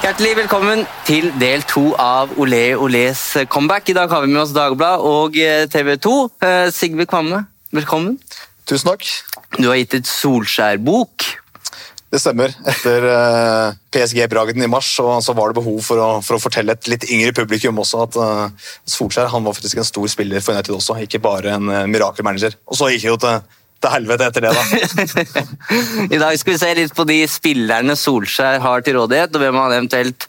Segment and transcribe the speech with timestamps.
[0.00, 3.20] Hjertelig velkommen til del to av Olé Olés
[3.52, 3.90] comeback.
[3.92, 5.36] I dag har vi med oss Dagbladet og
[5.68, 6.14] TV 2.
[6.72, 7.42] Sigve Kvamme,
[7.76, 8.14] velkommen.
[8.64, 9.04] Tusen takk.
[9.58, 11.26] Du har gitt et Solskjær-bok.
[12.10, 12.56] Det stemmer.
[12.72, 16.74] Etter eh, PSG-bragden i mars så, så var det behov for å, for å fortelle
[16.74, 20.56] et litt yngre publikum også at uh, Solskjær han var faktisk en stor spiller for
[20.56, 22.56] United også, ikke bare en uh, mirakelmanager.
[22.72, 23.44] Og så gikk jo til,
[23.80, 25.44] til helvete etter det, da.
[26.14, 29.60] I dag skal vi se litt på de spillerne Solskjær har til rådighet, og hvem
[29.60, 30.28] han eventuelt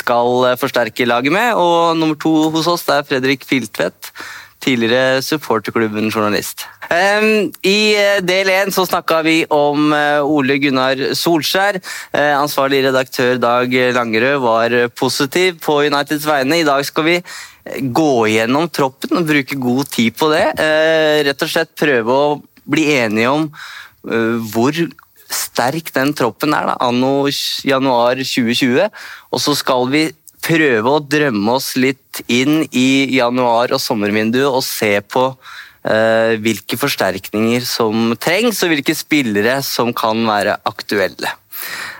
[0.00, 1.56] skal eh, forsterke laget med.
[1.56, 4.12] Og nummer to hos oss det er Fredrik Filtvedt.
[4.60, 6.66] Tidligere supporterklubben journalist.
[6.92, 11.80] Ehm, I eh, del én snakka vi om eh, Ole Gunnar Solskjær.
[12.36, 16.60] Ansvarlig redaktør Dag Langerød var positiv på Uniteds vegne.
[16.60, 17.16] I dag skal vi
[17.80, 20.44] gå gjennom troppen og bruke god tid på det.
[21.24, 22.38] Rett og slett prøve å
[22.70, 24.76] bli enige om eh, hvor
[25.30, 27.28] sterk den troppen er da, anno
[27.66, 28.88] januar 2020.
[29.30, 30.04] Og så skal vi
[30.40, 35.26] prøve å drømme oss litt inn i januar- og sommervinduet og se på
[35.84, 41.36] eh, hvilke forsterkninger som trengs, og hvilke spillere som kan være aktuelle.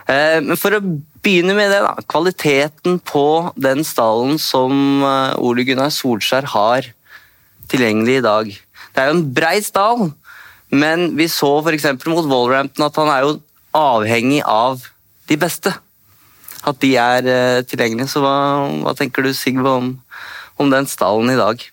[0.09, 0.81] Eh, men for å
[1.21, 1.93] begynne med det, da.
[2.09, 6.89] Kvaliteten på den stallen som eh, Ole Gunnar Solskjær har
[7.71, 8.51] tilgjengelig i dag.
[8.91, 10.09] Det er jo en brei stall,
[10.71, 11.87] men vi så f.eks.
[12.07, 13.37] mot Wallrampton at han er jo
[13.75, 14.79] avhengig av
[15.27, 15.73] de beste.
[16.67, 18.11] At de er eh, tilgjengelige.
[18.11, 18.35] Så hva,
[18.85, 19.93] hva tenker du, Sigve, om,
[20.61, 21.63] om den stallen i dag?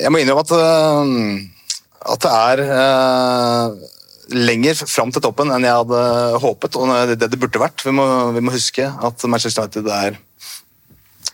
[0.00, 3.92] Jeg må innrømme at, uh, at det er uh,
[4.34, 6.02] lenger fram til toppen enn jeg hadde
[6.42, 7.84] håpet, og det, det burde vært.
[7.86, 10.18] Vi må, vi må huske at Manchester United er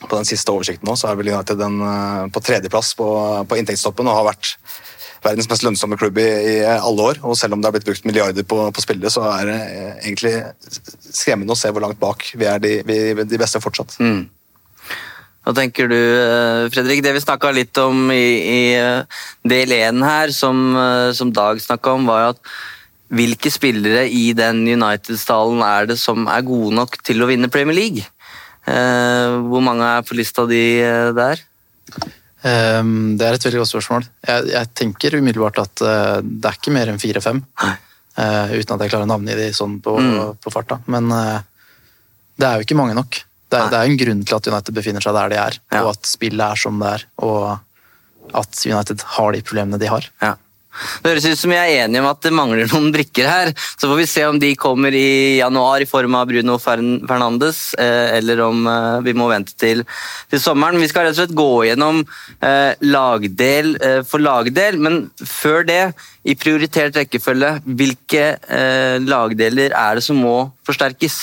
[0.04, 1.80] på den siste oversikten nå, så er vel United den,
[2.30, 3.08] på tredjeplass på,
[3.50, 4.52] på inntektstoppen og har vært
[5.24, 7.20] verdens mest lønnsomme klubb i, i alle år.
[7.26, 9.92] Og selv om det har blitt brukt milliarder på, på spillere, så er det eh,
[10.06, 10.34] egentlig
[11.10, 13.98] skremmende å se hvor langt bak vi er de, vi, de beste fortsatt.
[14.02, 14.26] Mm.
[15.46, 17.02] Hva tenker du, eh, Fredrik?
[17.04, 20.76] Det vi snakka litt om i, i eh, del én her, som,
[21.16, 22.52] som Dag snakka om, var jo at
[23.18, 27.78] hvilke spillere i den United-stallen er det som er gode nok til å vinne Premier
[27.78, 28.04] League?
[28.68, 30.60] Hvor mange er på lista di
[31.16, 31.40] der?
[32.46, 34.04] Ehm, det er et veldig godt spørsmål.
[34.28, 37.40] Jeg, jeg tenker umiddelbart at eh, det er ikke mer enn fire-fem.
[37.64, 40.36] eh, uten at jeg klarer å navngi de sånn på, Mm.
[40.42, 40.80] på farta.
[40.86, 41.40] Men eh,
[42.38, 43.22] det er jo ikke mange nok.
[43.48, 45.82] Det er, det er en grunn til at United befinner seg der de er, Ja.
[45.84, 47.58] og at spillet er som det er, og
[48.36, 50.04] at United har de problemene de har.
[50.20, 50.34] Ja.
[51.02, 53.52] Det høres ut som jeg er enige om at det mangler noen brikker her.
[53.56, 58.18] Så får vi se om de kommer i januar i form av Bruno Fernandes, eh,
[58.18, 59.84] eller om eh, vi må vente til,
[60.30, 60.80] til sommeren.
[60.82, 63.74] Vi skal rett og slett gå gjennom eh, lagdel
[64.08, 65.82] for lagdel, men før det,
[66.28, 68.24] i prioritert rekkefølge, hvilke
[69.04, 70.36] lagdeler er det som må
[70.66, 71.20] forsterkes?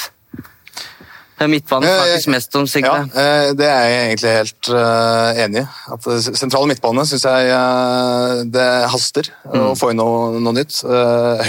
[1.36, 2.88] Er midtbanen faktisk snakkes mest om, Sigve.
[2.88, 5.66] Ja, eh, det er jeg egentlig helt eh, enig i.
[5.92, 10.80] At eh, Sentral midtbane syns jeg eh, det haster å få inn noe, noe nytt.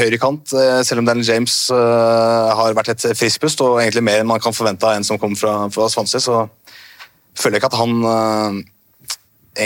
[0.01, 4.31] Høyrekant, eh, selv om Daniel James eh, har vært et friskpust, og egentlig mer enn
[4.33, 6.49] man kan forvente av en som kommer fra, fra Swansea, så
[7.39, 8.59] føler jeg ikke at han eh,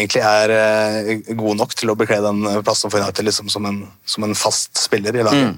[0.03, 3.81] egentlig er eh, god nok til å bekle den plassen for United liksom, som, en,
[4.05, 5.57] som en fast spiller i laget.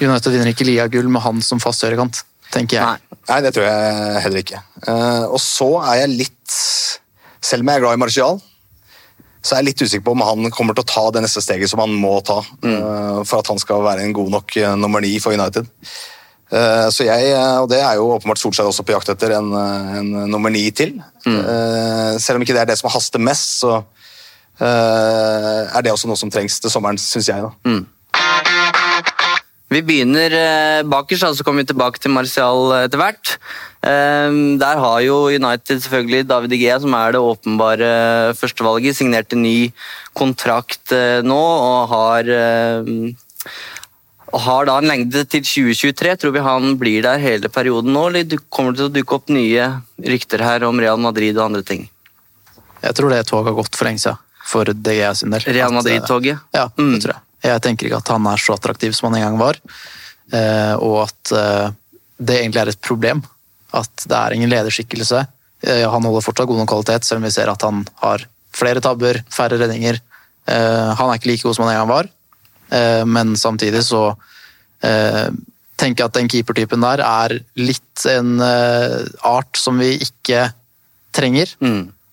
[0.00, 2.24] United vinner ikke Lia-gull med han som fast høyrekant.
[2.52, 2.84] Tenker jeg.
[3.28, 4.60] Nei, det tror jeg heller ikke.
[4.88, 6.54] Eh, og så er jeg litt
[7.44, 8.38] Selv om jeg er glad i Martial,
[9.44, 11.70] så er jeg litt usikker på om han kommer til å ta det neste steget
[11.70, 15.00] som han må ta eh, for at han skal være en god nok eh, nummer
[15.04, 15.68] ni for United.
[16.50, 17.30] Eh, så jeg,
[17.62, 20.96] og det er jo åpenbart Solskjær også på jakt etter en, en nummer ni til.
[21.28, 23.76] Eh, selv om ikke det er det som haster mest, så
[24.58, 27.44] eh, er det også noe som trengs til sommeren, syns jeg.
[27.44, 27.52] da.
[29.68, 33.34] Vi begynner eh, bakerst, så kommer vi tilbake til Martial eh, etter hvert.
[33.84, 37.90] Eh, der har jo United selvfølgelig David Igea, som er det åpenbare
[38.38, 39.70] førstevalget, signert en ny
[40.16, 42.32] kontrakt nå og har
[44.28, 46.16] og har da en lengde til 2023.
[46.20, 49.30] Tror vi han blir der hele perioden nå, eller kommer det til å dukke opp
[49.32, 49.68] nye
[50.04, 51.86] rykter her om Real Madrid og andre ting?
[52.82, 55.48] Jeg tror det toget har gått for lenge siden, for DG sin del.
[55.48, 56.44] Real Madrid-toget?
[56.56, 57.24] Ja, det tror jeg.
[57.44, 59.58] Jeg tenker ikke at han er så attraktiv som han en gang var,
[60.32, 61.70] eh, og at eh,
[62.18, 63.22] det egentlig er et problem.
[63.72, 65.26] At det er ingen lederskikkelse.
[65.62, 68.24] Eh, Han holder fortsatt god nok kvalitet, selv om vi ser at han har
[68.56, 70.00] flere tabber, færre redninger.
[70.48, 72.08] Eh, Han er ikke like god som han en gang var,
[72.68, 74.10] Eh, men samtidig så
[74.84, 75.28] eh,
[75.80, 80.50] tenker jeg at den keepertypen der er litt en art som vi ikke
[81.16, 81.54] trenger.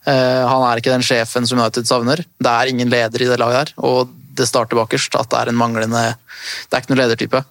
[0.05, 2.21] Eh, han er ikke den sjefen som United savner.
[2.39, 5.17] Det er ingen leder i det laget her, og det starter bakerst.
[5.19, 7.43] At det er en manglende Det er ikke noe ledertype.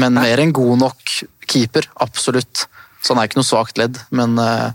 [0.00, 1.14] Men mer en god nok
[1.48, 2.66] keeper, absolutt.
[3.02, 4.74] Så han er ikke noe svakt ledd, men uh...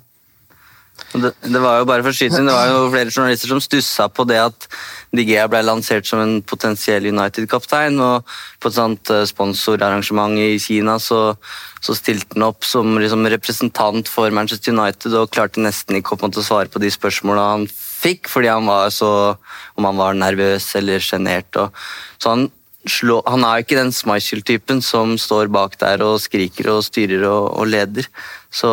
[1.14, 4.24] Det, det var jo bare for skyting, det var jo flere journalister som stussa på
[4.30, 4.68] det at
[5.14, 8.00] Digea ble lansert som en potensiell United-kaptein.
[8.02, 8.30] og
[8.62, 11.36] På et sånt eh, sponsorarrangement i Kina så,
[11.82, 16.46] så stilte han opp som liksom, representant for Manchester United og klarte nesten ikke å
[16.46, 17.68] svare på de spørsmåla han
[18.04, 19.14] fikk, fordi han var så
[19.80, 21.56] Om han var nervøs eller sjenert.
[22.22, 22.44] Så han
[22.84, 27.46] slå, han er ikke den Schmeichel-typen som står bak der og skriker og styrer og,
[27.62, 28.06] og leder.
[28.54, 28.70] Så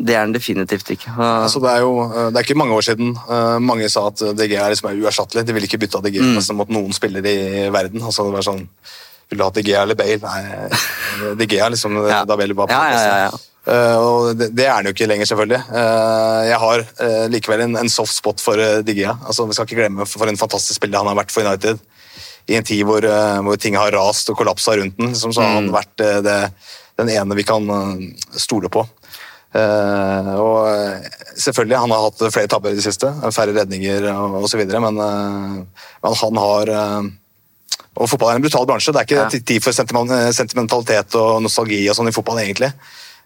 [0.00, 1.12] det er han definitivt ikke.
[1.12, 4.06] Uh, Altså, det, er jo, eh, det er ikke mange år siden uh, mange sa
[4.08, 5.44] at DG er liksom uerstattelig.
[5.46, 6.40] De ville ikke bytte DG Mm.
[6.56, 8.02] mot noen spillere i verden.
[8.02, 8.64] Altså, det var sånn,
[9.30, 10.18] Vil du ha DG eller Bale?
[10.24, 10.68] Nei,
[11.40, 13.30] DG er liksom da Bale var på Ja, ja, ja, ja.
[13.64, 15.60] Eh, og det, er han jo ikke lenger, selvfølgelig.
[15.72, 19.14] Eh, jeg har eh, likevel en, soft spot for uh, Digea.
[19.24, 21.80] Altså, vi skal ikke glemme for, en fantastisk spiller han har vært for United.
[22.52, 23.00] I en tid hvor,
[23.46, 26.36] hvor ting har rast og kollapsa rundt den, liksom, så har han vært eh, det,
[27.00, 27.64] den ene vi kan
[28.36, 28.84] stole på.
[29.54, 30.58] Og
[31.38, 36.16] selvfølgelig, han har hatt flere tabber i det siste, færre redninger og osv., men, men
[36.20, 36.72] han har
[37.94, 38.90] og Fotball er en brutal bransje.
[38.92, 39.28] Det er ikke Ja.
[39.38, 42.72] tid for sentimentalitet og nostalgi og sånn i fotball, egentlig.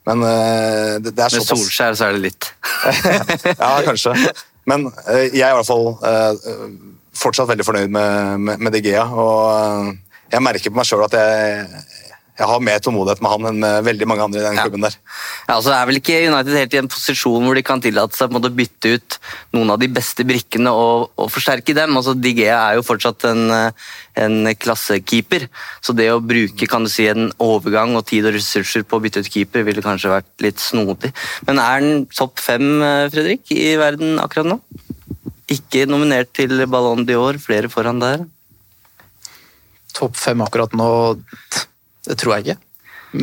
[0.08, 2.50] Men eh, det, det er Med Solskjær så er det litt.
[3.62, 4.14] ja, kanskje.
[4.68, 6.52] Men eh, jeg er i hvert fall eh,
[7.18, 9.04] fortsatt veldig fornøyd med, med, med De Gea.
[9.04, 9.92] Og
[10.32, 11.66] jeg merker på meg sjøl at jeg,
[12.38, 14.94] jeg har mer tålmodighet med han enn med veldig mange andre i den klubben der.
[15.48, 18.34] Ja, altså er vel ikke United helt i en posisjon hvor de kan tillate seg
[18.38, 19.16] å bytte ut
[19.56, 21.96] noen av de beste brikkene og, og forsterke dem.
[21.98, 23.42] Altså Digea er jo fortsatt en,
[24.22, 25.48] en klassekeeper,
[25.82, 29.02] så det å bruke kan du si, en overgang og tid og ressurser på å
[29.02, 31.10] bytte ut keeper ville kanskje vært litt snodig.
[31.48, 34.60] Men er han topp fem, eh, Fredrik, i verden akkurat nå?
[35.50, 38.26] Ikke nominert til Ballon d'Or, flere foran der.
[39.98, 40.88] topp fem akkurat nå,
[42.08, 42.58] det tror jeg ikke.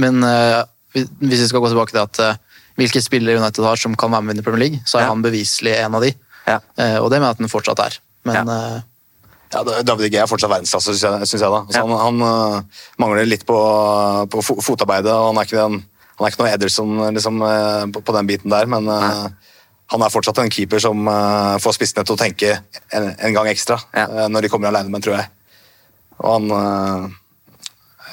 [0.01, 0.61] Men eh,
[0.95, 2.37] hvis vi skal gå tilbake til at eh,
[2.79, 5.13] hvilke spillere United har som kan være med i Premier League, så er Ja.
[5.13, 6.11] han beviselig en av de.
[6.45, 6.59] Ja.
[6.77, 7.97] Eh, og det mener jeg at han fortsatt er.
[8.27, 8.81] Men eh,
[9.53, 11.51] Ja, David Gea er fortsatt verdensklasse, syns jeg, synes jeg.
[11.53, 11.59] da.
[11.71, 12.65] Så Han, han
[12.99, 13.55] mangler litt på,
[14.33, 15.13] på fotarbeidet.
[15.13, 15.77] og Han er ikke, den,
[16.17, 17.43] han er ikke noe Ederson liksom,
[17.93, 19.29] på, på den biten der, men uh,
[19.93, 22.51] han er fortsatt en keeper som uh, får spissene til å tenke
[22.89, 25.29] en, en gang ekstra øh, når de kommer alene med, tror jeg.
[26.19, 27.15] Og han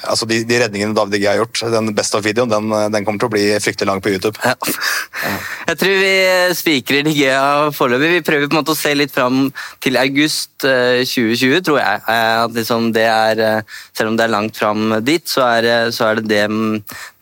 [0.03, 3.21] Altså, de, de redningene David Gea har gjort, den Best of-videoen, den, øh, den kommer
[3.23, 4.37] til å bli fryktelig lang på YouTube.
[4.43, 6.13] Jeg tror vi
[6.57, 8.09] spikrer Digea foreløpig.
[8.17, 9.47] Vi prøver på en måte å se litt fram
[9.83, 12.03] til august eh, 2020, tror jeg.
[12.11, 15.69] Eh, At liksom det er, eh, selv om det er langt fram dit, så er,
[15.95, 16.43] så er det det,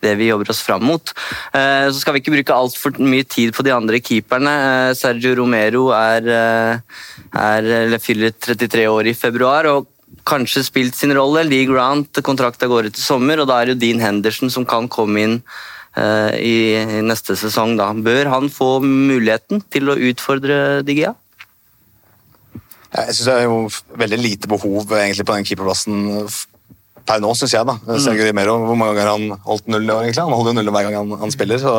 [0.02, 1.14] det vi jobber oss fram mot.
[1.54, 4.56] Eh, Så skal vi ikke bruke altfor mye tid på de andre keeperne.
[4.90, 7.00] Eh, Sergio Romero er, eh,
[7.38, 9.70] er, fyller 33 år i februar.
[9.70, 9.91] og
[10.28, 11.44] kanskje spilt sin rolle.
[11.48, 14.66] Lee Grant, kontrakta går ut i sommer, og da er det jo Dean Henderson som
[14.68, 15.36] kan komme inn
[15.96, 17.76] uh, i, i neste sesong.
[17.80, 17.90] Da.
[17.94, 21.14] Bør han få muligheten til å utfordre Digia?
[22.92, 23.60] Jeg syns det er jo
[24.02, 26.26] veldig lite behov egentlig på den keeperplassen
[27.08, 27.66] per nå, syns jeg.
[27.66, 27.78] da.
[28.02, 30.26] Sergio om hvor mange ganger han holdt null i år, egentlig?
[30.26, 31.62] Han holder jo null hver gang han, han spiller.
[31.62, 31.74] så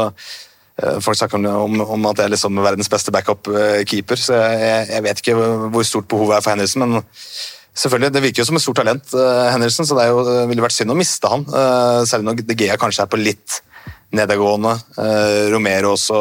[0.82, 4.88] eh, Folk snakker om, om, om at det er liksom verdens beste backup-keeper, så jeg,
[4.90, 5.38] jeg vet ikke
[5.74, 6.88] hvor stort behovet er for Henderson.
[6.88, 7.06] men
[7.76, 10.62] selvfølgelig, Det virker jo som et stort talent, eh, Henderson, så det er jo, ville
[10.66, 11.46] vært synd å miste han.
[11.48, 13.62] eh, Særlig når De Gea kanskje er på litt
[14.14, 14.74] nedadgående.
[15.02, 16.18] Eh, Romero også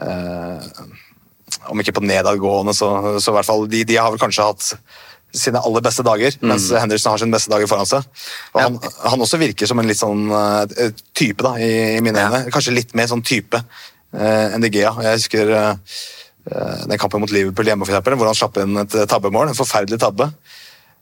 [0.00, 0.68] eh,
[1.70, 2.88] Om ikke på nedadgående, så,
[3.20, 4.70] så i hvert fall de, de har vel kanskje hatt
[5.34, 8.04] sine aller beste dager, mens Henderson har sine beste dager foran seg.
[8.54, 12.22] Og han, han også virker som en litt sånn eh, type, da, i, i mine
[12.22, 12.44] øyne.
[12.54, 14.92] Kanskje litt mer sånn type eh, enn De Gea.
[15.02, 18.76] Jeg husker eh, eh, den kampen mot Liverpool hjemme, for eksempel, hvor han slapp inn
[18.82, 19.48] et tabbemål.
[19.48, 20.28] En forferdelig tabbe.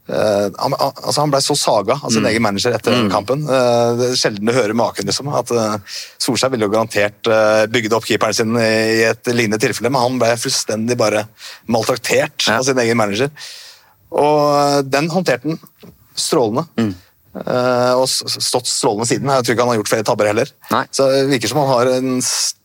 [0.02, 3.10] Uh, han, altså han ble så saga av sin egen manager etter mm.
[3.10, 3.44] kampen.
[3.46, 5.06] Uh, det er sjelden du hører maken.
[5.06, 9.62] liksom, at uh, Solskjær ville jo garantert uh, bygd opp keeperen sin i et lignende
[9.62, 11.26] tilfelle, men han ble fullstendig bare
[11.70, 13.30] maltraktert av sin egen manager.
[14.12, 15.60] Og eh, den håndterte han
[16.18, 16.66] strålende.
[17.32, 19.30] Eh, og stått strålende siden.
[19.32, 20.52] Jeg tror ikke han har gjort flere tabber heller.
[20.92, 22.18] Så det virker som han har en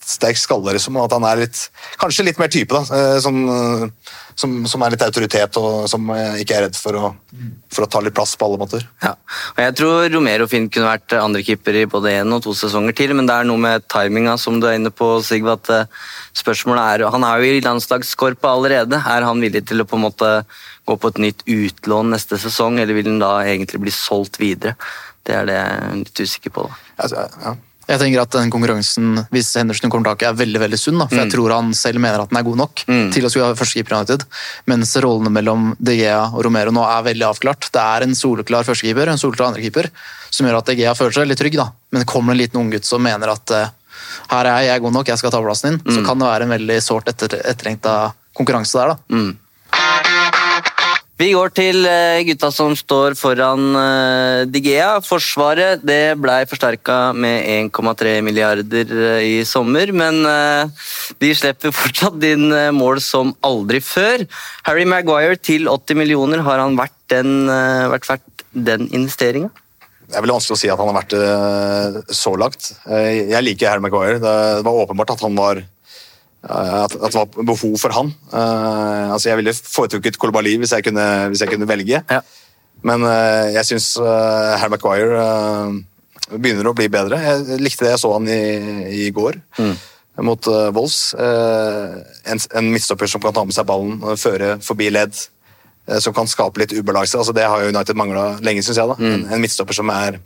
[0.08, 1.60] sterk skalle, liksom, at han er litt,
[2.00, 6.08] kanskje litt mer type, da, eh, som, eh, som, som er litt autoritet, og som
[6.16, 7.12] eh, ikke er redd for å,
[7.74, 8.86] for å ta litt plass på alle måter.
[9.04, 9.14] Ja.
[9.56, 13.16] Og jeg tror Romero Finn kunne vært andrekeeper i både én og to sesonger til,
[13.18, 15.58] men det er noe med timinga som du er inne på, Sigve.
[15.58, 15.92] at
[16.38, 19.04] spørsmålet er, Han er jo i landslagskorpa allerede.
[19.04, 20.34] Er han villig til å på en måte
[20.88, 24.78] gå på et nytt utlån neste sesong, eller vil han da egentlig bli solgt videre?
[25.28, 26.70] Det er det jeg er litt usikker på.
[26.70, 27.58] da.
[27.88, 30.98] Jeg tenker at den konkurransen, hvis Henderson kommer taket, er veldig veldig sunn.
[31.00, 31.32] Da, for jeg Mm.
[31.32, 32.76] tror han selv mener at den er god nok
[33.14, 34.26] til å skulle ha førstekeeper i United.
[34.68, 37.72] Mens rollene mellom De Gea og Romero nå er veldig avklart.
[37.72, 39.90] Det er en soleklar førstekeeper en soleklar andrekeeper,
[40.30, 41.56] som gjør at De Gea føler seg litt trygg.
[41.56, 41.72] da.
[41.92, 43.70] Men det kommer en liten unggutt som mener at eh,
[44.30, 45.94] her er jeg, jeg er god nok, jeg skal ta plassen din.
[45.96, 48.88] Så kan det være en veldig sårt etter, etterlengta konkurranse der.
[48.88, 48.98] da.
[51.18, 55.00] Vi går til eh, gutta som står foran eh, Digea.
[55.02, 60.22] Forsvaret det ble forsterka med 1,3 milliarder eh, i sommer, men
[61.18, 64.28] de slipper fortsatt eh, mål som aldri før.
[64.70, 67.50] Harry Maguire til 80 millioner, har han vært den,
[67.90, 69.50] vært verdt den investeringa?
[70.08, 72.70] Det er veldig vanskelig å si at han har vært det så langt.
[72.86, 74.22] Jeg liker Harry Maguire.
[74.22, 75.66] Det var åpenbart at han var
[76.44, 78.12] at, at det var behov for han.
[78.32, 82.04] Uh, altså jeg ville foretrukket Kolibali hvis jeg kunne, hvis jeg kunne velge.
[82.86, 85.78] Men uh, jeg syns Harry Maguire eh,
[86.38, 87.18] begynner å bli bedre.
[87.24, 88.42] Jeg likte det jeg så han i,
[89.08, 89.40] i går
[90.22, 91.14] mot uh, Wolves.
[91.18, 91.98] Eh,
[92.32, 95.14] en, en midtstopper som kan ta med seg ballen og føre forbi ledd.
[95.88, 97.18] eh, Som kan skape litt ubalanse.
[97.18, 98.90] Altså, det har jo United mangla lenge, syns jeg.
[98.90, 98.98] da.
[98.98, 100.18] En, en midtstopper som er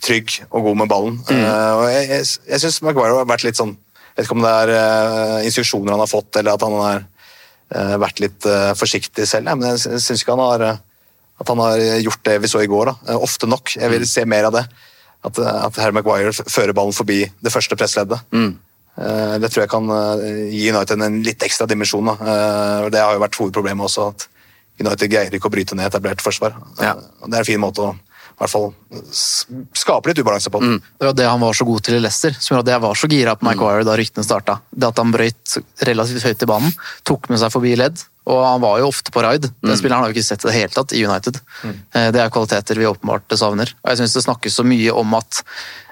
[0.00, 1.18] trygg og god med ballen.
[1.28, 3.76] Eh, og jeg jeg, jeg syns Maguire har vært litt sånn
[4.16, 7.96] vet ikke om det er eh, instruksjoner han har fått, eller at han har eh,
[8.02, 10.66] vært litt eh, forsiktig selv, men jeg syns ikke han har
[11.40, 12.90] at han har gjort det vi så i går.
[12.90, 13.14] da.
[13.16, 13.72] Ofte nok.
[13.72, 14.66] Jeg vil se mer av det.
[15.24, 18.20] At, at Harry Maguire fører ballen forbi det første pressleddet.
[18.36, 18.58] Mm.
[19.40, 19.88] Det tror jeg kan
[20.52, 22.12] gi United en litt ekstra dimensjon.
[22.12, 22.34] da.
[22.92, 24.26] Det har jo vært hovedproblemet også, at
[24.84, 26.60] United greier ikke å bryte ned etablert forsvar.
[26.76, 26.92] Ja.
[27.00, 27.94] Det er en fin måte å
[28.40, 28.70] hvert fall
[29.10, 30.60] skaper skape litt ubalanse på.
[30.60, 33.00] Det var det han var så god til i Leicester, som gjorde at jeg var
[33.00, 34.60] så gira på Maguire da ryktene starta.
[34.70, 36.72] Det at han brøyt relativt høyt i banen,
[37.08, 39.48] tok med seg forbi ledd, og han var jo ofte på raid.
[39.64, 41.40] Den spilleren har vi ikke sett i det hele tatt i United.
[41.64, 41.76] Mm.
[42.14, 43.72] Det er kvaliteter vi åpenbart savner.
[43.82, 45.40] Og jeg syns det snakkes så mye om at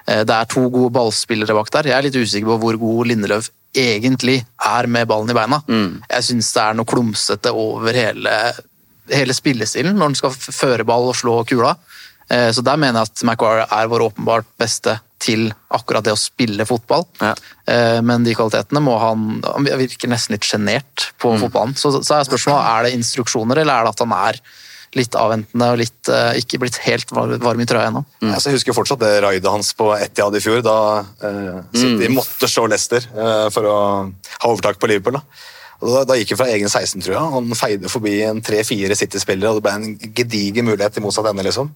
[0.07, 1.91] eh, det er to gode ballspillere bak der.
[1.91, 5.61] Jeg er litt usikker på hvor god Lindeløv egentlig er med ballen i beina.
[6.07, 8.37] Jeg syns det er noe klumsete over hele,
[9.13, 11.75] hele spillestilen når han skal føre ball og slå kula.
[12.29, 16.19] Eh, Så der mener jeg at Maguire er vår åpenbart beste til akkurat det å
[16.19, 17.03] spille fotball.
[17.19, 17.33] Ja.
[18.01, 21.75] Men de kvalitetene må han Han virker nesten litt sjenert på fotballen.
[21.75, 24.39] Så, så er spørsmålet er det instruksjoner, eller er det at han er
[24.97, 28.01] litt avventende og litt, eh, ikke blitt helt varm i trøya ennå?
[28.23, 28.31] Mm.
[28.33, 30.77] jeg husker fortsatt det raidet hans på Etiad i fjor, da
[31.21, 33.77] eh, City måtte slå Leicester eh, for å
[34.09, 35.19] ha overtak på Liverpool.
[35.19, 35.21] Da.
[35.79, 37.33] Da, da gikk det fra egen 16, tror jeg.
[37.35, 41.45] Han feide forbi en tre-fire City-spillere, og det ble en gedigen mulighet i motsatt ende.
[41.47, 41.69] liksom.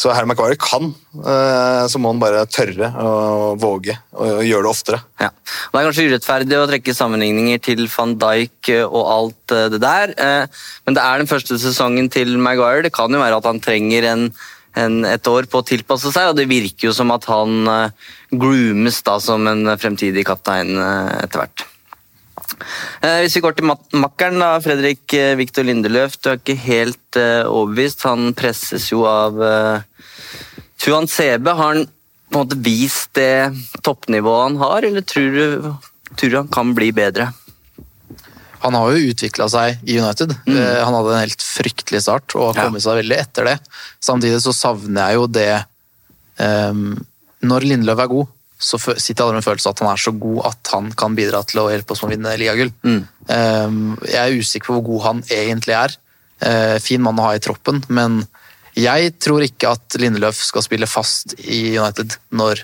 [0.00, 3.10] Så Harry McVarie kan, eh, så må han bare tørre å
[3.60, 5.00] våge og gjøre det oftere.
[5.20, 5.28] Ja.
[5.28, 9.82] Det er kanskje urettferdig å trekke sammenligninger til van Dijk eh, og alt eh, det
[9.82, 10.14] der,
[10.86, 12.86] men det er den første sesongen til Maguire.
[12.86, 14.24] Det kan jo være at han trenger en,
[14.80, 17.68] en, et år på å tilpasse seg, og det virker jo som at han
[18.32, 21.66] groomes da som en fremtidig kaptein etter hvert.
[23.02, 27.18] Eh, Hvis vi går til makkeren, da, Fredrik Viktor Victor Lindeløf, du er ikke helt
[27.18, 28.04] uh, overbevist.
[28.08, 29.82] Han presses jo av uh,
[30.80, 31.54] Tuan Sebe.
[31.56, 31.86] Har han
[32.30, 33.50] på en måte vist det
[33.82, 35.70] toppnivået han har, eller tror du,
[36.14, 37.32] tror du han kan bli bedre?
[38.60, 40.34] Han har jo utvikla seg i United.
[40.46, 43.56] Eh, Han hadde en helt fryktelig start og har kommet seg veldig etter det.
[44.04, 45.52] Samtidig så savner jeg jo det
[46.36, 46.82] um,
[47.40, 50.72] Når Lindløv er god, så sitter alle med følelsen at han er så god at
[50.74, 52.72] han kan bidra til å hjelpe oss med å vinne ligagull.
[52.84, 53.00] Mm.
[54.04, 55.96] jeg er usikker på hvor god han egentlig er.
[56.44, 58.20] Eh, fin mann å ha i troppen, men
[58.78, 62.62] jeg tror ikke at Lindeløf skal spille fast i United når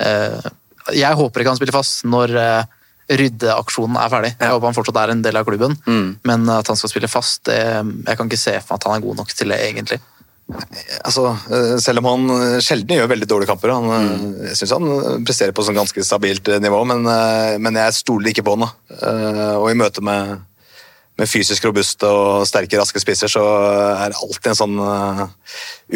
[0.00, 0.50] Eh,
[0.96, 2.76] jeg håper ikke han spiller fast når eh,
[3.20, 4.32] ryddeaksjonen er ferdig.
[4.38, 5.74] Jeg håper han fortsatt er en del av klubben,
[6.28, 7.58] men at han skal spille fast, det,
[8.06, 9.98] jeg kan ikke se for meg at han er god nok til det, egentlig.
[10.50, 14.28] Altså, eh, selv om han eh, sjelden gjør veldig dårlige kamper, han, mm.
[14.48, 17.98] jeg syns han eh, presterer på sånn ganske stabilt eh, nivå, men, eh, men jeg
[18.00, 18.70] stoler ikke på han.
[18.98, 20.40] Eh, Og i møte med,
[21.20, 23.42] med fysisk robuste og sterke, raske spisser, så
[23.94, 25.24] er det alltid en sånn eh,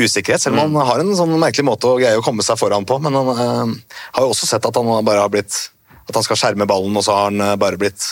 [0.05, 0.45] usikkerhet.
[0.45, 3.01] Selv om han har en sånn merkelig måte å greie å komme seg foran på,
[3.03, 5.65] men han eh, har jo også sett at han bare har blitt
[6.05, 8.07] at han skal skjerme ballen, og så har han eh, bare blitt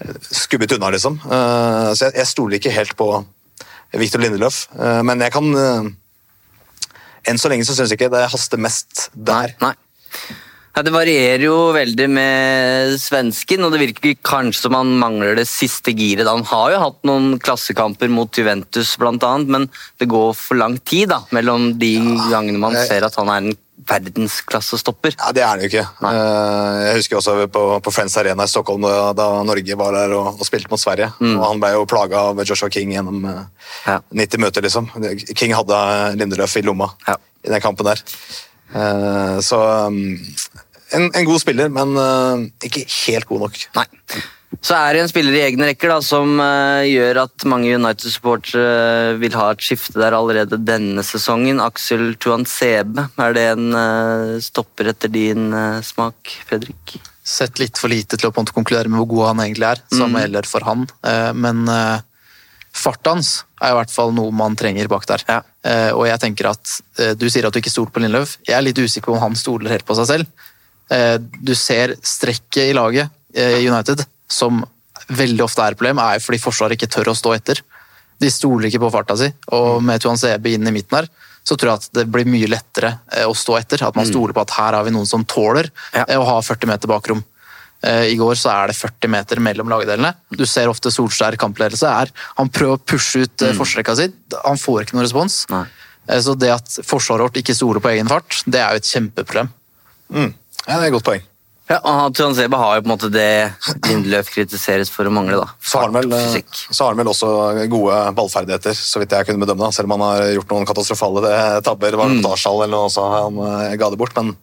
[0.00, 1.20] eh, skubbet unna, liksom.
[1.22, 3.12] Eh, Så jeg, jeg stoler ikke helt på
[4.00, 5.90] Victor Lindeløf, eh, men jeg kan eh,
[7.28, 9.52] Enn så lenge så syns jeg ikke det haster mest der.
[9.62, 9.74] Nei.
[10.72, 15.44] Ja, det varierer jo veldig med svensken, og det virker kanskje som han mangler det
[15.46, 16.26] siste giret.
[16.26, 19.68] Han har jo hatt noen klassekamper mot Juventus, blant annet, men
[20.00, 21.92] det går for lang tid da, mellom de
[22.32, 23.52] gangene man jeg- ser at han er en
[23.88, 25.14] verdensklassestopper.
[25.18, 25.84] Ja, Det er han jo ikke.
[26.04, 26.12] Nei.
[26.86, 30.38] Jeg husker også på, på Friends Arena i Stockholm da, da Norge var der og,
[30.40, 31.10] og spilte mot Sverige.
[31.20, 33.42] Og Han ble jo plaga av Joshua King gjennom eh,
[33.88, 33.98] Ja.
[34.12, 34.88] 90 møter, liksom.
[35.34, 35.78] King hadde
[36.20, 37.16] Lindeløf i lomma Ja.
[37.44, 38.02] i den kampen der.
[38.74, 39.58] Eh, Så
[39.88, 39.98] um,
[40.92, 43.60] en, en god spiller, men eh, ikke helt god nok.
[43.78, 43.86] Nei.
[44.60, 49.16] Så er det en spiller i egne rekker da, som uh, gjør at mange United-supportere
[49.22, 51.62] vil ha et skifte der allerede denne sesongen.
[51.64, 55.48] Aksel Tuansebe, er det en uh, stopper etter din
[55.82, 56.98] smak, Fredrik?
[57.24, 60.46] Sett litt for lite til å konkludere med hvor god han egentlig er, som gjelder
[60.50, 60.88] for han.
[61.38, 61.60] Men
[62.74, 63.30] farten hans
[63.62, 65.22] er i hvert fall noe man trenger bak der.
[65.30, 65.36] Ja.
[65.94, 66.72] Og jeg tenker at
[67.20, 68.34] Du sier at du ikke stoler på Lindløv.
[68.42, 70.26] Jeg er litt usikker på om han stoler helt på seg selv.
[71.38, 74.62] Du ser strekket i laget i United, som
[75.12, 77.60] veldig ofte er et problem, er fordi Forsvaret ikke tør å stå etter.
[78.22, 81.08] De stoler ikke på farta si, og med Tuan Sebe inn i midten her,
[81.42, 83.82] så tror jeg at det blir mye lettere eh, å stå etter.
[83.82, 86.04] At man stoler på at her har vi noen som tåler Ja.
[86.06, 87.24] eh, å ha 40 meter bakrom.
[87.82, 90.12] Eh, I går så er det 40 meter mellom lagdelene.
[90.30, 93.56] Du ser ofte Solskjær kampledelse er Han prøver å pushe ut mm.
[93.58, 94.06] forsrekka si,
[94.44, 95.42] han får ikke noen respons.
[95.50, 95.64] Nei.
[96.22, 99.50] Så det at forsvaret vårt ikke stoler på egen fart, det er jo et kjempeproblem.
[100.14, 100.32] Mm.
[100.66, 101.26] Ja, Det er et godt poeng.
[101.70, 103.52] Ja, og Tuansebe har jo på en måte det
[103.86, 105.38] Lindeløf kritiseres for å mangle.
[105.40, 105.52] da.
[105.62, 107.28] Så har, vel, eh, så har han vel også
[107.70, 109.68] gode ballferdigheter, så vidt jeg kunne bedømme.
[109.68, 109.70] da.
[109.72, 111.96] Selv om han har gjort noen katastrofale tabber.
[112.00, 114.18] Var Arsenal eller noe, så han eh, ga det bort.
[114.18, 114.34] Men,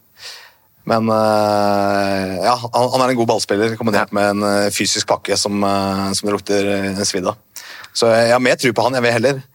[0.90, 5.38] men eh, ja, han, han er en god ballspiller kombinert med en eh, fysisk pakke
[5.38, 7.38] som, eh, som det lukter eh, svidd av.
[7.94, 8.96] Så jeg har mer tro på han.
[8.98, 9.46] Jeg vil heller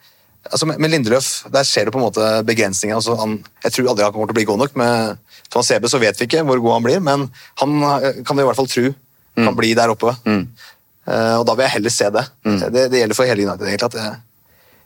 [0.44, 2.98] altså Med Lindløf der ser du på en måte begrensninger.
[2.98, 4.74] Altså han, jeg tror aldri han kommer til å bli god nok.
[4.77, 7.29] Med Thomas Sebe så vet vi ikke hvor god han blir, men
[7.62, 8.88] han eh, kan vi i hvert fall tro
[9.35, 10.14] kan bli der oppe.
[10.25, 12.25] Eh, og da vil jeg heller se det.
[12.45, 12.85] det.
[12.90, 13.67] Det gjelder for hele United.
[13.67, 14.03] egentlig,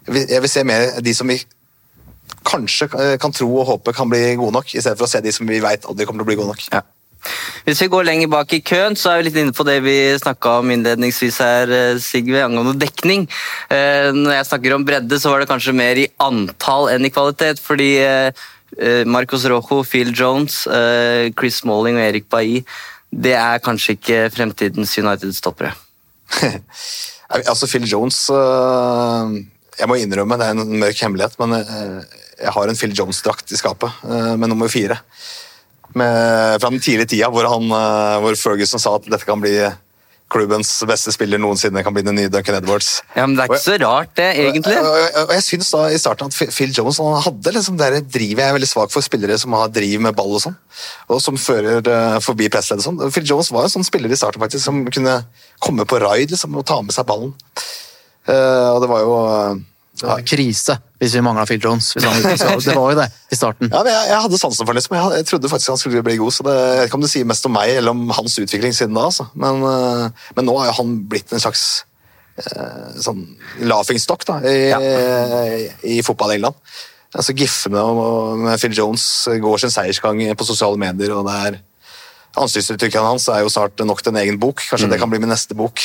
[0.07, 1.39] jeg, vil, jeg vil se mer de som vi
[2.49, 5.21] kanskje eh, kan tro og håpe kan bli gode nok, i stedet for å se
[5.25, 6.65] de som vi vet aldri kommer til å bli gode nok.
[6.73, 6.85] Ja.
[7.67, 9.97] Hvis vi går lenger bak i køen, så er vi litt inne på det vi
[10.21, 13.27] snakka om innledningsvis her, Sigve, angående dekning.
[13.69, 17.59] Når jeg snakker om bredde, så var det kanskje mer i antall enn i kvalitet.
[17.61, 17.91] Fordi
[19.09, 22.63] Marcos Rojo, Phil Jones, eh, Chris Smalling og Erik Bailly,
[23.09, 25.73] det er kanskje ikke fremtidens United-stoppere.
[27.51, 29.39] altså Phil Jones øh,
[29.79, 33.57] Jeg må innrømme, det er en mørk hemmelighet, men jeg har en Phil Jones-drakt i
[33.57, 34.03] skapet
[34.37, 34.99] med nummer fire.
[35.95, 37.71] Med, fra den tidlige tida hvor, han,
[38.21, 39.55] hvor Ferguson sa at dette kan bli
[40.29, 42.99] klubbens beste spiller noensinne, kan bli den nye Duncan Edwards.
[43.17, 44.77] Ja, men Det er ikke så rart, det, egentlig.
[44.77, 47.91] Og, og, og jeg synes da i starten at Phil- Jones han hadde liksom det
[48.13, 48.43] drivet.
[48.43, 50.59] Jeg er veldig svak for spillere som har driv med ball og sånn,
[51.09, 53.01] og som fører uh, forbi pressledd og sånn.
[53.15, 55.23] Phil Jones var en sånn spiller i starten faktisk som kunne
[55.65, 57.33] komme på raid liksom, og ta med seg ballen.
[58.29, 59.61] Uh, og det var jo eh,
[59.99, 61.93] Det var krise hvis vi mangla Phil Jones.
[61.95, 63.71] Det var jo det i starten.
[63.71, 66.33] ja, jeg, jeg hadde sansen for det, jeg, jeg trodde faktisk han skulle bli god.
[66.35, 68.75] så det, Jeg vet ikke om det sier mest om meg eller om hans utvikling
[68.75, 69.05] siden da.
[69.11, 69.29] Altså.
[69.39, 71.65] Men, eh, men nå har jo han blitt en slags
[72.39, 73.25] eh, sånn
[73.67, 74.59] laughingstock da, i,
[75.99, 76.55] i fotball-England.
[77.15, 79.05] Altså Giffene og- med Phil Jones
[79.41, 81.15] går sin seiersgang på sosiale medier.
[81.17, 81.61] og det er
[82.39, 84.61] Ansiktsuttrykket hans er jo snart nok til en egen bok.
[84.69, 85.81] Kanskje det kan bli min neste bok.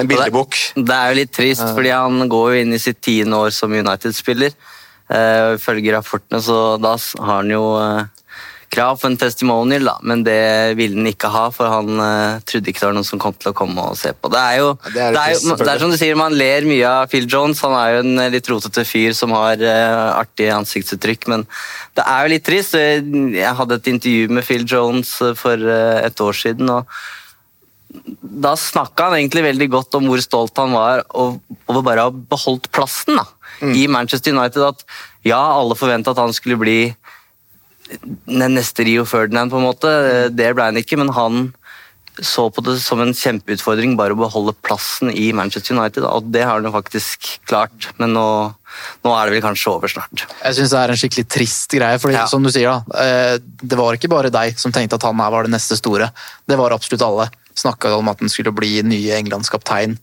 [0.00, 0.56] En bildebok.
[0.76, 3.74] Det er jo litt trist, fordi han går jo inn i sitt tiende år som
[3.74, 4.56] United-spiller.
[5.06, 8.06] Uh, Ifølge rapportene, så da har han jo uh,
[8.76, 12.70] krav på en testimonial, da, men det ville han ikke ha, for han uh, trodde
[12.70, 14.30] ikke det var noen som kom til å komme og se på.
[14.32, 16.36] Det er jo, det er det er, trist, jo, det er som du sier, Man
[16.36, 19.62] ler mye av Phil Jones, han er jo en eh, litt rotete fyr som har
[19.62, 21.46] uh, artig ansiktsuttrykk, men
[21.96, 22.76] det er jo litt trist.
[22.76, 26.72] Jeg hadde et intervju med Phil Jones eh, for eh, et år siden.
[26.72, 26.90] og
[28.20, 32.14] da snakka han egentlig veldig godt om hvor stolt han var over bare å ha
[32.34, 33.26] beholdt plassen da,
[33.72, 34.62] i Manchester United.
[34.62, 34.84] At
[35.26, 36.80] ja, alle forventa at han skulle bli
[38.26, 39.92] den neste Rio Ferdinand, på en måte.
[40.34, 41.46] Det ble han ikke, men han
[42.24, 46.46] så på det som en kjempeutfordring bare å beholde plassen i Manchester United, og det
[46.46, 47.90] har han jo faktisk klart.
[48.00, 48.26] Men nå,
[49.04, 50.24] nå er det vel kanskje over snart.
[50.40, 51.98] Jeg syns det er en skikkelig trist greie.
[52.00, 52.26] fordi Ja.
[52.26, 55.30] som du sier da, eh, Det var ikke bare deg som tenkte at han her
[55.30, 56.10] var det neste store.
[56.48, 57.30] Det var absolutt alle.
[57.56, 59.96] Snakka om at han skulle bli nye Englands kaptein.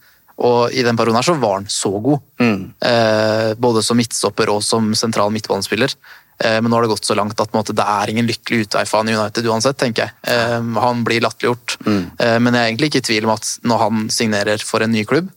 [0.43, 2.19] Og i den perioden her så var han så god.
[2.41, 5.93] Eh, både som midtstopper og som sentral midtbanespiller.
[6.41, 8.83] Eh, men nå har det gått så langt at måte, det er ingen lykkelig utvei
[8.89, 10.15] for han i United uansett, tenker jeg.
[10.33, 11.77] Eh, han blir latterliggjort.
[11.85, 14.93] Eh, men jeg er egentlig ikke i tvil om at når han signerer for en
[14.93, 15.29] ny klubb,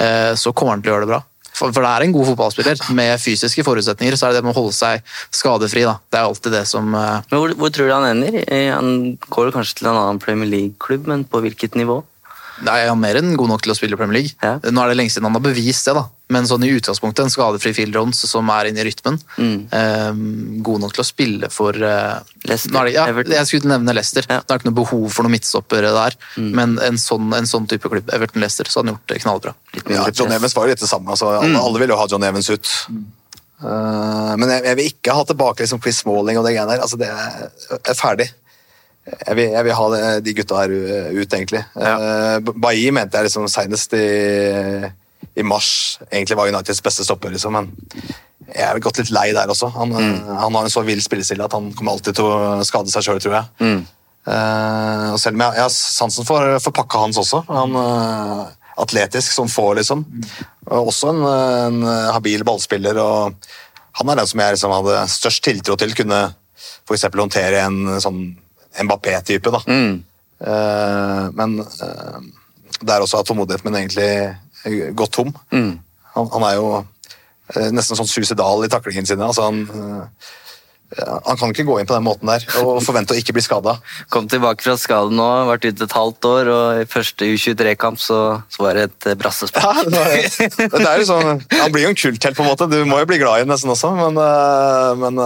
[0.00, 1.22] eh, så kommer han til å gjøre det bra.
[1.58, 2.82] For, for det er en god fotballspiller.
[2.94, 5.02] Med fysiske forutsetninger så er det det med å holde seg
[5.34, 5.82] skadefri.
[5.88, 5.96] Da.
[6.06, 7.18] Det er alltid det som uh...
[7.32, 8.38] Men hvor, hvor tror du han ender?
[8.46, 12.00] Eh, Han går kanskje til en annen Premier League-klubb, men på hvilket nivå?
[12.66, 14.34] Nei, Han er mer enn god nok til å spille i Premier League.
[14.42, 14.56] Ja.
[14.70, 16.04] Nå er det lenge siden han har bevist det, da.
[16.34, 19.18] men sånn i utgangspunktet en skadefri Phil Jones som er inne i rytmen.
[19.38, 20.10] eh,
[20.66, 22.18] god nok til å spille for eh,
[22.48, 23.06] Leicester, nå er det, ja,
[23.38, 24.26] Jeg skulle nevne Leicester.
[24.28, 24.40] Ja.
[24.42, 27.88] Det er ikke noe behov for noen midtstoppere der, men en sånn, en sånn type
[27.92, 29.54] klubb, Everton-Leicester, så hadde han gjort det knallbra.
[29.94, 30.32] Ja, John.
[30.34, 31.14] Evans var jo litt det samme.
[31.14, 32.74] Altså, alle, alle ville jo ha John Evans ut.
[33.58, 36.82] Uh, men jeg, jeg vil ikke ha tilbake liksom Chris Smalling og det greiene der.
[36.84, 38.28] Altså, det er, er ferdig.
[39.08, 39.88] Jeg vil, jeg vil ha
[40.24, 40.72] de gutta her
[41.14, 41.62] ut, egentlig.
[41.74, 42.38] Ja.
[42.48, 44.06] Bailly mente jeg liksom senest i,
[45.38, 47.70] i mars egentlig var Uniteds beste stopper, liksom, men
[48.48, 49.68] jeg er gått litt lei der også.
[49.76, 53.04] Han, han har en så vill spillestil at han kommer alltid til å skade seg
[53.04, 53.72] sjøl, tror jeg.
[54.28, 57.42] Eh, og selv om jeg, jeg har sansen for, for pakka hans også.
[57.48, 58.48] Han uh,
[58.80, 60.04] atletisk som få, liksom.
[60.68, 63.00] Og også en, en habil ballspiller.
[63.02, 63.48] og
[64.00, 66.28] Han er den som jeg liksom hadde størst tiltro til kunne
[66.96, 68.22] eksempel håndtere en sånn
[68.84, 69.54] Mbappé-type.
[69.54, 69.62] da.
[70.38, 72.18] Eh, men uh,
[72.78, 75.32] det er også at tålmodigheten min egentlig gått tom.
[76.14, 79.26] Han, han er jo uh, nesten sånn suicidal i taklingene sine.
[79.26, 79.64] altså han...
[80.88, 83.74] han kan ikke gå inn på den måten der og forvente å ikke bli skada.
[84.08, 88.20] Kom tilbake fra skade nå, vært ute et halvt år, og i første U23-kamp så,
[88.48, 89.82] så var det et brassespark.
[89.84, 92.70] Ja, det er, det er jo sånn, han blir jo en kulthelt, på en måte.
[92.72, 94.16] Du må jo bli glad i den nesten også, men,
[95.02, 95.20] men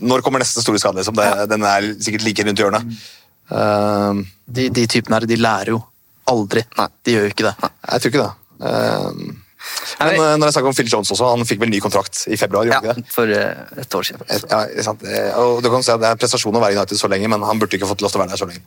[0.00, 1.00] når kommer neste store skade?
[1.00, 1.16] Liksom?
[1.18, 2.98] Det, Den er sikkert like rundt hjørnet.
[3.50, 5.80] Uh, De, de typene her, de lærer jo
[6.30, 6.62] aldri.
[6.78, 6.88] Nei.
[7.04, 7.54] De gjør jo ikke det.
[7.92, 8.34] jeg tror ikke det.
[8.60, 9.46] Uh,
[10.00, 12.36] men øh, når jeg snakker om Phil Jones også, han fikk vel ny kontrakt i
[12.40, 12.64] februar?
[12.70, 14.22] Ja, for eh, et år siden.
[14.32, 15.02] Et- Ja, sant?
[15.04, 17.28] Eh, Og du kan si at Det er prestasjon å være i United så lenge,
[17.28, 18.64] men han burde ikke fått lov til å være der så lenge.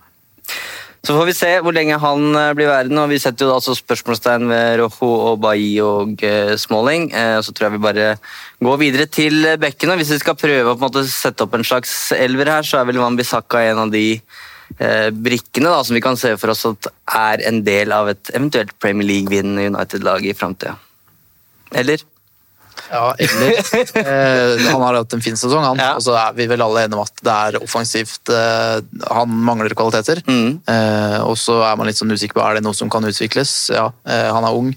[1.03, 3.01] Så får vi se hvor lenge han eh, blir værende.
[3.03, 7.09] og Vi setter jo da spørsmålstegn ved Rojo og Bailly og eh, Smalling.
[7.11, 8.05] Eh, så tror jeg vi bare
[8.63, 9.97] går videre til bekkene.
[9.99, 13.19] Hvis vi skal prøve å sette opp en slags elver her, så er vel Van
[13.19, 14.07] Bissaka en av de
[14.73, 18.71] brikkene da, som vi kan se for oss at er en del av et eventuelt
[18.81, 20.73] Premier League-vinnende United-lag i framtida.
[21.77, 22.01] Eller?
[22.91, 23.53] Ja, eller
[24.01, 25.79] eh, Han har hatt en fin sesong, han.
[25.81, 25.93] Ja.
[25.97, 28.81] Og så er vi vel alle enige om at det er offensivt eh,
[29.13, 30.23] Han mangler kvaliteter.
[30.27, 30.59] Mm.
[30.69, 33.55] Eh, og så er man litt sånn usikker på er det noe som kan utvikles.
[33.73, 34.73] Ja, eh, han er ung.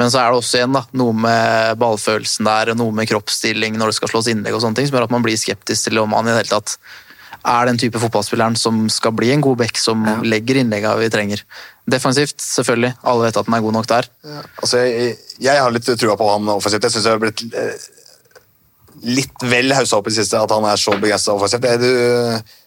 [0.00, 3.76] Men så er det også igjen da, noe med ballfølelsen der, og noe med kroppsstilling
[3.76, 6.00] når det skal slås innlegg, og sånne ting, som gjør at man blir skeptisk til
[6.00, 6.78] om han i det hele tatt
[7.46, 11.44] er den type fotballspilleren som skal bli en god back som legger innlegga vi trenger.
[11.90, 12.92] Defensivt, selvfølgelig.
[13.08, 14.08] Alle vet at han er god nok der.
[14.60, 16.84] Altså, jeg, jeg har litt trua på han offensivt.
[16.84, 17.88] Jeg syns jeg har blitt eh,
[19.08, 21.64] litt vel haussa opp i det siste at han er så begeistra offensivt.
[21.64, 22.58] Det er du,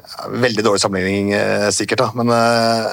[0.00, 2.10] ja, veldig dårlig sammenligning, eh, sikkert, da.
[2.16, 2.90] men eh,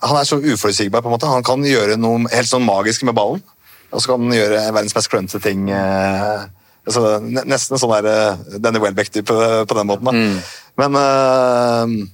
[0.00, 1.02] han er så uforutsigbar.
[1.02, 1.30] på en måte.
[1.30, 3.42] Han kan gjøre noe helt sånn magisk med ballen,
[3.90, 5.68] og så kan han gjøre verdens mest klønete ting.
[5.70, 6.48] eh,
[6.90, 9.36] altså, nesten sånn der eh, Danny Welbeck-type
[9.70, 10.10] på den måten.
[10.10, 10.14] da.
[10.80, 12.08] Men uh,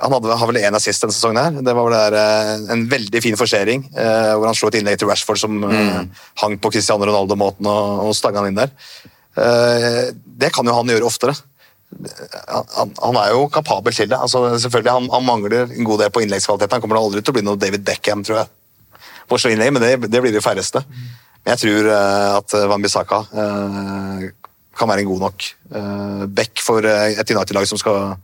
[0.00, 1.40] han hadde, har vel én assist denne sesongen.
[1.60, 1.64] her.
[1.66, 5.00] Det var vel der, uh, en veldig fin forsering, uh, hvor han slo et innlegg
[5.02, 6.02] til Rashford som eh,
[6.42, 8.72] hang på Cristiano Ronaldo-måten og, og stanga han inn der.
[9.40, 11.34] Eh, det kan jo han gjøre oftere.
[12.48, 14.18] Han, han- er jo kapabel til det.
[14.18, 16.72] Altså, selvfølgelig, han, han mangler en god del på innleggskvalitet.
[16.72, 18.52] Han kommer aldri til å bli noe David Beckham, tror jeg.
[19.30, 20.82] På innlegg, men det, det blir de færreste.
[21.44, 24.28] Men jeg tror eh, at Van Bissaka eh,
[24.76, 25.48] kan være en god nok
[26.36, 28.14] back for eh, et United-lag som skal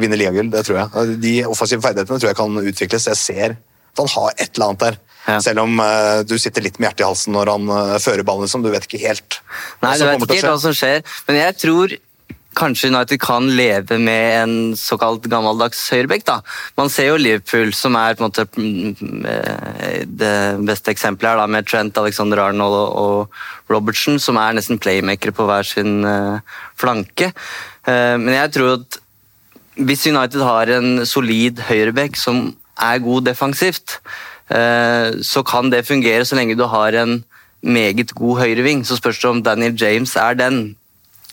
[0.00, 0.50] vinne ligagull.
[0.52, 1.16] Det tror jeg.
[1.22, 3.10] De offensive ferdighetene tror jeg kan utvikles.
[3.12, 3.56] Jeg ser
[3.94, 5.02] at han har et eller annet der.
[5.24, 5.38] Ja.
[5.40, 8.44] Selv om uh, du sitter litt med hjertet i halsen når han uh, fører ballen.
[8.44, 8.64] Liksom.
[8.64, 9.38] Du vet ikke helt
[9.80, 11.94] Nei, du vet ikke helt hva som skjer, men jeg tror
[12.56, 16.24] kanskje United kan leve med en såkalt gammeldags høyrebekk.
[16.28, 16.40] da.
[16.78, 20.34] Man ser jo Liverpool, som er på en måte mm, eh, det
[20.66, 23.40] beste eksempelet her, da, med Trent, Alexander Arnold og,
[23.72, 26.40] Robertson, som er nesten playmakere på hver sin eh,
[26.80, 27.32] flanke.
[27.86, 29.00] Eh, men jeg tror at
[29.74, 33.98] hvis United har en solid høyrebekk som er god defensivt,
[35.24, 37.14] så kan det fungere så lenge du har en
[37.64, 38.84] meget god høyreving.
[38.86, 40.76] Så spørs det om Daniel James er den.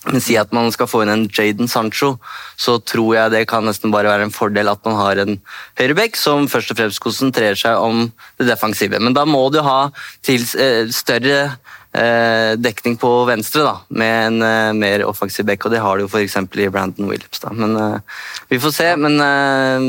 [0.07, 2.15] Men si at man skal få inn en Jaden Sancho,
[2.57, 5.35] så tror jeg det kan nesten bare være en fordel at man har en
[5.77, 8.07] høyrebekk som først og fremst konsentrerer seg om
[8.41, 8.97] det defensive.
[8.97, 9.91] Men da må du ha
[10.25, 11.57] til, eh, større
[11.91, 16.07] dekning på venstre, da, med en eh, mer offensiv bekk, og det har de jo
[16.07, 16.37] f.eks.
[16.55, 17.41] i Brandon Williams.
[17.43, 17.51] Da.
[17.51, 17.97] Men eh,
[18.47, 19.87] Vi får se, men eh,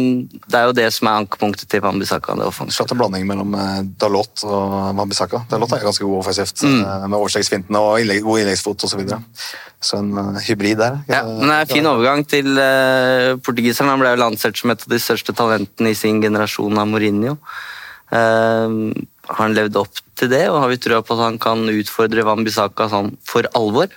[0.50, 2.34] det er jo det som er ankepunktet til Wambisaka.
[2.74, 5.44] Slått en blanding mellom eh, Dalot og Wambisaka.
[5.52, 6.80] Dalot er ganske god offensivt, Mm.
[6.82, 8.92] eh, med overstegsfintene og innlegg, god innleggsfot osv.
[8.92, 9.22] Så, videre.
[9.82, 10.98] så en eh, hybrid der.
[11.08, 12.50] Ja, men det er en fin overgang til
[13.46, 13.90] portugiseren.
[13.94, 17.38] Han ble jo lansert som et av de største talentene i sin generasjon av Mourinho.
[19.32, 21.64] Eh, har han levd opp til det, og har vi trua på at han kan
[21.72, 23.88] utfordre Wambisaka sånn for alvor?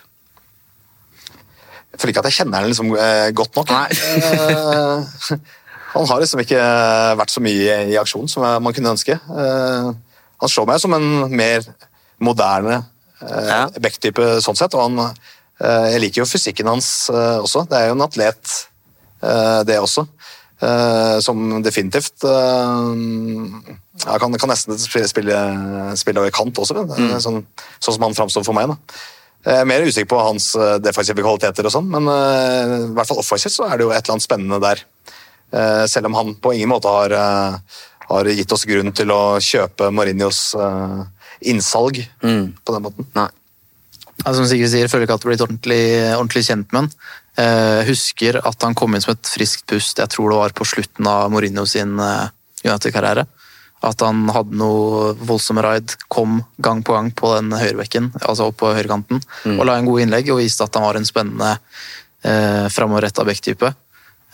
[1.92, 3.70] Jeg føler ikke at jeg kjenner ham liksom, eh, godt nok.
[3.72, 3.90] Nei.
[4.20, 5.38] Eh,
[5.96, 6.64] han har liksom ikke
[7.20, 9.16] vært så mye i aksjon som man kunne ønske.
[9.16, 9.92] Eh,
[10.42, 11.64] han slår meg som en mer
[12.20, 12.82] moderne
[13.22, 13.62] eh, Ja.
[13.80, 15.16] backtype sånn sett, og han,
[15.62, 17.64] eh, jeg liker jo fysikken hans eh, også.
[17.70, 18.58] Det er jo en atlet,
[19.24, 20.08] eh, det også.
[20.64, 22.24] Eh, som definitivt
[23.96, 25.08] eh, ja, kan, kan nesten spille,
[25.98, 27.44] spille, over kant også, men, sånn,
[27.80, 28.74] sånn som han framstår for meg.
[28.74, 29.02] da.
[29.46, 33.10] Jeg er mer usikker på hans eh, defensive kvaliteter, og sånn, men uh, i hvert
[33.12, 34.86] fall offensivt så er det jo et eller annet spennende der.
[35.54, 39.38] Uh, selv om han på ingen måte har, uh, har gitt oss grunn til å
[39.42, 41.02] kjøpe Mourinhos eh,
[41.52, 43.08] innsalg på den måten.
[43.18, 43.30] Nei.
[44.24, 46.92] Altså, som Sigrid sier, føler ikke at det har blitt ordentlig, ordentlig kjent med han.
[47.42, 50.68] Eh, husker at han kom inn som et friskt pust, jeg tror det var på
[50.70, 52.30] slutten av Mourinho sin eh,
[52.64, 53.26] United-karriere.
[53.86, 58.58] At han hadde noe voldsomme raid, kom gang på gang på den høyrebekken, altså opp
[58.64, 59.22] på høyrekanten,
[59.60, 61.52] og la en god innlegg og viste at han var en spennende
[62.26, 63.74] eh, framoverretta backtype.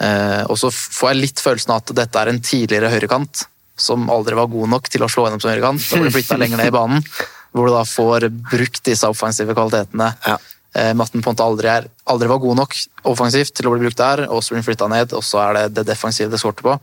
[0.01, 3.43] Eh, og så får jeg litt følelsen av at dette er en tidligere høyrekant
[3.81, 6.61] som aldri var god nok til å slå gjennom som høyrekant, og ble flytta lenger
[6.61, 7.05] ned i banen.
[7.51, 10.13] Hvor du da får brukt disse offensive kvalitetene.
[10.23, 10.37] Ja.
[10.71, 12.75] Eh, Ponte på en måte aldri, er, aldri var god nok
[13.11, 16.31] offensivt til å bli brukt der, den flytta ned, og så er det det defensive
[16.31, 16.75] det skorter på.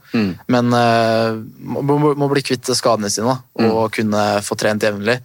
[0.53, 5.16] Men uh, må, må, bli kvitt skadene sine da, og kunne få trent jevnlig.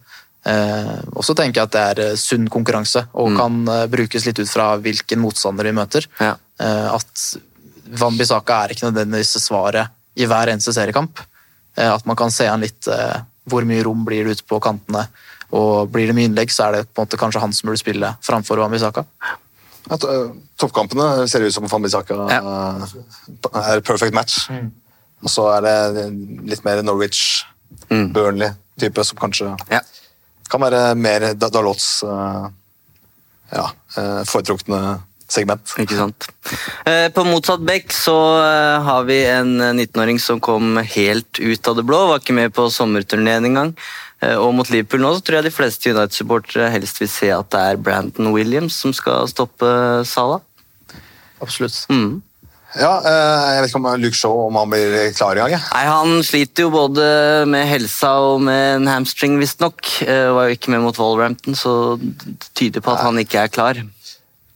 [0.43, 4.39] Uh, og så tenker jeg at det er sunn konkurranse, og kan uh, brukes litt
[4.39, 6.07] ut fra hvilken motstander vi møter.
[6.23, 6.37] Ja.
[6.59, 7.27] Uh, at
[7.99, 11.19] Wambisaka er ikke nødvendigvis svaret i hver eneste seriekamp.
[11.73, 12.85] At man kan se an litt
[13.49, 15.07] hvor mye rom blir det ute på kantene.
[15.53, 17.81] Og blir det mye innlegg, så er det på en måte kanskje han som burde
[17.81, 19.03] spille framfor Wambisaka.
[19.91, 22.39] At, øh, toppkampene ser ut som Wambisaka Ja.
[23.53, 24.49] er perfect match.
[25.23, 25.61] Og så er
[25.93, 26.05] det
[26.49, 27.43] litt mer Norwich,
[27.89, 29.81] Burnley-type, som kanskje Ja.
[30.49, 32.49] kan være mer Da- Dalots øh,
[33.53, 33.67] ja,
[34.25, 35.73] foretrukne segment.
[35.79, 36.27] Ikke sant.
[36.85, 41.67] Eh, På motsatt bekk så eh, har vi en eh, 19-åring som kom helt ut
[41.67, 42.07] av det blå.
[42.07, 43.75] Var ikke med på sommerturneen engang.
[44.23, 47.49] Eh, Og mot Liverpool nå så tror jeg de fleste United-supportere helst vil se at
[47.53, 49.69] det er Brandon Williams som skal stoppe
[50.07, 50.41] Salah.
[51.43, 51.75] Absolutt.
[51.91, 52.21] Mm.
[52.73, 55.51] Ja, øh, jeg vet ikke om Luke Shaw om han blir klar i gang.
[55.61, 57.03] Nei, Han sliter jo både
[57.45, 59.83] med helsa og med en hamstring, visstnok.
[60.01, 63.53] Uh, var jo ikke med mot Wolverhampton, så det tyder på at han ikke er
[63.53, 63.83] klar.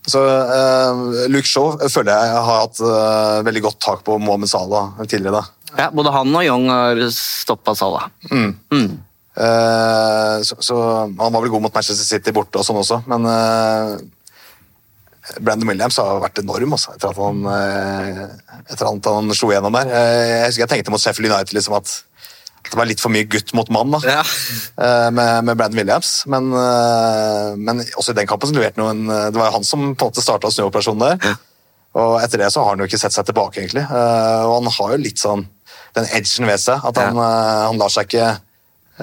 [0.08, 4.96] Så uh, Luke Shaw føler jeg har hatt uh, veldig godt tak på Mohammed Salah
[5.06, 5.44] tidligere.
[5.44, 5.78] da.
[5.84, 8.10] Ja, Både han og Young har stoppa Salah.
[8.32, 8.98] Mm.
[9.38, 13.28] Eh, så, så Han var vel god mot Manchester City borte og sånn også, men
[13.30, 13.98] uh,
[15.44, 19.76] Brandon Williams har vært enorm altså, etter at han, uh, etter at han slo gjennom
[19.76, 19.92] der.
[19.94, 21.92] Jeg husker jeg tenkte mot Sheffield United liksom at,
[22.64, 24.24] at det var litt for mye gutt mot mann da, Ja.
[25.12, 26.14] med, med Brandon Williams.
[26.32, 26.48] Men,
[27.60, 30.14] men også i den kampen så leverte noen, Det var jo han som på en
[30.14, 31.38] måte starta snuoperasjonen der.
[31.98, 33.84] Og etter det så har han jo ikke sett seg tilbake, egentlig.
[33.84, 35.46] Og han har jo litt sånn
[35.98, 36.84] den edgen ved seg.
[36.88, 38.28] At han, eh, han lar seg ikke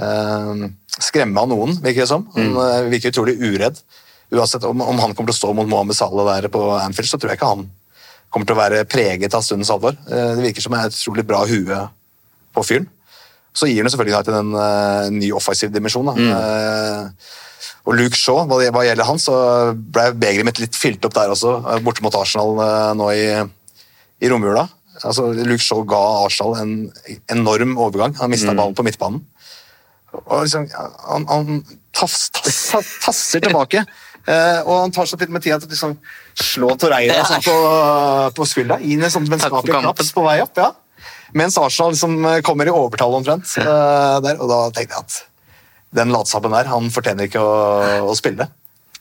[0.00, 0.64] eh,
[0.98, 2.26] skremme av noen, virker det som.
[2.36, 3.80] Han eh, virker utrolig uredd.
[4.34, 7.20] Uansett om, om han kommer til å stå mot Mohammed Salah der på Anfield, så
[7.20, 7.68] tror jeg ikke han
[8.34, 9.94] kommer til å være preget av stundens alvor.
[10.08, 11.86] Eh, det virker som et utrolig bra hue
[12.54, 12.90] på fyren.
[13.54, 16.08] Så gir han selvfølgelig United en uh, ny offensiv dimensjon.
[16.10, 16.14] Da.
[16.18, 17.34] Eh,
[17.84, 19.34] og Luke Shaw, hva, hva gjelder han, så
[19.76, 23.28] ble begeret mitt litt fylt opp der også, borte mot Arsenal eh, nå i,
[24.24, 24.64] i romjula.
[25.04, 26.74] Altså, Luke Shaw ga Arsenal en
[27.30, 28.16] enorm overgang.
[28.18, 29.22] Han mista ballen på midtbanen.
[30.22, 30.68] Og liksom,
[31.08, 31.62] han, han
[31.94, 33.84] tass, tass, tasser tilbake.
[34.24, 35.90] Eh, og han tar seg til med tida til å liksom,
[36.40, 37.56] slå Torreira sånn på,
[38.38, 40.56] på skuldra inn i en sånn vennskapelig klaps på vei opp.
[40.56, 40.70] ja.
[41.36, 42.14] Mens Arsenal liksom
[42.46, 43.52] kommer i overtall omtrent.
[43.60, 45.18] eh, der, og da tenkte jeg at
[46.00, 47.52] den latsabben der, han fortjener ikke å,
[48.08, 48.48] å spille.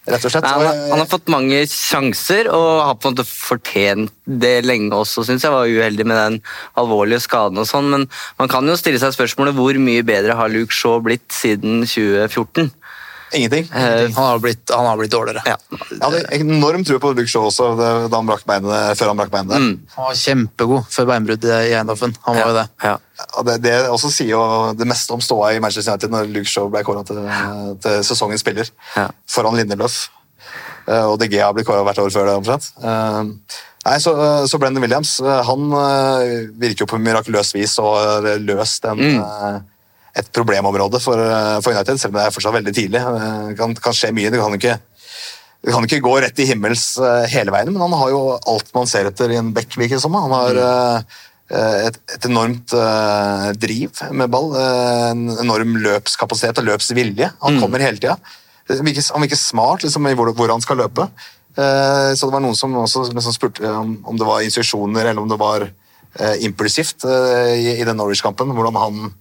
[0.03, 0.43] Rett og slett.
[0.43, 4.91] Nei, han, han har fått mange sjanser og har på en måte fortjent det lenge
[4.97, 5.53] også, syns jeg.
[5.53, 6.39] Var uheldig med den
[6.79, 8.07] alvorlige skaden og sånn, men
[8.39, 12.73] man kan jo stille seg spørsmålet hvor mye bedre har Luke Shaw blitt siden 2014?
[13.34, 13.65] Ingenting.
[13.74, 15.41] Eh, Han har blitt, han har blitt dårligere.
[15.46, 15.56] ja.
[15.91, 19.17] Jeg hadde enorm tro på Luke Shaw også det- da han brakk beinet, før han
[19.17, 19.58] brakk beinet.
[19.58, 19.80] Mm.
[19.96, 22.15] Han var kjempegod før beinbruddet i Eindhoven.
[22.28, 22.67] Han var jo det.
[22.84, 22.98] ja.
[23.46, 26.69] Det, det også sier jo det meste om ståa i Manchester United når Luke Shaw
[26.69, 27.22] ble kåra til,
[27.82, 29.10] til sesongens spiller Ja.
[29.30, 30.10] foran Lindeløf.
[30.88, 32.72] Eh, Og DG har blitt kåra hvert år før det, omtrent.
[32.84, 33.24] Eh,
[33.86, 34.13] Nei, så,
[34.48, 39.02] så Brendan Williams eh, han eh, virker jo på mirakuløst vis og har løst den
[39.19, 39.58] eh,
[40.13, 43.02] et problemområde for, eh, for United, selv om det er fortsatt veldig tidlig.
[43.02, 44.30] Eh, Det kan, kan skje mye.
[44.30, 44.80] Det kan ikke
[45.63, 48.73] det kan ikke gå rett i himmels eh, hele veien, men han har jo alt
[48.76, 50.13] man ser etter i en back, virker det som.
[50.13, 51.06] Han har mm.
[51.88, 57.32] et, et enormt uh, driv med ball, en enorm løpskapasitet og løpsvilje.
[57.45, 58.17] Han kommer hele tida.
[58.67, 61.08] Han virker, han virker smart liksom, i hvor, hvor han skal løpe.
[61.56, 65.23] Uh, så det var noen som også som spurte om, om det var instruksjoner eller
[65.23, 68.52] om det var uh, impulsivt uh, i, i den Norwich-kampen.
[68.52, 69.13] Hvordan han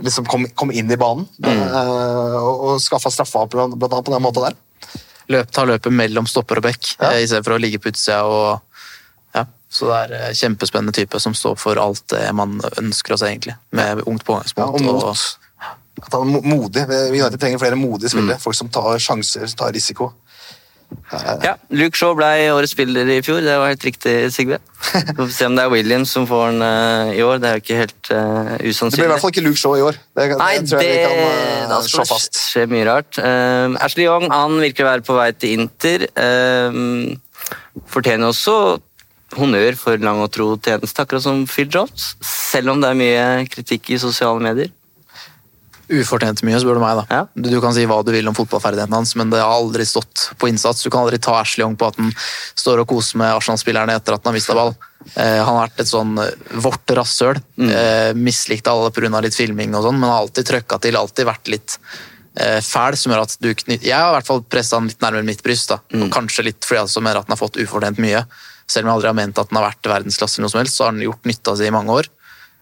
[0.00, 4.14] liksom kom, kom inn i banen eh, og, og skaffa straffa blant blant annet på
[4.14, 4.56] den måten der.
[5.30, 7.12] Løp, ta løpet mellom stopper og bekk, Ja.
[7.12, 8.24] eh, i stedet for å ligge på utsida.
[8.26, 8.60] og-
[9.34, 9.44] Ja.
[9.70, 13.54] Så det er en kjempespennende type som står for alt det man ønsker oss, egentlig.
[13.72, 15.04] Med ungt Ja, og mot.
[16.02, 16.86] At han er modig.
[16.88, 18.40] vi United trenger flere modige spillere.
[18.40, 20.12] Folk som tar sjanser, tar risiko.
[21.42, 24.60] Ja, Luke Shaw ble årets spiller i fjor, det var helt riktig, Sigve.
[24.92, 27.58] Vi får se om det er Williams som får den uh, i år, det er
[27.58, 29.00] jo ikke helt uh, Det usannsynlig.
[29.02, 29.98] blir i hvert fall ikke Luke Shaw i år.
[30.18, 33.22] Det, Nei, det vi kan uh, da skal det skje mye rart.
[33.82, 36.06] Ashley Young han virker å være på vei til Inter.
[37.90, 38.56] Fortjener også
[39.38, 42.14] honnør for lang og tro tjeneste, akkurat som Phil Jones.
[42.24, 44.72] Selv om det er mye kritikk i sosiale medier.
[45.90, 47.00] Ufortjent mye, spør du meg.
[47.00, 47.04] da.
[47.10, 47.22] Ja.
[47.34, 50.28] Du, du kan si hva du vil om fotballferdigheten hans, men det har aldri stått
[50.38, 50.84] på innsats.
[50.84, 52.12] Du kan aldri ta Ashley Young på at han
[52.58, 54.74] står og koser med Arsenal-spillerne etter at han har mista ball.
[55.16, 56.30] Eh, han har vært et sånn eh,
[56.62, 57.40] vårt rasshøl.
[57.66, 59.10] Eh, mislikte alle pga.
[59.24, 61.78] litt filming og sånn, men har alltid trøkka til, alltid vært litt
[62.38, 65.02] eh, fæl, som gjør at du knytter Jeg har i hvert fall pressa han litt
[65.02, 65.80] nærmere mitt bryst, da.
[65.94, 66.08] Mm.
[66.14, 68.24] kanskje litt fordi jeg også mener at han har fått ufortjent mye.
[68.70, 70.78] Selv om jeg aldri har ment at han har vært verdensklasse, eller noe som helst,
[70.78, 72.10] så har han gjort nytta si i mange år.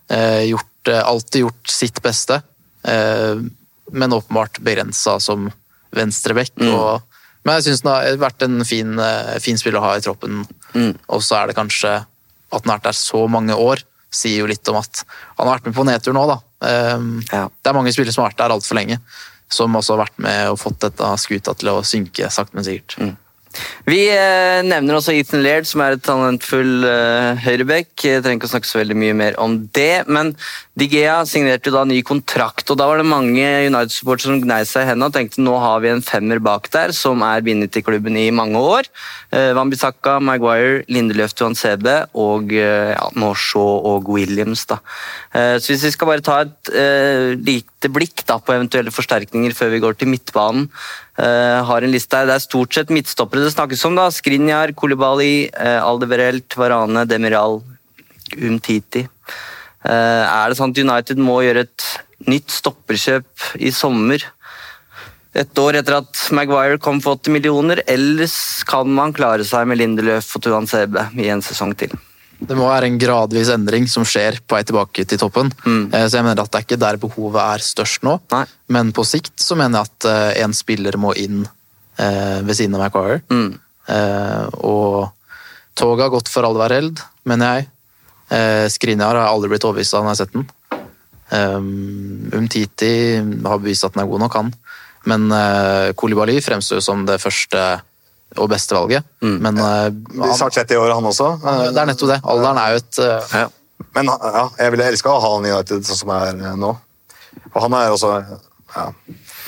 [0.08, 2.40] Eh, gjort, eh, alltid gjort sitt beste,
[2.84, 5.48] men åpenbart begrensa som
[5.96, 6.52] venstreback.
[6.60, 7.00] Mm.
[7.44, 10.42] Men jeg syns den har vært en fin, eh, fin spiller å ha i troppen.
[11.08, 14.48] Og så er det kanskje at han har vært der så mange år, sier jo
[14.48, 15.02] litt om at
[15.36, 16.38] han har vært med på nedtur nå, da.
[16.68, 16.98] Eh,
[17.32, 17.48] Ja.
[17.48, 19.00] Det er mange spillere som har vært der altfor lenge,
[19.48, 23.16] som også har vært med og fått dette skuta til å synke sakte, men sikkert.
[23.88, 27.94] Vi eh, nevner også Ethan Laird, som er et talentfull eh, høyrebekk.
[28.04, 30.34] Jeg trenger ikke å snakke så veldig mye mer om det, men
[30.78, 34.84] Digea signerte jo da ny kontrakt, og da var det mange United-supportere som gnei seg
[34.84, 37.82] i hendene og tenkte nå har vi en femmer bak der som er bindet til
[37.86, 38.86] klubben i mange år.
[39.34, 44.66] Eh, Wan-Bissaka, Maguire, Lindeløf, Johan Sebe og eh, ja, nå og Williams.
[44.70, 44.78] da.
[45.34, 49.58] Eh, så hvis vi skal bare ta et eh, lite blikk da, på eventuelle forsterkninger
[49.58, 50.70] før vi går til midtbanen,
[51.18, 52.30] eh, har en liste her.
[52.30, 53.98] Det er stort sett midtstoppere det snakkes om.
[53.98, 54.10] da.
[54.14, 57.64] Skrinjar, Kolibali, eh, Aldeverelt, Varane, Demiral,
[58.38, 59.08] Umtiti.
[59.86, 61.86] Eh, er det sånn at United må gjøre et
[62.26, 64.24] nytt stopperkjøp i sommer?
[65.38, 69.78] Et år etter at Maguire kom for 80 millioner, ellers kan man klare seg med
[69.78, 71.92] Lindeløf og Tuan Sebe i en sesong til?
[72.38, 75.50] Det må være en gradvis endring som skjer på vei tilbake til toppen.
[75.66, 75.90] Mm.
[75.90, 78.14] Så jeg mener at det er ikke der behovet er størst nå.
[78.30, 78.44] Nei.
[78.74, 82.78] Men på sikt så mener jeg at eh, en spiller må inn eh, ved siden
[82.78, 83.22] av Maguire.
[83.30, 83.58] Mm.
[84.68, 85.08] og
[85.78, 87.68] toget har gått for all hver held, mener jeg.
[88.30, 90.48] Eh, Skriniar har aldri blitt overbevist av når jeg har sett den.
[91.28, 92.92] Um, Umtiti
[93.44, 94.54] har bevist at den er god nok, han.
[95.08, 97.62] Men uh, Kolibali fremstår jo som det første
[98.36, 99.06] og beste valget.
[99.24, 101.30] Men eh, Blir snart 30 år, han også.
[101.40, 102.18] Eh, det er nettopp det.
[102.28, 103.46] Alderen er jo et eh, Ja.
[103.94, 106.74] Men ja, jeg ville elska å ha han i United sånn som er eh, nå.
[107.54, 108.10] Og han er også
[108.74, 108.84] ja,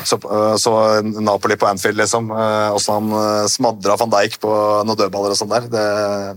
[0.06, 0.72] så, eh, så
[1.20, 2.30] Napoli på Anfield, liksom.
[2.32, 4.52] eh, Åssen han eh, smadra van Dijk på
[4.86, 5.68] noen dødballer og sånn der.
[5.74, 5.84] Det,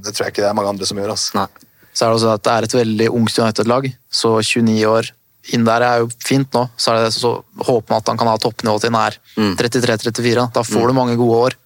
[0.04, 1.14] det tror jeg ikke det er mange andre som gjør.
[1.16, 1.38] Altså.
[1.40, 1.48] Nei.
[1.94, 5.12] Så er det også at det er et veldig ungt United-lag, så 29 år
[5.54, 6.68] inn der er jo fint nå.
[6.78, 9.20] Så, er det så håper man at han kan ha toppnivå til nær er
[9.60, 10.48] 33-34.
[10.56, 11.58] Da får du mange gode år.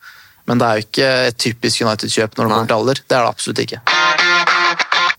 [0.47, 3.01] Men det er jo ikke et typisk United-kjøp når det kommer til alder.
[3.03, 3.81] Det er det absolutt ikke.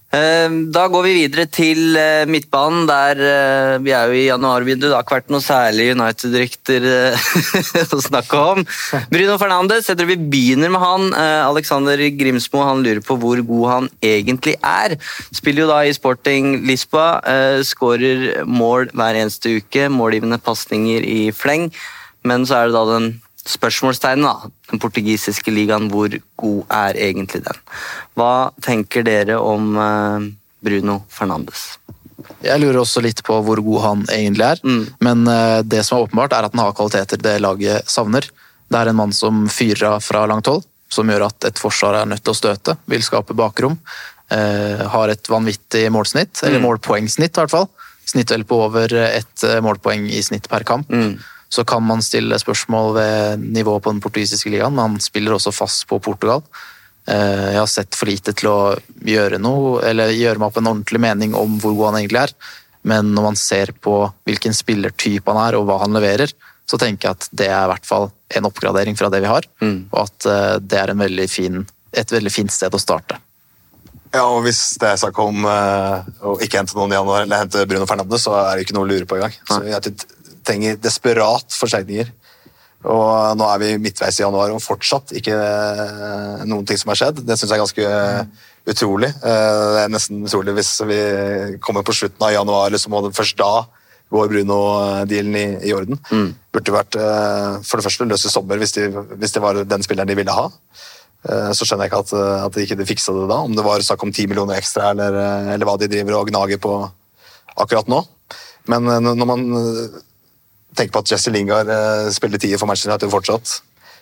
[0.08, 4.88] Eh, Da går vi videre til eh, midtbanen, der eh, vi er jo i januarvinduet.
[4.88, 7.26] Det har ikke vært noe særlig United-rykter eh,
[7.98, 8.64] å snakke om.
[9.12, 11.06] Bruno Fernandes, jeg tror vi begynner med han.
[11.18, 14.96] Alexander Grimsmo han lurer på hvor god han egentlig er.
[15.28, 17.20] Spiller jo da i Sporting Lisboa,
[17.68, 19.90] skårer mål hver eneste uke.
[19.92, 21.68] Målgivende pasninger i fleng.
[22.24, 23.10] Men så er det da den
[23.48, 24.50] spørsmålstegnet, da.
[24.70, 27.60] Den portugisiske ligaen, hvor god er egentlig den?
[28.18, 30.26] Hva tenker dere om eh,
[30.64, 31.70] Bruno Fernandes?
[32.44, 34.60] Jeg lurer også litt på hvor god han egentlig er.
[35.04, 38.28] Men eh, det som er åpenbart, er at han har kvaliteter det laget savner.
[38.68, 42.02] Det er en mann som fyrer av fra langt hold, som gjør at et forsvar
[42.02, 43.78] er nødt til å støte, vil skape bakrom.
[44.28, 47.68] Eh, har et vanvittig målsnitt, eller målpoengsnitt i hvert fall.
[48.08, 50.92] Snitt vel på over ett eh, målpoeng i snitt per kamp.
[51.48, 55.52] Så kan man stille spørsmål ved nivået på den portugisiske ligaen, men han spiller også
[55.56, 56.42] fast på Portugal.
[57.08, 58.58] Eh, Jeg har sett for lite til å
[59.08, 62.34] gjøre noe, eller gjøre meg opp en ordentlig mening om hvor god han egentlig er.
[62.88, 63.94] Men når man ser på
[64.28, 66.30] hvilken spillertype han er og hva han leverer,
[66.68, 69.48] så tenker jeg at det er i hvert fall en oppgradering fra det vi har.
[69.64, 71.64] Og at eh, det er en veldig fin,
[71.96, 73.16] et veldig fint sted å starte.
[74.12, 77.42] Ja, og Hvis det er snakk om eh, å ikke hente noen i januar, eller
[77.42, 79.34] hente Bruno Fernandes, så er det ikke noe å lure på engang.
[79.48, 79.72] Så vi
[80.48, 82.10] trenger desperat forsterkninger.
[82.86, 87.00] Og nå er vi midtveis i januar og fortsatt ikke eh, noen ting som har
[87.00, 87.24] skjedd.
[87.26, 89.08] Det syns jeg er ganske eh, utrolig.
[89.18, 90.98] Eh, Det er nesten utrolig hvis vi
[91.64, 93.66] kommer på slutten av januar, så må det først da
[94.14, 95.98] går Bruno-dealen i, i orden.
[96.54, 96.96] Burde vært
[97.66, 98.86] for det første løst i sommer hvis, de,
[99.20, 100.46] hvis det var den spilleren de ville ha.
[101.52, 102.14] Så skjønner jeg ikke at,
[102.46, 105.18] at de ikke fiksa det da, om det var snakk om 10 millioner ekstra eller,
[105.52, 106.72] eller hva de driver og gnager på
[107.60, 108.00] akkurat nå.
[108.72, 109.44] Men når man
[110.78, 113.54] tenker på at Jesse Lingard eh, spiller tier for Manchester United fortsatt,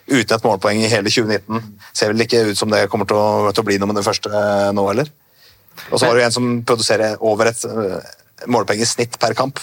[0.07, 3.51] uten et målpoeng i hele 2019, ser vel ikke ut som det kommer til å,
[3.51, 5.11] til å bli noe med det første eh, nå heller.
[5.91, 8.11] Og så har du en som produserer over et eh,
[8.49, 9.61] målpoeng i snitt per kamp.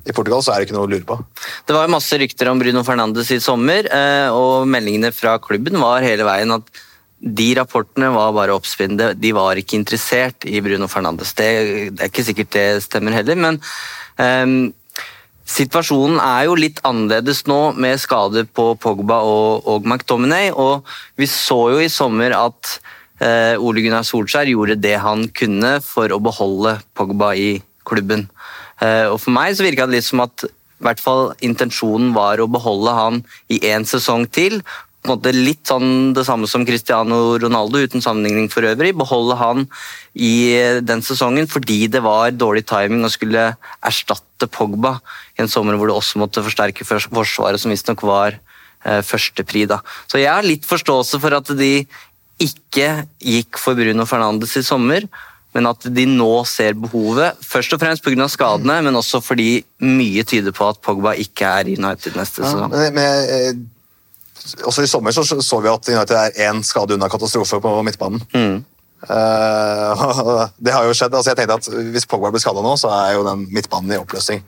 [0.00, 1.16] I Portugal så er det ikke noe å lure på.
[1.68, 3.84] Det var masse rykter om Bruno Fernandes i sommer,
[4.32, 6.70] og meldingene fra klubben var hele veien at
[7.20, 9.12] de rapportene var bare oppspinnende.
[9.20, 11.34] De var ikke interessert i Bruno Fernandes.
[11.36, 11.48] Det,
[11.92, 13.60] det er ikke sikkert det stemmer heller, men
[14.16, 14.70] ehm,
[15.50, 20.86] Situasjonen er jo litt annerledes nå med skader på Pogba og, og McTominay, og
[21.18, 22.76] vi så jo i sommer at
[23.18, 27.50] eh, Ole Gunnar Solskjær gjorde det han kunne for å beholde Pogba i
[27.88, 28.28] klubben.
[28.78, 32.40] Eh, og For meg så virka det litt som at i hvert fall intensjonen var
[32.40, 33.18] å beholde han
[33.52, 34.62] i én sesong til.
[35.08, 38.92] Måte Litt sånn det samme som Cristiano Ronaldo, uten sammenligning for øvrig.
[39.00, 39.62] Beholde han
[40.12, 40.52] i
[40.84, 43.46] den sesongen fordi det var dårlig timing å skulle
[43.80, 44.98] erstatte Pogba
[45.38, 48.36] i en sommer hvor det også måtte forsterke forsvaret, som visstnok var
[48.84, 49.64] eh, førstepri.
[49.72, 49.80] da.
[50.06, 51.72] Så jeg har litt forståelse for at de
[52.40, 55.08] ikke gikk for Bruno Fernandes i sommer,
[55.56, 58.28] men at de nå ser behovet, først og fremst pga.
[58.30, 62.52] skadene, men også fordi mye tyder på at Pogba ikke er i United neste Ja,
[62.52, 62.70] sesong.
[62.70, 63.52] men, men, eh,
[64.66, 68.22] også i sommer så, så vi at United er én skade unna katastrofe på midtbanen.
[69.00, 70.02] Eh,
[70.64, 71.14] det har jo skjedd.
[71.14, 74.00] altså jeg tenkte at Hvis Pogba blir skada nå, så er jo den midtbanen i
[74.00, 74.42] oppløsning.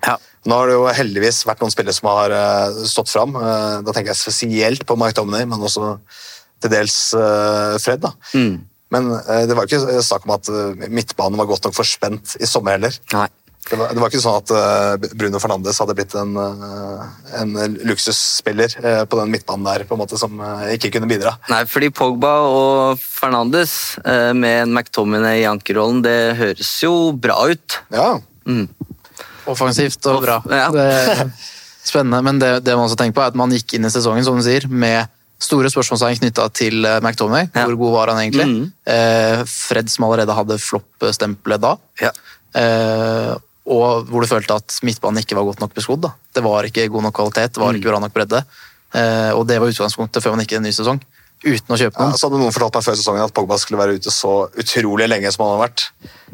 [0.45, 3.37] Nå har det jo heldigvis vært noen spillere som har uh, stått fram.
[3.39, 5.95] Uh, da tenker jeg spesielt på Mike Dominay, men også
[6.63, 6.99] til dels
[7.83, 8.05] Fred.
[8.05, 8.13] da.
[8.93, 10.51] Men eh, det var jo ikke snakk om at
[10.93, 12.99] midtbanen var godt nok forspent i sommer heller.
[13.71, 17.03] Det var, det var ikke sånn at eh, Bruno Fernandes hadde blitt en, eh,
[17.39, 20.41] en luksusspiller eh, på den midtbanen der, på en måte, som
[20.75, 21.37] ikke kunne bidra.
[21.53, 27.79] Nei, fordi Pogba og Fernandes med en McTominay i ankerrollen, det høres jo bra ut.
[27.95, 28.09] Ja.
[29.49, 30.41] Offensivt og bra.
[30.51, 30.67] Ja.
[30.75, 31.31] Det
[31.87, 34.27] spennende, men det, det man også tenker på er at man gikk inn i sesongen
[34.27, 35.07] som du sier, med
[35.43, 37.49] store spørsmålstegn knytta til McTominay.
[37.49, 37.71] McTominay.
[37.71, 38.51] Hvor god var han egentlig?
[38.51, 39.47] Mm.
[39.51, 41.73] Fred som allerede hadde flopp-stempelet da.
[42.59, 43.33] Eh,
[43.67, 46.03] og hvor du følte at midtbanen ikke var godt nok beskodd.
[46.03, 46.13] da.
[46.35, 48.45] Det var ikke god nok kvalitet, det var ikke bra nok bredde.
[48.93, 50.99] Eh, og det var utgangspunktet før man gikk i en ny sesong.
[51.43, 52.19] Uten å kjøpe Ja, noen.
[52.19, 54.33] så hadde noen fortalt meg før sesongen at Pogba skulle være ute så
[54.63, 55.85] utrolig lenge som han har vært.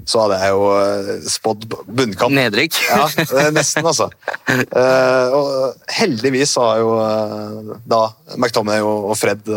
[0.05, 2.35] Så hadde jeg jo eh, spådd bunnkamp.
[2.37, 2.77] Nedrykk.
[2.93, 3.07] Ja,
[3.45, 4.11] er nesten, altså.
[4.49, 8.03] Eh, og heldigvis har jo eh, da
[8.37, 9.49] McTominay og Fred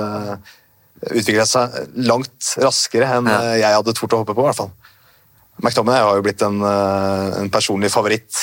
[1.12, 3.40] utvikla seg langt raskere enn ja.
[3.58, 4.44] jeg hadde tort å håpe på.
[4.46, 4.72] i hvert fall.
[5.62, 8.34] McTominay har jo blitt en, eh, en personlig favoritt.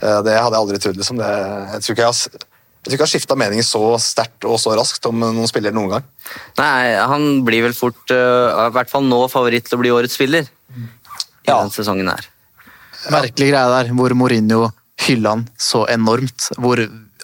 [0.00, 0.98] Eh, det hadde jeg aldri trodd.
[0.98, 1.20] Liksom.
[1.20, 1.30] Det,
[1.74, 2.44] jeg tror ikke jeg har,
[2.84, 6.06] jeg tror ikke skifta mening så sterkt og så raskt om noen spiller noen gang.
[6.60, 10.16] Nei, han blir vel fort, eh, i hvert fall nå, favoritt til å bli årets
[10.16, 10.48] spiller.
[11.44, 12.30] I denne sesongen her.
[13.12, 14.70] Merkelig greie der, hvor Mourinho
[15.04, 16.48] hylla han så enormt.
[16.56, 16.80] Hvor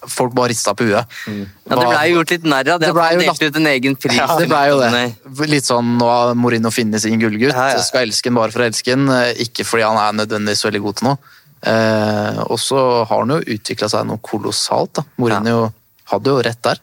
[0.08, 1.18] folk bare rista på huet.
[1.26, 3.96] Ja, det blei gjort litt narr av det, Det at han delte ut en egen
[3.96, 4.16] pris.
[4.16, 5.48] Ja, det til ble jo det.
[5.50, 7.56] Litt sånn nå har Mourinho funnet sin gullgutt.
[7.86, 10.82] Skal elske ham bare for å elske han, eh, ikke fordi han er nødvendigvis veldig
[10.86, 11.18] god til noe.
[11.60, 14.94] Eh, og så har han jo utvikla seg noe kolossalt.
[15.00, 15.04] da.
[15.20, 15.72] Mourinho
[16.12, 16.80] hadde jo rett der.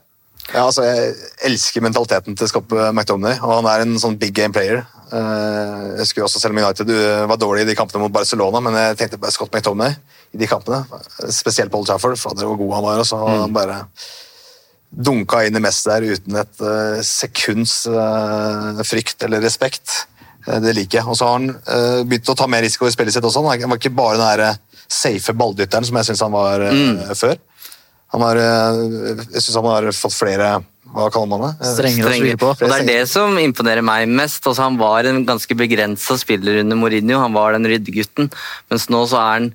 [0.54, 1.16] Ja, altså, Jeg
[1.50, 4.86] elsker mentaliteten til Scott McTominay, og han er en sånn big game player.
[5.08, 8.60] Eh, jeg husker også Selv om United eh, var dårlig i de kampene mot Barcelona,
[8.64, 9.96] men jeg tenkte bare Scott McTominay
[10.36, 10.84] i de kampene.
[11.32, 13.02] Spesielt Old Trafford, for hvor god han var.
[13.04, 13.82] Og så han bare
[14.88, 17.80] dunka inn i mest der uten et eh, sekunds
[18.88, 20.04] frykt eller respekt.
[20.48, 21.08] Det liker jeg.
[21.08, 23.44] Og så har han begynt å ta mer risiko i spillet sitt også.
[23.44, 27.02] Han var ikke bare den der safe balldytteren som jeg syns han var mm.
[27.20, 27.36] før.
[28.16, 30.52] Han har, jeg syns han har fått flere
[30.94, 31.72] Hva kaller man det?
[31.74, 32.52] Strengere, Strengere på.
[32.54, 34.44] Og det er det som imponerer meg mest.
[34.44, 37.20] Altså, han var en ganske begrensa spiller under Mourinho.
[37.24, 38.32] Han var den ryddegutten.
[38.72, 39.52] Mens nå så er han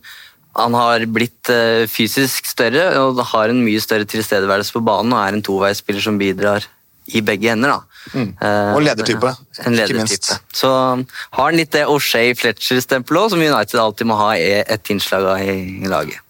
[0.52, 5.22] han har blitt eh, fysisk større og har en mye større tilstedeværelse på banen og
[5.22, 6.66] er en toveisspiller som bidrar
[7.08, 7.72] i begge ender.
[7.72, 8.02] da.
[8.12, 8.28] Mm.
[8.76, 9.32] Og ledertype,
[9.66, 10.28] En ikke minst.
[10.54, 15.26] Så har han litt det O'Shea Fletcher-stempelet òg, som United alltid må ha et innslag
[15.32, 16.20] av i laget.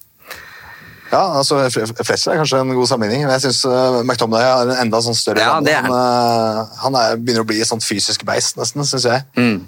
[1.12, 3.66] Ja, altså Fle- Fletcher er kanskje en god sammenligning, men jeg syns
[4.08, 7.60] McTominay er en enda sånn større Ja, er Han, eh, han er, begynner å bli
[7.60, 9.26] et sånt fysisk beist, nesten, syns jeg.
[9.36, 9.58] Mm.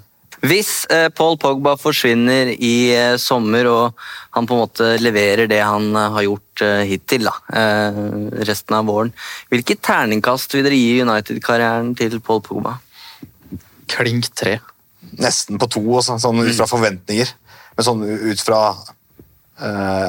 [0.44, 4.00] Hvis eh, Paul Pogba forsvinner i eh, sommer og
[4.36, 8.00] han på en måte leverer det han eh, har gjort eh, hittil, da, eh,
[8.48, 9.12] resten av våren,
[9.52, 12.78] hvilket terningkast vil dere gi United-karrieren til Paul Pogba?
[13.94, 14.58] Klink tre.
[15.20, 17.32] Nesten på to, også, sånn ut fra forventninger.
[17.76, 18.92] Men sånn ut fra eh,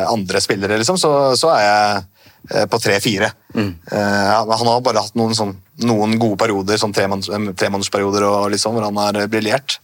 [0.09, 2.03] andre spillere, liksom, så, så er jeg
[2.51, 3.29] eh, på tre-fire.
[3.55, 5.53] Eh, han har bare hatt noen, sånn,
[5.85, 9.77] noen gode perioder, sånn eh, tremånedersperioder tre liksom, hvor han har eh, briljert.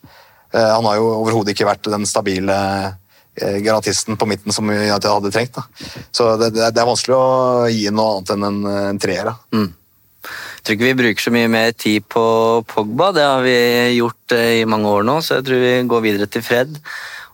[0.54, 2.58] Eh, han har jo overhodet ikke vært den stabile
[3.38, 5.56] eh, garantisten på midten som jeg hadde trengt.
[5.60, 5.68] Da.
[6.12, 8.60] Så det, det er- vanskelig å gi noe annet enn en,
[8.96, 9.32] en treer.
[9.56, 9.70] Mm.
[10.22, 12.22] Jeg tror ikke vi bruker så mye mer tid på
[12.70, 13.56] Pogba, det har vi
[13.98, 16.76] gjort eh, i mange år nå, så jeg tror vi går videre til Fred.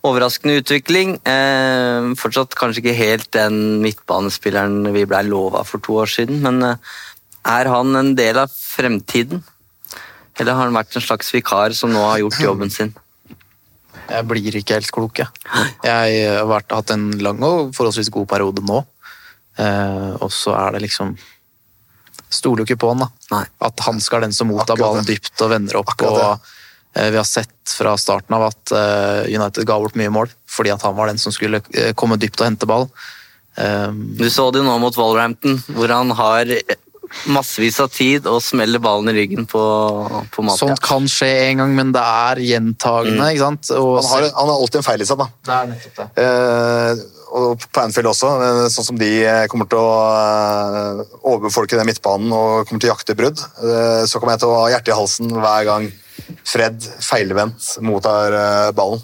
[0.08, 1.18] Overraskende utvikling.
[1.28, 6.64] Eh, fortsatt kanskje ikke helt den midtbanespilleren vi blei lova for to år siden, men
[6.64, 6.96] eh,
[7.58, 9.44] er han en del av fremtiden?
[10.38, 12.94] Eller har han vært en slags vikar som nå har gjort jobben sin?
[14.08, 15.28] Jeg blir ikke helt klok, jeg.
[15.84, 18.84] Jeg har vært, hatt en lang og forholdsvis god periode nå.
[19.58, 21.18] Eh, og så er det liksom
[22.28, 23.08] Stoler jo ikke på han, da.
[23.32, 23.46] Nei.
[23.64, 25.94] At han skal være den som mottar ballen dypt og vender opp.
[25.94, 26.57] Akkurat og eh,
[27.12, 30.82] Vi har sett fra starten av at eh, United ga bort mye mål fordi at
[30.88, 32.88] han var den som skulle eh, komme dypt og hente ball.
[33.60, 36.54] Eh, Du så det nå mot Walrampton, hvor han har
[37.32, 39.62] massevis av tid og smeller ballen i ryggen på,
[40.34, 40.60] på Matia.
[40.74, 43.30] Sånt kan skje en gang, men det er gjentagende.
[43.32, 43.70] ikke sant?
[43.78, 45.22] Og Han har, han har alltid en feil i seg.
[45.22, 45.28] da.
[45.48, 46.26] det er nettopp det.
[46.26, 47.06] Eh,
[47.38, 51.88] og på Anfield også, eh, sånn som de eh, kommer til å eh, overbefolke den
[51.90, 54.92] midtbanen og kommer til å jakte brudd, eh, så kommer jeg til å ha hjertet
[54.94, 55.88] i halsen hver gang
[56.48, 59.02] Fred feilvendt mottar eh, ballen.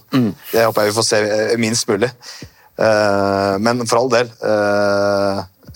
[0.52, 2.10] Det håper jeg vi får se eh, minst mulig.
[2.80, 4.32] Eh, men for all del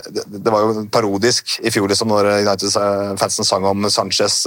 [0.08, 4.44] det, det var jo parodisk i fjor liksom, når United-fansen sang om Sanchez,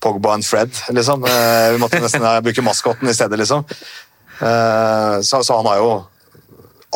[0.00, 0.72] Pogba og Fred.
[0.94, 1.26] liksom.
[1.26, 3.66] Vi måtte nesten bruke maskoten i stedet, liksom.
[4.38, 5.90] Så, så han har jo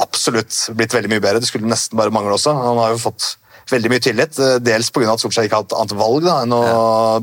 [0.01, 1.43] absolutt blitt veldig mye bedre.
[1.43, 2.55] Det skulle nesten bare mangle også.
[2.57, 3.35] Han har jo fått
[3.71, 5.13] veldig mye tillit, eh, dels pga.
[5.13, 6.63] at Solskjær ikke har hatt annet valg da, enn å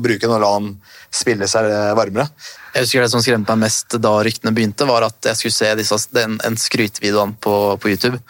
[0.02, 0.70] bruke den og la han
[1.10, 2.28] spille seg eh, varmere.
[2.74, 5.74] Jeg husker Det som skremte meg mest da ryktene begynte, var at jeg skulle se
[5.80, 8.20] disse, den, en skrytevideoen på, på YouTube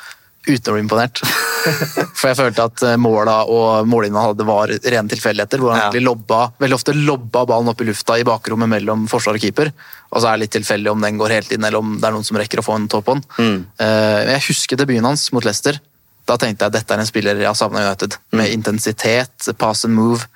[0.49, 1.21] uten å bli imponert.
[2.17, 5.61] For jeg følte at eh, måla og mållinja hadde var rene tilfeldigheter.
[5.61, 5.85] Hvor han Ja.
[5.91, 9.71] egentlig lobba, veldig ofte lobba ballen opp i lufta i bakrommet mellom forsvar og keeper.
[10.11, 12.17] Og så er det litt tilfeldig om den går helt inn, eller om det er
[12.17, 13.21] noen som rekker å få en topp on.
[13.39, 13.59] Mm.
[13.79, 15.79] Eh, Jeg husker debuten hans mot Leicester.
[16.29, 18.17] Da tenkte jeg at dette er en spiller jeg har savna United.
[18.37, 20.27] Med intensitet, pass and move.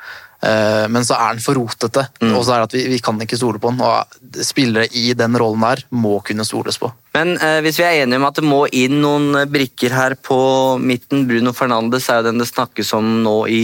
[0.45, 3.21] Eh, Men så er han for rotete, og så er det at vi, vi kan
[3.23, 3.81] ikke stole på han.
[3.81, 6.91] Og spillere i den rollen der må kunne stoles på.
[7.17, 10.17] Men eh, hvis vi er enige om at det må inn noen eh, brikker her
[10.21, 10.39] på
[10.83, 13.63] midten Bruno Fernandes er jo den det snakkes om nå i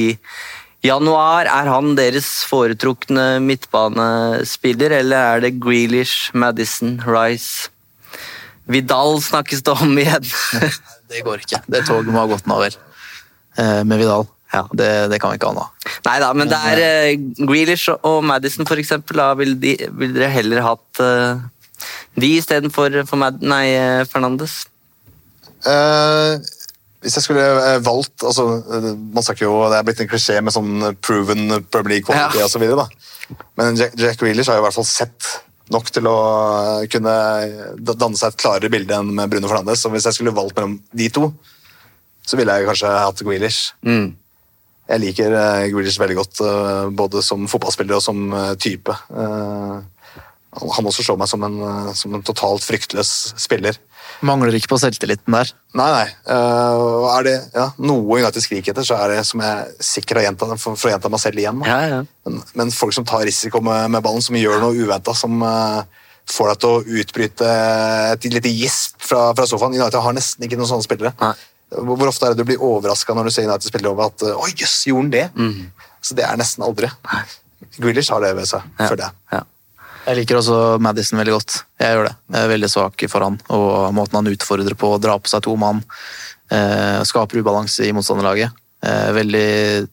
[0.86, 1.50] januar.
[1.50, 7.68] Er han deres foretrukne midtbanespiller, eller er det Grealish, Madison, Rice
[8.70, 10.26] Vidal snakkes det om igjen.
[11.10, 11.60] Det går ikke.
[11.66, 12.76] Det toget må ha gått over vel.
[13.58, 14.26] Eh, Med Vidal.
[14.54, 14.64] Ja.
[14.74, 15.64] Det, det kan vi ikke ha nå.
[16.06, 17.10] Nei da, men det er eh,
[17.46, 19.20] Grealish og Madison, for eksempel.
[19.22, 21.42] Da vil, de, vil dere heller hatt eh,
[22.20, 23.64] de istedenfor for Mad nei,
[24.10, 24.64] Fernandes?
[25.66, 26.38] Eh,
[27.04, 28.46] hvis jeg skulle eh, valgt altså,
[29.12, 32.46] Man snakker jo, Det er blitt en klisjé med sånn proven Premier League quality Ja.
[32.46, 33.36] og så videre, da.
[33.60, 35.28] Men Jack, Jack Grealish har jo i hvert fall sett
[35.70, 36.16] nok til å
[36.80, 37.14] eh, kunne
[37.78, 39.84] danne seg et klarere bilde enn med Bruno Fernandes.
[39.84, 41.30] Så hvis jeg skulle valgt mellom de to,
[42.26, 43.70] så ville jeg kanskje hatt Grealish.
[43.86, 44.12] Mm.
[44.90, 48.96] Jeg liker eh, Grealish veldig godt, eh, både som fotballspiller og som type.
[49.10, 51.60] Han også slår meg som en,
[51.94, 53.78] som en totalt fryktløs spiller.
[54.26, 55.52] Mangler ikke på selvtilliten der.
[55.78, 56.08] Nei, nei.
[56.28, 60.26] Uh, er det ja, noe United skriker etter, så er det som jeg sikkert har
[60.28, 61.62] gjentatt for, for å gjenta meg selv igjen.
[61.68, 62.00] Ja, ja.
[62.26, 65.82] Men, men folk som tar risiko med, med ballen, som gjør noe uventa, som uh,
[66.30, 67.52] får deg til å utbryte
[68.16, 69.78] et lite gisp fra, fra sofaen.
[69.78, 71.14] United har nesten ikke noen sånne spillere.
[71.22, 71.34] Nei.
[71.70, 74.50] Hvor, ofte er det du blir overraska når du ser United spille over at Oi,
[74.58, 75.68] jøss, gjorde han det?
[76.02, 76.88] Så det er nesten aldri.
[77.76, 78.88] Grealish har det ved seg, Ja.
[78.90, 79.44] føler jeg.
[80.06, 81.60] Jeg liker også Madison veldig godt.
[81.80, 82.14] Jeg gjør det.
[82.32, 85.56] Jeg er veldig svak for han, og måten han utfordrer på, drar på seg to
[85.60, 85.82] mann,
[86.50, 88.50] eh, skaper ubalanse i motstanderlaget.
[88.82, 89.88] Eh, veldig,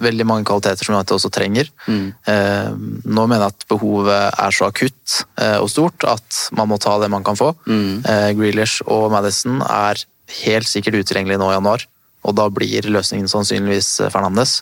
[0.00, 1.68] veldig mange kvaliteter som United også trenger.
[1.86, 2.70] Eh,
[3.04, 6.96] nå mener jeg at behovet er så akutt eh, og stort at man må ta
[7.02, 7.52] det man kan få.
[7.68, 10.00] Eh, Grealish og Madison er
[10.44, 11.84] helt sikkert utilgjengelig nå i januar,
[12.24, 14.60] og da blir løsningen sannsynligvis eh, Fernandes.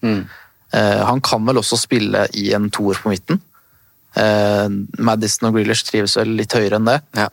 [0.75, 3.41] Eh, han kan vel også spille i en toer på midten.
[4.19, 6.99] Eh, Madison og Grealish trives vel litt høyere enn det.
[7.19, 7.29] Ja.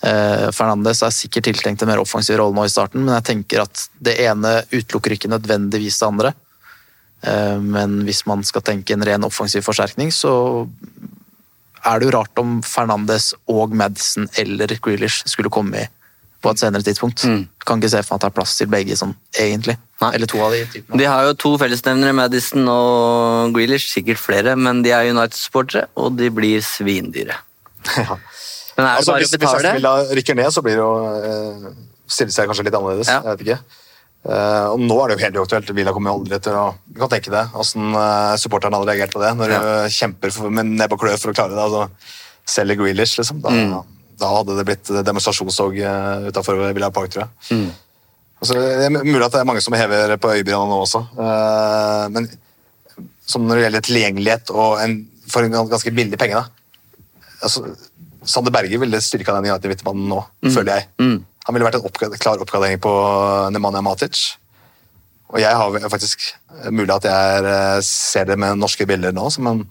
[0.00, 3.66] Eh, Fernandes er sikkert tiltenkt en mer offensiv rolle nå i starten, men jeg tenker
[3.66, 6.34] at det ene utelukker ikke nødvendigvis det andre.
[7.22, 10.66] Eh, Men hvis man skal tenke en ren offensiv forsterkning, så
[11.84, 15.88] er det jo rart om Fernandes og Madison eller Grealish skulle komme i
[16.40, 17.24] på et senere tidspunkt.
[17.68, 19.76] Kan ikke se for meg at det er plass til begge sånn, egentlig.
[20.00, 20.12] Nei.
[20.16, 20.96] Eller to av de typene.
[21.00, 26.16] De har jo to fellesnevnere, Madison og Grealish, sikkert flere, men de er United-supportere, og
[26.16, 27.36] de blir svindyre.
[27.96, 28.16] Ja.
[28.76, 30.92] Men er det Altså, bare hvis, å hvis Aston rykker ned, så blir det jo
[31.28, 31.70] eh,
[32.08, 33.10] stiller seg kanskje litt annerledes.
[33.12, 33.18] Ja.
[33.26, 33.58] Jeg vet ikke.
[34.20, 35.70] Uh, og nå er det jo helt uaktuelt.
[35.76, 37.42] Villa kommer jo aldri til å Du kan tenke det.
[37.56, 39.30] Åssen uh, supporterne hadde reagert på det.
[39.38, 39.60] Når Ja.
[39.60, 42.76] du eh, kjemper for, med nebb og klør for å klare det, og så selger
[42.80, 43.40] Grealish, liksom.
[43.44, 43.99] Da, Mm.
[44.20, 47.56] Da hadde det blitt demonstrasjonstog uh, utafor Villa Park, tror jeg.
[47.56, 47.70] Mm.
[48.40, 51.02] Altså, det er mulig at det er mange som hever på øyebrynene nå også.
[51.20, 52.28] Eh, men
[53.28, 54.94] som når det gjelder tilgjengelighet og en,
[55.28, 57.26] for en ganske billig penge, da.
[57.44, 57.66] Altså,
[58.24, 60.88] Sander Berge ville styrka den United-midtbanen nå, føler jeg.
[61.46, 62.90] Han ville vært en oppgra klar oppgradering på
[63.52, 64.24] Nemanja Matic.
[65.30, 66.26] Og jeg har faktisk
[66.72, 69.62] mulig at jeg eh, ser det med norske bilder nå, men,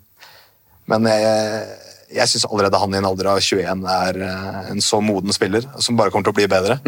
[0.89, 1.65] men jeg,
[2.09, 5.65] jeg syns allerede han i en alder av 21 er eh, en så moden spiller,
[5.83, 6.79] som bare kommer til å bli bedre.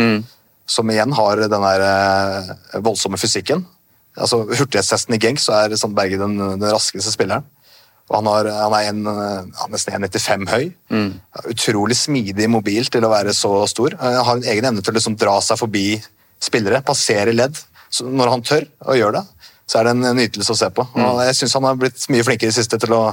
[0.69, 2.51] Som igjen har den der eh,
[2.81, 3.65] voldsomme fysikken.
[4.17, 7.45] Altså Hurtighetstesten i Genk så er Sander Berge den, den raskeste spilleren.
[8.11, 10.65] Og han, har, han er en, eh, han er nesten 1,95 høy.
[11.53, 13.95] Utrolig smidig mobil til å være så stor.
[14.01, 15.85] Han har en egen evne til å liksom dra seg forbi
[16.41, 17.61] spillere, passere ledd.
[17.91, 20.83] Så når han tør å gjøre det, så er det en nytelse å se på.
[20.97, 23.03] Og jeg syns han har blitt mye flinkere i det siste til å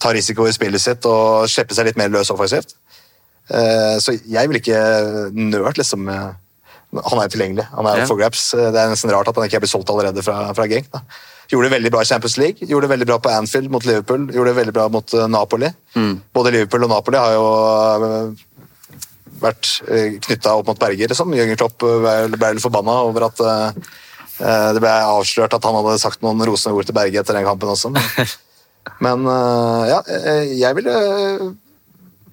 [0.00, 2.74] ta risiko i spillet sitt og slippe seg litt mer løs offensivt.
[3.50, 4.80] Eh, Så jeg vil ikke
[5.32, 7.66] nølt liksom Han er jo tilgjengelig.
[7.76, 8.06] Han er Ja.
[8.06, 8.50] for grabs.
[8.52, 10.86] Det er nesten rart at han ikke er blitt solgt allerede fra, fra Genk.
[10.92, 11.00] Da.
[11.50, 14.26] Gjorde det veldig bra i Champions League, gjorde det veldig bra på Anfield mot Liverpool,
[14.32, 15.68] gjorde det veldig bra mot Napoli.
[15.94, 16.20] Napoli.
[16.34, 17.44] Både Liverpool og Napoli har jo
[18.06, 18.96] eh,
[19.42, 19.70] vært
[20.24, 21.08] knytta opp mot Berger.
[21.12, 21.34] Liksom.
[21.36, 23.68] Jørgen Klopp eh, ble litt forbanna over at eh,
[24.40, 27.44] eh, det ble avslørt at han hadde sagt noen rosende ord til Berge etter den
[27.46, 27.92] kampen også.
[29.00, 31.46] Men, eh, ja, eh, jeg ville eh,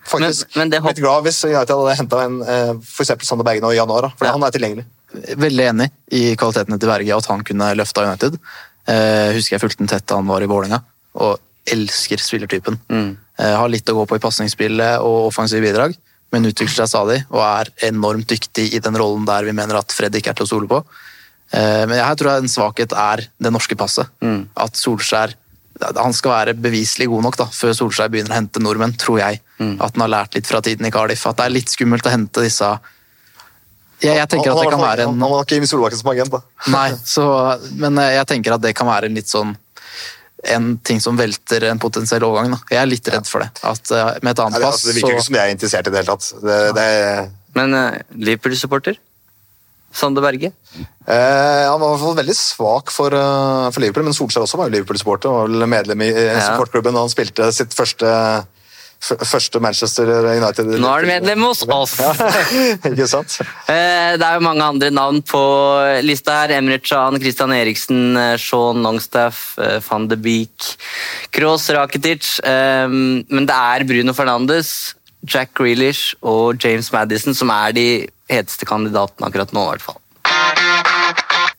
[0.05, 2.41] faktisk Men- men det blitt glad hvis United hadde henta en
[2.81, 4.31] for eksempel Sander Berge nå i januar, for Ja.
[4.31, 4.85] han er tilgjengelig.
[5.13, 8.39] veldig enig i kvalitetene til Berge, at han kunne løfta United.
[8.87, 10.81] Eh, husker jeg fulgte han tett da han var i Vålerenga,
[11.15, 12.79] og elsker spillertypen.
[13.39, 15.95] Eh, har litt å gå på i pasningsspillet og offensive bidrag,
[16.31, 19.91] men utvikler seg stadig og er enormt dyktig i den rollen der vi mener at
[19.91, 20.83] Fred ikke er til å stole på.
[21.53, 24.07] Eh, men her tror jeg en svakhet er det norske passet.
[24.57, 25.35] At Solskjær
[25.81, 29.39] han skal være beviselig god nok da, før Solskjær begynner å hente nordmenn, tror jeg.
[29.57, 31.25] At han har lært litt fra tiden i Cardiff.
[31.29, 32.69] At det er litt skummelt å hente disse
[34.03, 35.99] jeg, jeg tenker han, at det kan være en han, han var ikke Jimmy Solbakken
[36.01, 36.39] som agent, da.
[36.75, 37.25] Nei, så,
[37.79, 39.53] men eh, jeg tenker at det kan være en litt sånn
[40.43, 42.51] en ting som velter en potensiell overgang.
[42.51, 42.73] Da.
[42.73, 43.47] Jeg er litt redd for det.
[43.63, 44.59] At eh, med et annet pass...
[44.59, 46.27] Ja, det, altså, det virker ikke så som jeg er interessert i det hele tatt.
[46.43, 46.87] Det, det,
[47.55, 48.99] Men uh, Liverpool-supporter?
[49.93, 50.49] Sander Berge?
[51.05, 54.57] Eh, han var i hvert fall veldig svak for, uh, for Liverpool, men Solskjær også
[54.57, 55.29] var jo Liverpool-supporter.
[55.29, 56.39] var vel medlem i Ja.
[56.47, 58.07] supportklubben da han spilte sitt første,
[59.03, 60.65] første Manchester United.
[60.79, 61.97] Nå er du medlem hos oss!
[62.89, 63.35] Ikke sant?
[63.67, 65.41] Eh, Det er jo mange andre navn på
[66.07, 66.55] lista her.
[66.57, 70.71] Emre Can, Christian Eriksen, eh, Sean Longstaff, eh, van de Beek,
[71.35, 72.39] Kroos, Rakitic.
[72.43, 74.93] eh, Men det er Bruno Fernandes,
[75.27, 77.87] Jack Grealish og James Madison som er de
[78.33, 80.01] heteste kandidaten akkurat nå, i hvert fall.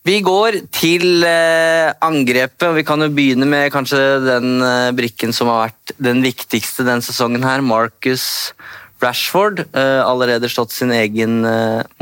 [0.04, 5.32] Vi går til eh, angrepet, og vi kan jo begynne med kanskje den eh, brikken
[5.32, 8.52] som har vært den viktigste denne sesongen her, Marcus
[9.00, 9.62] Rashford.
[9.72, 11.38] Eh, allerede slått sin egen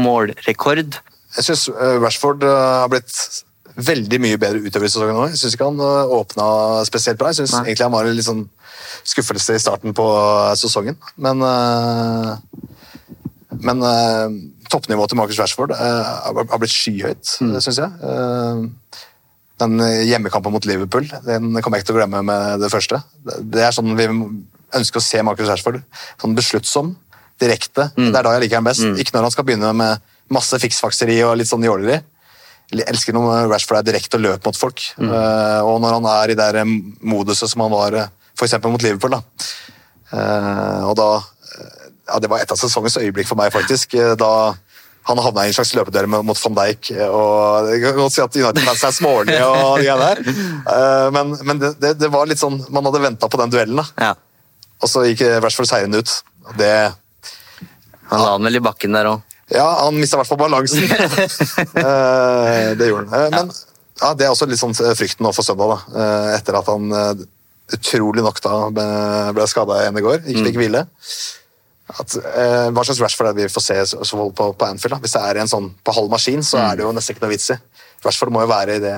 [0.02, 0.98] målrekord.
[1.36, 1.68] Jeg syns
[2.02, 3.14] Rashford har blitt
[3.78, 5.28] veldig mye bedre utover i sesongen nå.
[5.30, 6.46] Jeg syns ikke han åpna
[6.88, 7.30] spesielt bra.
[7.30, 8.42] Jeg syns egentlig han var en litt sånn
[9.06, 10.08] skuffelse i starten på
[10.58, 10.98] sesongen.
[11.22, 11.46] Men
[13.62, 13.86] Men
[14.72, 17.56] toppnivået til Marcus Rashford eh, har blitt skyhøyt, mm.
[17.64, 17.90] syns jeg.
[18.08, 19.00] Eh,
[19.62, 22.98] den hjemmekampen mot Liverpool den kommer jeg ikke til å glemme med det første.
[23.22, 24.08] Det er sånn vi
[24.74, 25.82] ønsker å se Marcus Rashford.
[26.20, 26.94] Sånn besluttsom,
[27.42, 27.90] direkte.
[27.94, 28.82] Det er da jeg liker ham best.
[28.98, 30.02] Ikke når han skal begynne med
[30.32, 32.00] masse fiksfakseri og litt sånn jåleri.
[32.72, 34.82] Jeg elsker når Rashford er direkte og løper mot folk.
[34.96, 35.12] Mm.
[35.68, 36.64] og når han er i det
[37.04, 37.98] moduset som han var
[38.32, 38.56] f.eks.
[38.64, 39.18] mot Liverpool.
[39.18, 39.22] da.
[40.12, 43.94] Eh, og da eh, Ja, det var et av sesongens øyeblikk for meg, faktisk.
[43.96, 44.30] eh, Da
[45.08, 46.90] han havna i en slags løpedør mot van Dijk.
[46.92, 50.18] eh, Og jeg kan godt si at United-fans er smålige og de greiene der.
[50.76, 53.86] Eh, Men, men det, det, var litt sånn Man hadde venta på den duellen, da.
[53.98, 54.12] Ja.
[54.82, 56.12] Og så gikk Rashford seirende ut.
[56.58, 56.70] Det
[58.12, 59.22] Han la den vel i bakken der òg.
[59.52, 60.84] Ja, han mista i hvert fall balansen.
[62.78, 63.30] Det gjorde han.
[63.34, 63.50] Men
[64.02, 66.02] ja, det er også litt sånn frykten nå for søndag, da.
[66.38, 66.88] Etter at han
[67.72, 68.56] utrolig nok da
[69.32, 70.82] ble- skada igjen i går, ikke fikk hvile.
[71.90, 74.94] At, eh, hva slags Rashford er det vi får se på, på Anfield?
[74.94, 75.00] da?
[75.02, 77.34] Hvis det er en sånn på halv maskin, så er det jo nesten ikke noe
[77.34, 77.58] vits i.
[78.04, 78.96] Rashford må jo være i det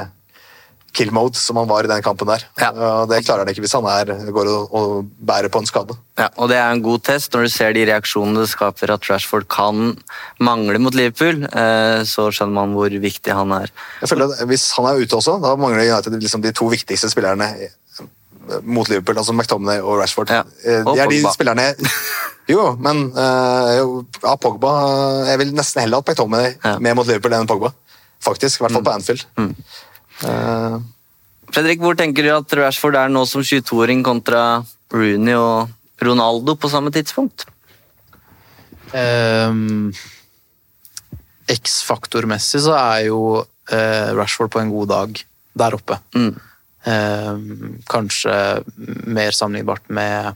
[0.94, 2.44] kill mode som han var i den kampen der.
[2.60, 2.70] Ja.
[2.70, 5.96] Og det klarer han ikke hvis han er, går og, og bærer på en skade.
[6.20, 7.34] Ja, og det er en god test.
[7.34, 9.96] Når du ser de reaksjonene det skaper at Rashford kan
[10.38, 13.72] mangle mot Liverpool, eh, så skjønner man hvor viktig han er.
[14.04, 17.10] Jeg føler at Hvis han er ute også, da mangler United liksom de to viktigste
[17.10, 17.50] spillerne
[18.62, 20.30] mot Liverpool, altså McTominay og Rashford.
[20.30, 21.32] Ja, Eh, og De er de Pogba.
[21.36, 21.66] spillerne
[22.54, 23.86] Jo, men uh, jo,
[24.22, 24.72] ja, Pogba
[25.30, 26.74] Jeg vil nesten heller hatt McTominay Ja.
[26.78, 27.70] med mot Liverpool enn Pogba.
[28.24, 29.24] Faktisk, I hvert fall på Anfield.
[30.24, 30.76] Eh,
[31.54, 35.68] Fredrik, hvor tenker du at Rashford er nå som 22-åring kontra Rooney og
[36.02, 37.44] Ronaldo på samme tidspunkt?
[38.94, 39.92] Um,
[41.50, 43.20] X-faktormessig så er jo
[43.68, 45.20] eh, Rashford på en god dag
[45.60, 45.98] der oppe.
[46.16, 46.32] Mm.
[46.86, 48.62] Ehm, kanskje
[49.06, 50.34] mer sammenlignbart med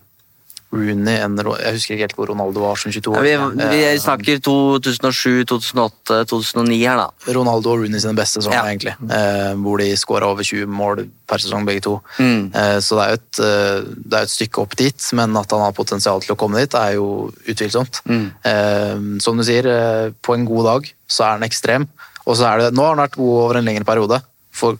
[0.71, 3.53] Rooney enn Jeg husker ikke helt hvor Ronaldo var som 22 Ja, år.
[3.57, 7.07] vi, vi Eh, snakker 2007, 2008, 2009 her, da.
[7.33, 8.65] Ronaldo og Rooney sine beste sesonger, Ja.
[8.69, 8.93] egentlig.
[9.11, 12.03] Eh, hvor de skåra over 20 mål per sesong, begge to.
[12.19, 12.53] Mm.
[12.55, 15.61] Eh, så det er, et, eh, det er et stykke opp dit, men at han
[15.61, 18.03] har potensial til å komme dit, er jo utvilsomt.
[18.05, 18.33] Mm.
[18.45, 21.89] Eh, som du sier, eh, på en god dag så er han ekstrem.
[22.27, 24.21] Og så er det, nå har han vært god over en lengre periode.
[24.53, 24.77] For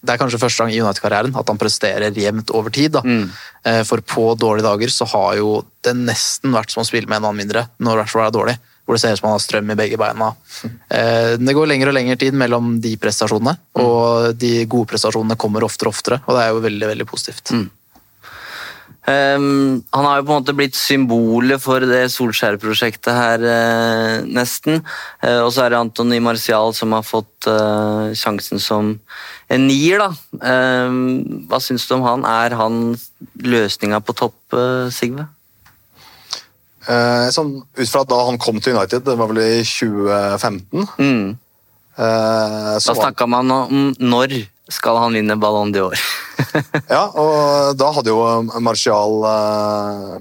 [0.00, 2.98] det er kanskje første gang i United-karrieren at han presterer jevnt over tid.
[3.02, 3.28] Mm.
[3.66, 7.20] Eh, for på dårlige dager så har jo det nesten vært som å spille med
[7.20, 8.56] en annen mindre når Rashford er dårlig.
[8.88, 10.30] Hvor det ser ut som han har strøm i begge beina.
[10.64, 10.76] Mm.
[11.44, 13.52] det går lengre og lengre tid mellom de prestasjonene,
[13.84, 16.18] og de gode prestasjonene kommer oftere og oftere.
[16.24, 17.52] Og det er jo veldig, veldig positivt.
[19.08, 24.82] Ehm, han har jo på en måte blitt symbolet for det Solskjær-prosjektet her, uh, nesten.
[25.22, 28.96] Uh, og så er det Antony Martial som har fått uh, sjansen som
[29.48, 30.10] en nier, da.
[30.42, 32.26] Um, hva syns du om han?
[32.28, 32.98] Er han
[33.40, 34.40] løsninga på topp,
[34.94, 35.28] Sigve?
[36.88, 41.34] sånn, ut fra da han kom til United, det var vel i 2015 Mm.
[41.98, 44.38] så Da snakka man om når
[44.68, 45.96] skal han vinne Ballon d'Or.
[46.88, 48.20] Ja, og da hadde jo
[48.62, 50.12] Martial eh,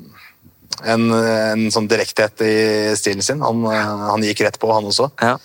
[0.92, 2.56] en, en sånn direkthet i
[3.00, 3.44] stilen sin.
[3.46, 5.12] Han, eh, han gikk rett på, han også.
[5.24, 5.38] ja.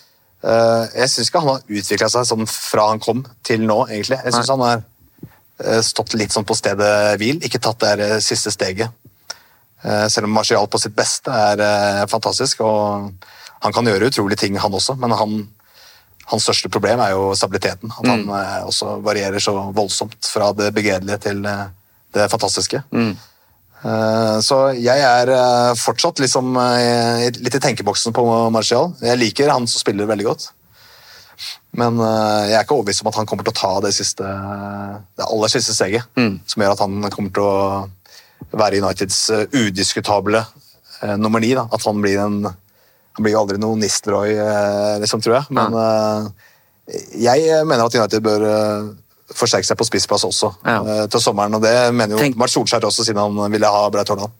[0.43, 4.17] Eh, jeg syns ikke han har utvikla seg sånn fra han kom til nå, egentlig.
[4.25, 4.83] Jeg syns han har
[5.85, 6.89] stått litt sånn på stedet
[7.21, 8.91] hvil, ikke tatt det siste steget.
[10.11, 13.13] Selv om Martial på sitt beste er fantastisk, og
[13.63, 15.37] han kan gjøre utrolige ting, han også, men han,
[16.31, 17.91] hans største problem er jo stabiliteten.
[17.91, 21.65] At han eh, også varierer så voldsomt fra det begredelige til eh,
[22.15, 22.83] det fantastiske.
[23.83, 26.55] Eh, Så jeg er fortsatt liksom,
[27.43, 28.23] litt i tenkeboksen på
[28.55, 28.93] Martial.
[29.03, 30.45] Jeg liker han som spiller veldig godt.
[31.75, 34.23] Men jeg er ikke overbevist om at han kommer til å ta det, siste,
[35.17, 36.05] det aller siste steget.
[36.47, 39.19] Som gjør at han kommer til å være Uniteds
[39.51, 40.45] udiskutable
[41.17, 41.51] nummer ni.
[41.57, 42.45] At han blir en
[43.13, 45.49] Han blir jo aldri noen Nistelrooy, eh, liksom, tror jeg.
[45.53, 46.29] Men eh,
[47.21, 48.87] jeg mener at United bør eh,
[49.37, 50.79] forsterke seg på spissplass også Ja.
[51.07, 51.53] til sommeren.
[51.57, 54.33] Og det mener jo Tenk- Mart Solskjær også, siden han ville ha Braut Haaland.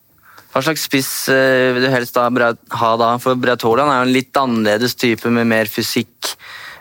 [0.54, 3.08] Hva slags spiss vil du helst ha, ha da?
[3.18, 6.36] For Braut Haaland er jo en litt annerledes type med mer fysikk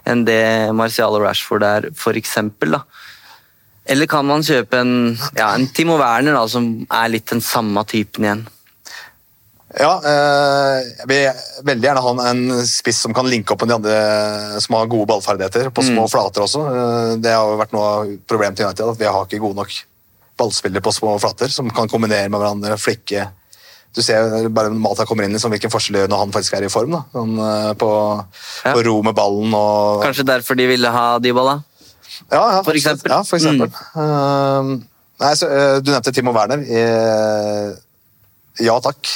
[0.05, 0.43] enn det
[0.77, 2.75] Martial og Rashford er, for eksempel.
[2.75, 2.83] Da.
[3.87, 4.93] Eller kan man kjøpe en,
[5.39, 8.43] ja, en Timo Werner, da, som er litt den samme typen igjen?
[9.81, 13.77] Ja, eh, jeg vil veldig gjerne ha en spiss som kan linke opp med de
[13.79, 16.65] andre som har gode ballferdigheter, på små flater også.
[16.69, 19.63] Eh, det har jo vært noe av problemet til United, at vi har ikke gode
[19.63, 19.73] nok
[20.43, 23.29] ballspillere på små flater som kan kombinere med hverandre, flikke.
[23.93, 26.65] Du ser bare Mata kommer inn, liksom, hvilken forskjell det gjør når han faktisk er
[26.65, 26.95] i form.
[26.97, 27.03] Da.
[27.13, 27.91] Sånn, eh, på,
[28.65, 28.73] Ja.
[28.73, 31.63] på ro med ballen og Kanskje derfor de ville ha Dybala?
[32.31, 33.11] Ja, ja, For eksempel?
[33.11, 33.73] Ja, for eksempel.
[33.97, 34.81] Eh,
[35.21, 36.61] nei, så, uh, du nevnte Timo Werner.
[36.61, 37.73] Eh,
[38.61, 39.09] ja takk.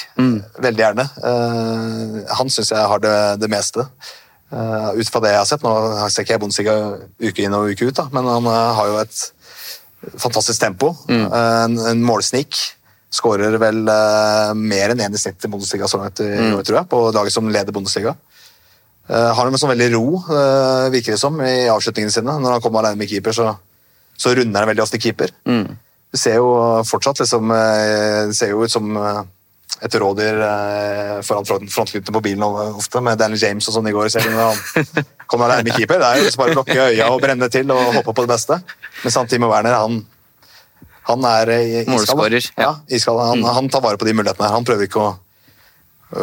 [0.65, 1.09] Veldig gjerne.
[1.21, 3.85] Uh, han syns jeg har det, det meste.
[4.47, 5.65] Uh, ut fra det jeg har sett.
[5.67, 5.73] Nå
[6.07, 6.77] ikke jeg Bundesliga
[7.19, 9.25] uke inn og uke ut, da, men han uh, har jo et
[10.23, 10.93] fantastisk tempo.
[11.11, 12.55] Eh, en, en målsnik.
[13.11, 13.81] Skårer vel
[14.61, 17.35] mer enn én i snitt i Bundesliga så langt i år, tror jeg, på laget
[17.35, 18.13] som leder Bundesliga.
[19.09, 20.21] Uh, har en sånn veldig ro,
[20.93, 22.37] virker det som, i avslutningene sine.
[22.43, 23.49] Når han kommer alene med keeper, så,
[24.19, 25.33] så runder han veldig ofte keeper.
[26.13, 26.51] Det ser jo
[26.87, 29.23] fortsatt liksom, eh, det ser jo ut som eh,
[29.85, 34.09] et rådyr eh, foran front- på bilen ofte, med Daniel James og sånn i går.
[34.09, 35.99] ser du når Han kom alene med keeper.
[36.01, 38.61] Det er jo bare å lukke øya og brenne til og håpe på det beste.
[39.05, 39.99] Mens han Timo Werner, han,
[41.11, 41.53] han er
[42.07, 42.23] iskald.
[42.57, 43.21] Ja, iskald.
[43.27, 43.51] Han, Mm.
[43.59, 44.47] han tar vare på de mulighetene.
[44.49, 44.55] her.
[44.57, 45.13] Han prøver ikke å,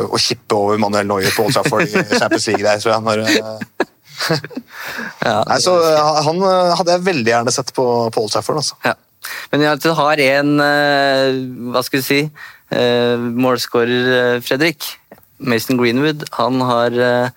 [0.09, 3.03] å kippe over Manuel Neuer på Old Trafford i Champions League der, tror jeg.
[3.03, 3.17] Når,
[5.23, 5.73] Nei, så
[6.25, 6.39] han
[6.79, 8.59] hadde jeg veldig gjerne sett på, på Old Trafford.
[8.63, 8.75] Altså.
[8.87, 8.95] Ja.
[9.51, 11.39] Men United har en eh,
[11.73, 12.19] hva skal vi si,
[12.73, 14.91] uh, målskårer, eh, Fredrik.
[15.43, 16.23] Mason Greenwood.
[16.31, 17.29] Han har, eh,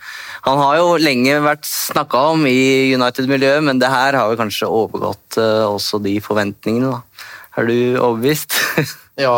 [0.46, 4.70] han har jo lenge vært snakka om i United-miljøet, men det her har jo kanskje
[4.70, 6.92] overgått eh, også de forventningene.
[6.92, 7.02] da.
[7.56, 8.54] Er du overbevist?
[9.16, 9.32] Ja,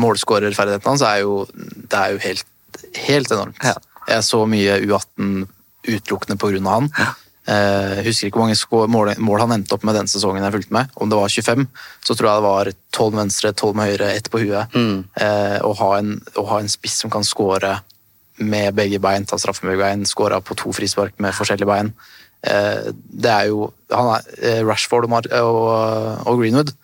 [0.00, 2.46] målskårerferdigheten hans er jo, det er jo helt,
[2.96, 3.58] helt enormt.
[3.60, 3.74] Ja.
[4.08, 5.42] Jeg så mye U18
[5.84, 6.86] utelukkende på grunn av
[7.46, 7.98] han.
[7.98, 10.74] Eh, husker ikke hvor mange mål, mål han endte opp med den sesongen jeg fulgte
[10.74, 10.90] med.
[10.94, 11.66] Om det var 25,
[12.02, 14.74] så tror jeg det var 12 med venstre, 12 med høyre, ett på huet.
[15.20, 17.78] Eh, å, ha en, å ha en spiss som kan skåre
[18.36, 21.92] med begge bein, ta straffe med begge bein, skåre på to frispark med forskjellige bein.
[22.46, 25.62] Eh, det er jo han er, Rashford og, og,
[26.26, 26.74] og Greenwood.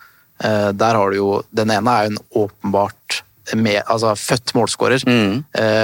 [0.43, 3.21] Eh, der har du jo Den ene er jo en åpenbart
[3.59, 5.03] med, altså født målskårer.
[5.03, 5.41] Mm.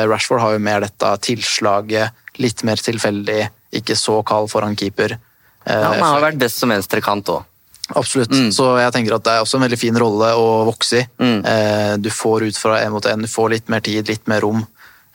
[0.08, 5.18] Rashford har jo mer dette tilslaget, litt mer tilfeldig, ikke så kald foran keeper.
[5.66, 7.46] Ja, Han har vært best som venstrekant òg.
[7.98, 8.34] Absolutt.
[8.54, 11.06] Så jeg tenker at det er også en veldig fin rolle å vokse i.
[11.22, 11.40] Mm.
[11.42, 14.44] Eh, du får ut fra en mot en, du får litt mer tid, litt mer
[14.46, 14.62] rom.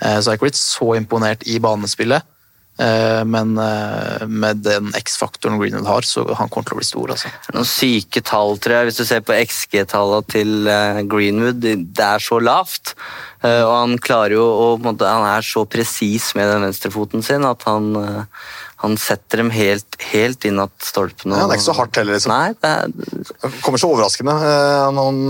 [0.03, 2.27] Eh, så jeg er ikke blitt så imponert i banespillet.
[2.75, 7.13] Eh, men eh, med den X-faktoren Greenwood har, så han kommer til å bli stor.
[7.15, 7.31] Altså.
[7.55, 8.89] Noen syke tall, tror jeg.
[8.89, 12.97] Hvis du ser på XG-tallene til eh, Greenwood, det er så lavt.
[13.47, 17.63] Eh, Og han klarer jo å Han er så presis med den venstrefoten sin at
[17.69, 17.93] han,
[18.83, 22.19] han setter dem helt, helt inn at stolpene Ja, det er ikke så hardt heller,
[22.19, 22.35] liksom.
[22.35, 24.35] Nei, det er, Det kommer så overraskende.
[24.51, 25.23] Eh, Han,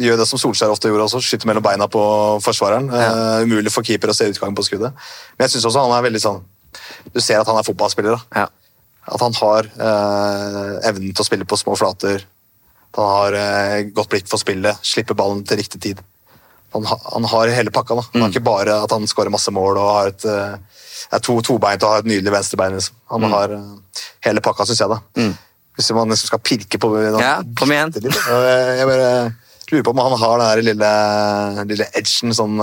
[0.00, 2.02] gjør det som Solskjær ofte gjorde også, skyter mellom beina på
[2.44, 2.88] forsvareren.
[2.90, 4.92] Eh, umulig for keeper å se utgangen på skuddet.
[5.36, 6.42] Men jeg synes også han er veldig sånn
[7.14, 8.16] Du ser at han er fotballspiller.
[8.18, 8.44] da.
[8.44, 8.48] ja.
[9.14, 12.24] At han har eh, evnen til å spille på små flater.
[12.94, 16.00] At han har eh, godt blikk for spillet, slipper ballen til riktig tid.
[16.74, 17.94] Han, ha, han har hele pakka.
[18.00, 18.04] da.
[18.14, 20.24] Han er ikke bare at han skårer masse mål og har et,
[21.14, 22.74] er to, tobeint og har et nydelig venstrebein.
[22.80, 22.96] Liksom.
[23.12, 24.90] Han har eh, hele pakka, syns jeg.
[24.90, 25.28] da.
[25.76, 27.92] Hvis man liksom skal pirke på da, Ja, kom igjen.
[28.08, 28.88] litt, Jeg,
[29.64, 30.94] jeg lurer på om han har den her lille,
[31.70, 32.60] lille edgen sånn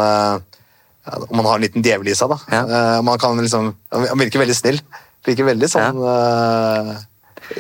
[1.06, 2.32] ja, Om han har en liten djevel i seg.
[2.32, 2.40] da.
[2.52, 2.64] Ja.
[2.66, 4.82] Eh, om han, kan liksom, han virker veldig snill.
[5.26, 6.92] Virker veldig sånn eh,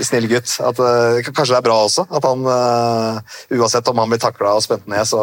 [0.07, 0.53] snill gutt.
[0.63, 2.05] At, uh, kanskje det er bra også.
[2.09, 5.21] At han, uh, uansett om han blir takla og spent ned, så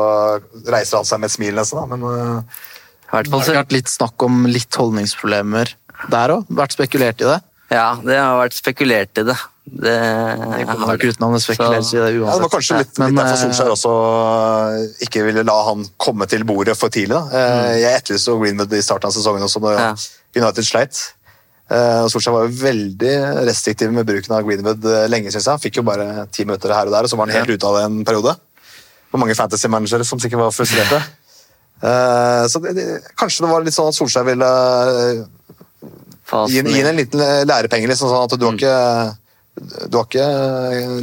[0.69, 1.81] reiser han seg med et smil nesten.
[1.81, 1.87] Da.
[1.95, 5.73] Men I hvert fall så har det vært litt snakk om litt holdningsproblemer
[6.13, 6.51] der òg.
[6.61, 7.39] Vært spekulert i det.
[7.75, 9.39] ja, det har vært spekulert i det.
[9.69, 13.17] Det, Det kommer nok utenom det spekuleres i det ja, det var kanskje litt, litt
[13.19, 13.93] derfor eh, Solskjær også
[14.79, 17.13] eh, ikke ville la han komme til bordet for tidlig.
[17.13, 17.29] Da.
[17.37, 19.91] Eh, Jeg etterlyste Greenwood i starten av sesongen også, da Ja.
[20.39, 21.03] United sleit.
[21.69, 23.13] Eh, Solskjær var jo veldig
[23.51, 25.63] restriktiv med bruken av Greenwood eh, lenge, syns jeg.
[25.67, 27.77] Fikk jo bare ti minutter her og der, og så var han helt ute av
[27.79, 28.35] det en periode.
[29.13, 31.03] Og mange fantasy-managere som sikkert var frustrerte.
[31.85, 32.87] Eh, så det, det,
[33.21, 34.49] kanskje det var litt sånn at Solskjær ville
[34.97, 35.23] eh,
[36.51, 38.61] gi, gi en liten lærepenge, liksom, sånn at du har Mm.
[38.61, 39.17] ikke
[39.89, 40.27] du har ikke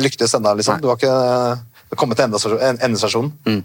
[0.02, 0.82] lyktes ennå, liksom.
[0.82, 3.32] Du har ikke kommet til en- endestasjonen.
[3.46, 3.62] Mm.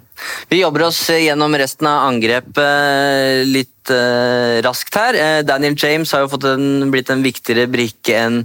[0.50, 5.14] Vi jobber oss gjennom resten av angrepet litt eh, raskt her.
[5.14, 8.42] Eh, Daniel James har jo fått en, blitt en viktigere brikke enn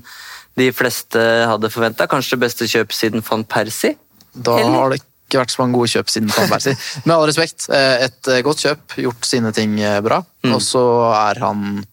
[0.55, 2.07] de fleste hadde forventa.
[2.07, 3.97] Kanskje det beste kjøp siden van Persie?
[4.33, 4.77] Da Eller?
[4.79, 6.75] har det ikke vært så mange gode kjøp siden Van Persie.
[7.05, 10.21] Med all respekt, eh, et eh, godt kjøp, gjort sine ting bra, bra.
[10.55, 10.83] Og så
[11.13, 11.83] er han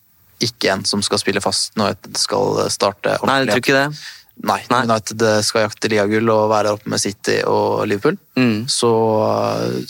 [0.42, 3.28] ikke en som skal spille fast når det skal starte ordentlig.
[3.30, 4.02] Nei, jeg tror ikke det.
[4.42, 4.82] Nei, Nei.
[4.88, 8.16] United skal jakte ligagull og være oppe med City og Liverpool.
[8.38, 8.64] Mm.
[8.70, 8.90] Så,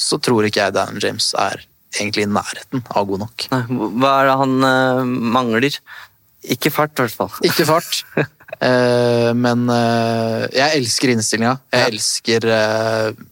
[0.01, 1.63] så tror ikke jeg Dan James er
[2.01, 3.47] egentlig i nærheten av god nok.
[3.53, 3.63] Nei,
[4.03, 5.79] hva er det han uh, mangler?
[6.53, 7.35] Ikke fart, i hvert fall.
[7.49, 8.05] Ikke fart,
[8.63, 11.55] Uh, men uh, jeg elsker innstillinga.
[11.73, 13.23] Jeg elsker uh,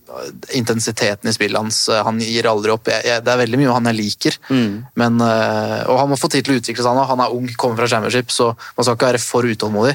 [0.57, 1.83] intensiteten i spillet hans.
[2.07, 2.89] Han gir aldri opp.
[2.91, 4.39] Jeg, jeg, det er veldig mye han jeg liker.
[4.51, 7.03] Men, eh, og han må få tid til å utvikle seg.
[7.13, 9.95] Han er ung, kommer fra Championship, så man skal ikke være for utålmodig.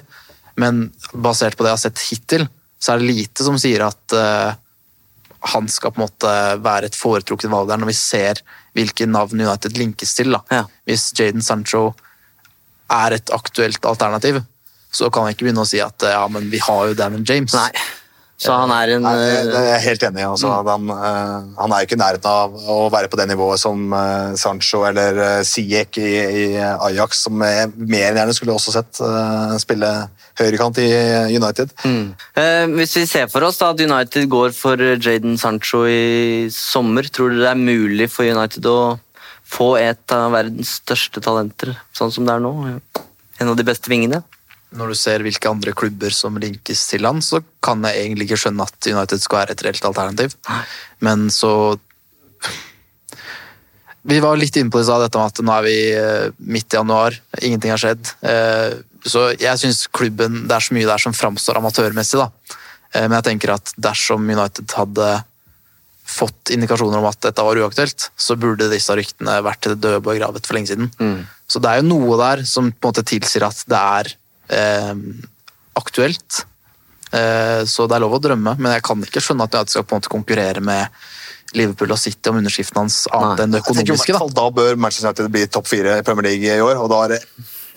[0.62, 2.48] Men basert på det jeg har sett hittil,
[2.80, 4.56] så er det lite som sier at uh,
[5.56, 6.32] han skal på en måte
[6.64, 8.42] være et foretrukket valg der, når vi ser
[8.76, 10.36] hvilke navn United linkes til.
[10.52, 10.66] Ja.
[10.88, 11.90] Hvis Jaden Sancho
[12.92, 14.42] er et aktuelt alternativ,
[14.96, 17.56] så kan jeg ikke begynne å si at ja, men vi har jo Damon James.
[17.56, 17.72] Nei.
[18.36, 20.26] Så han er en Nei, eh, er jeg helt enig i.
[20.28, 20.68] Mm.
[20.68, 23.96] han, eh, han er jo ikke i nærheten av å være på det nivået som
[23.96, 29.00] eh, Sancho eller Siek i, i Ajax, som jeg mer enn gjerne skulle også sett
[29.00, 29.94] eh, spille
[30.36, 30.90] høyrekant i
[31.32, 31.72] United.
[31.88, 37.08] Eh, hvis vi ser for oss da at United går for Jaden Sancho i sommer,
[37.08, 38.80] tror dere det er mulig for United å
[39.46, 42.52] få et av verdens største talenter, sånn som det er nå?
[43.40, 44.26] En av de beste vingene?
[44.76, 48.42] Når du ser hvilke andre klubber som linkes til han, så kan jeg egentlig ikke
[48.46, 50.36] skjønne at United skal være et reelt alternativ.
[51.06, 51.78] Men så
[54.06, 56.78] Vi var litt inne på det dette med at nå er vi eh, midt i
[56.78, 58.12] januar, ingenting har skjedd.
[58.22, 62.30] Eh, Så jeg syns klubben Det er så mye der som framstår amatørmessig, da.
[62.94, 65.24] Eh, Men jeg tenker at dersom United hadde
[66.06, 69.98] fått indikasjoner om at dette var uaktuelt, så burde disse ryktene vært til det døde
[69.98, 70.92] og begravet for lenge siden.
[71.50, 74.12] Så det er jo noe der som på en måte tilsier at det er
[75.76, 76.46] aktuelt.
[77.16, 79.86] Eh, så det er lov å drømme, men jeg kan ikke skjønne at United skal
[79.88, 81.04] på en måte konkurrere med
[81.56, 84.16] Liverpool og City om underskriften hans annet enn det økonomiske.
[84.18, 84.28] Da.
[84.42, 87.16] Da bør Manchester United bli topp fire i Premier League i år, og da er
[87.16, 87.22] det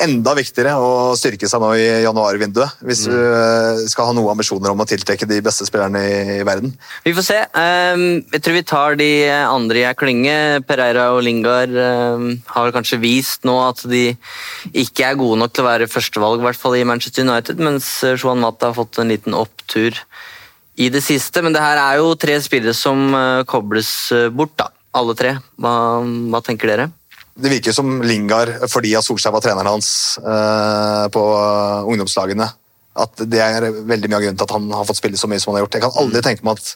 [0.03, 4.73] enda viktigere å styrke seg nå i januarvinduet, hvis du eh, skal ha noen ambisjoner
[4.73, 6.03] om å tiltrekke de beste spillerne
[6.39, 6.73] i, verden.
[7.05, 7.39] Vi får se.
[7.59, 10.39] Ehm, jeg tror vi tar de andre ei klynge.
[10.69, 14.05] Pereira og Lingard ehm, har kanskje vist nå at de
[14.73, 17.91] ikke er gode nok til å være førstevalg, i hvert fall i Manchester United, mens
[18.07, 19.99] eh, Juan Mata har fått en liten opptur
[20.79, 21.43] i det siste.
[21.43, 23.93] Men det her er jo tre spillere som eh, kobles
[24.35, 24.71] bort, da.
[24.99, 25.35] Alle tre.
[25.61, 25.75] Hva,
[26.33, 26.89] hva tenker dere?
[27.39, 31.23] Det virker som Lingard, fordi at Solskjær var treneren hans eh, på
[31.87, 32.49] ungdomslagene,
[32.99, 35.39] at det er veldig mye av grunnen til at han har fått spille så mye
[35.39, 35.79] som han har gjort.
[35.79, 36.73] Jeg kan aldri tenke meg at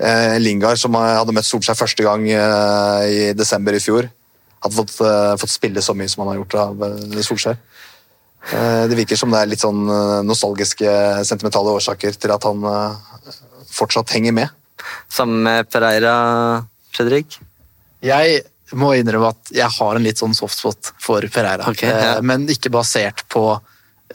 [0.00, 4.08] eh, Lingard, som hadde møtt Solskjær første gang eh, i desember i fjor,
[4.64, 7.60] hadde fått, eh, fått spille så mye som han har gjort av eh, Solskjær.
[8.46, 10.90] Eh, det virker som det er litt sånn eh, nostalgiske,
[11.26, 13.38] sentimentale årsaker til at han eh,
[13.74, 14.52] fortsatt henger med.
[15.10, 16.16] Sammen med Pereira,
[16.94, 17.40] Fredrik?
[18.06, 18.44] Jeg
[18.74, 21.68] må innrømme at jeg har en litt sånn softspot for Pereira.
[21.70, 22.16] Okay, ja.
[22.16, 23.44] Eh, Men ikke basert på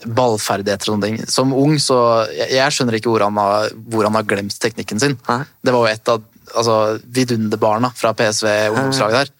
[0.02, 1.30] ballferdigheter og sånne ting.
[1.30, 1.98] Som ung så
[2.32, 5.16] Jeg, jeg skjønner ikke hvor han, har, hvor han har glemt teknikken sin.
[5.28, 5.42] Hæ?
[5.62, 6.76] Det var jo et av altså,
[7.06, 9.32] vidunderbarna fra PSV ungdomslaget der.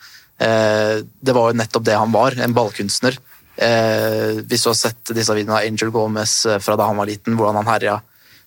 [0.47, 3.19] Eh, det var jo nettopp det han var, en ballkunstner.
[3.53, 7.37] Eh, hvis du har sett disse videoene av Angel Gomez fra da han var liten,
[7.37, 7.99] hvordan han herja,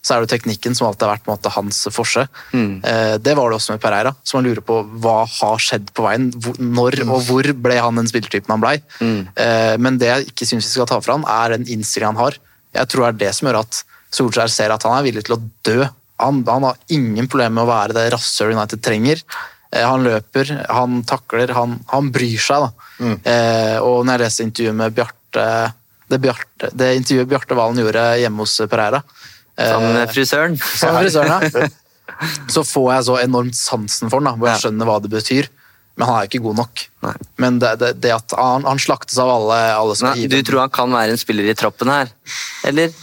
[0.06, 2.28] så er det teknikken som alltid har vært måte, hans forse.
[2.54, 6.06] Eh, det var det også med Pereira, så man lurer på hva har skjedd på
[6.06, 6.28] veien.
[6.62, 8.76] Når og hvor ble han den spillertypen han blei?
[9.02, 12.24] Eh, men det jeg ikke syns vi skal ta fra han, er den innstillingen han
[12.28, 12.38] har.
[12.78, 13.82] Jeg tror det er det som gjør at
[14.16, 15.80] Solskjær ser at han er villig til å dø.
[16.22, 19.24] Han, han har ingen problemer med å være det rasshølet United trenger.
[19.74, 22.68] Eh, Han løper, han takler, han, han bryr seg.
[22.70, 22.70] Da.
[23.26, 25.48] Eh, og når jeg leste intervjuet med Bjarte
[26.06, 29.02] det, Bjarte, det intervjuet Bjarte Valen gjorde hjemme hos Pereira
[29.56, 30.58] Sammen med frisøren?
[30.60, 31.70] Sammen med frisøren, ja.
[32.52, 35.50] Så får jeg så enormt sansen for den, da, hvor jeg skjønner hva det betyr.
[35.96, 36.84] Men han er jo ikke god nok.
[37.06, 37.16] Nei.
[37.40, 40.66] Men det, det, det at han, han slaktes av alle, alle som Nei, du tror
[40.66, 42.12] han kan være en spiller i troppen her?
[42.68, 42.96] Eller?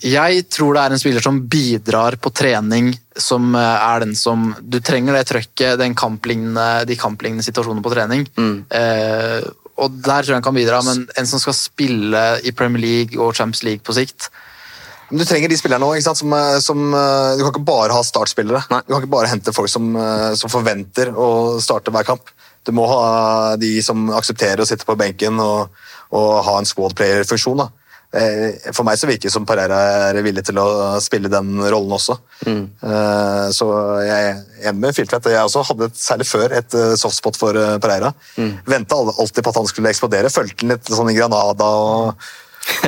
[0.00, 4.46] Jeg tror det er en spiller som bidrar på trening, som eh, er den som
[4.62, 8.24] Du trenger det trøkket, de kamplignende situasjonene på trening.
[8.70, 9.40] Eh,
[9.80, 13.20] og der tror jeg han kan bidra, men en som skal spille i Premier League
[13.20, 14.30] og Champions League på sikt
[15.10, 16.00] Men du trenger de spillerne òg.
[16.06, 18.62] Som, eh, som eh, Du kan ikke bare ha startspillere.
[18.70, 18.82] Nei.
[18.86, 22.30] Du kan ikke bare hente folk som, eh, som forventer å starte hver kamp.
[22.64, 25.70] Du må ha de som aksepterer å sitte på benken og,
[26.12, 27.62] og ha en squad player-funksjon.
[28.10, 29.78] For meg så virker det som Parera
[30.10, 32.16] er villig til å spille den rollen også.
[32.42, 32.64] Mm.
[33.54, 33.68] Så
[34.02, 35.30] jeg er enig med Filtvedt.
[35.30, 38.10] Jeg også hadde, særlig før, et softspot for Parera.
[38.34, 38.52] Mm.
[38.74, 40.34] Venta alltid på at han skulle eksplodere.
[40.34, 42.26] Fulgte han litt sånn i Granada og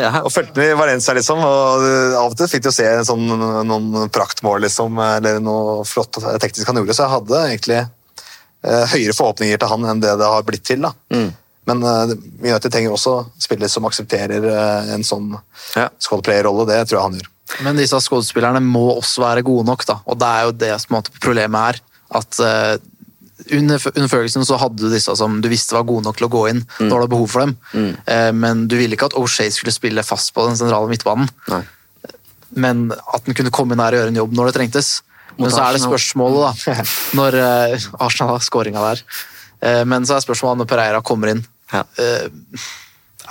[0.03, 0.23] Ja.
[0.23, 1.43] og fulgte med i Valencia, liksom.
[1.45, 3.27] Og uh, av og til fikk du se sånn,
[3.69, 9.17] noen praktmål, liksom, eller noe flott teknisk han gjorde, så jeg hadde egentlig eh, høyere
[9.17, 10.87] forhåpninger til han enn det det har blitt til.
[10.87, 10.95] da.
[11.69, 12.11] Men uh,
[12.43, 15.29] United trenger også spillere som aksepterer uh, en sånn
[15.77, 15.87] Ja.
[16.03, 16.67] squad-player-rolle.
[16.73, 17.29] Det tror jeg han gjør.
[17.67, 19.99] Men disse skuespillerne må også være gode nok, da.
[20.09, 21.81] Og det er jo det som på problemet er.
[22.13, 22.75] At eh,
[23.51, 26.33] under, under Ferguson så hadde du disse som du visste var gode nok til å
[26.33, 27.55] gå inn når det var behov for dem.
[28.07, 31.31] Eh, men du ville ikke at O'Shea skulle spille fast på den sentrale midtbanen.
[31.53, 31.63] Nei.
[32.53, 34.93] Men at den kunne komme inn her og gjøre en jobb når det trengtes.
[35.39, 36.75] Men så er det spørsmålet, da.
[37.19, 39.03] Når eh, Arsenal har skåringa der.
[39.65, 41.41] Eh, men så er spørsmålet når Pereira kommer inn.
[41.73, 41.87] Ja.
[41.97, 42.67] Eh,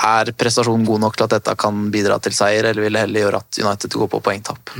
[0.01, 3.25] er prestasjonen god nok til at dette kan bidra til seier, eller vil det heller
[3.25, 4.73] gjøre at United går på poengtap?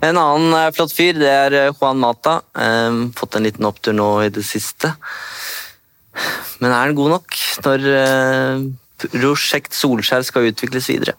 [0.00, 2.40] En annen eh, flott fyr, det er eh, Juan Mata.
[2.58, 4.92] Eh, fått en liten opptur nå i det siste.
[6.58, 8.66] Men er han god nok når eh,
[9.04, 11.14] prosjekt Solskjær skal utvikles videre?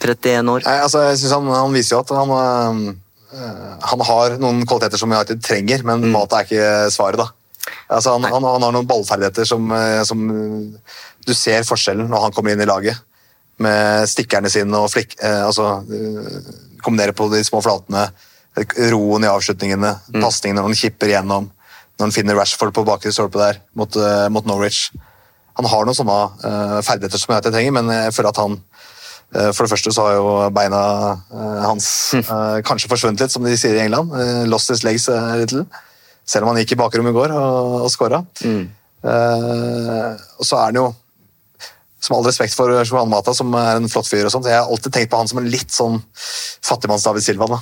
[0.00, 0.64] 31 år.
[0.64, 2.30] Nei, altså, jeg synes han, han viser jo at han,
[3.84, 7.28] Han har noen kvaliteter som United trenger, men Mata er ikke svaret, da.
[7.92, 9.68] Altså, han, han, han har noen ballferdigheter som,
[10.08, 10.24] som
[11.28, 13.04] Du ser forskjellen når han kommer inn i laget.
[13.60, 15.18] Med stikkerne sine og flikk...
[15.20, 15.82] Eh, altså
[16.84, 18.08] Kombinere på de små flatene.
[18.92, 19.94] Roen i avslutningene.
[20.10, 20.20] Mm.
[20.24, 21.50] Pasningene når han kipper igjennom.
[21.98, 24.88] Når han finner Rashford på bakre stolpe der mot, eh, mot Norwich.
[25.58, 29.50] Han har noen sånne uh, ferdigheter som jeg trenger, men jeg føler at han uh,
[29.50, 30.80] for det første så har jo beina
[31.18, 34.14] uh, hans eh, kanskje forsvunnet litt, som de sier i England.
[34.48, 35.66] Lost his legs a little.
[36.24, 38.22] Selv om han gikk i bakrommet i går og, og skåra.
[39.00, 40.88] Eh, og så er han jo
[42.00, 44.24] som all respekt for Johan Mata, som er en flott fyr.
[44.24, 46.00] og sånt, Jeg har alltid tenkt på han som en litt sånn
[46.64, 47.46] fattigmanns-David Silva.
[47.46, 47.60] da.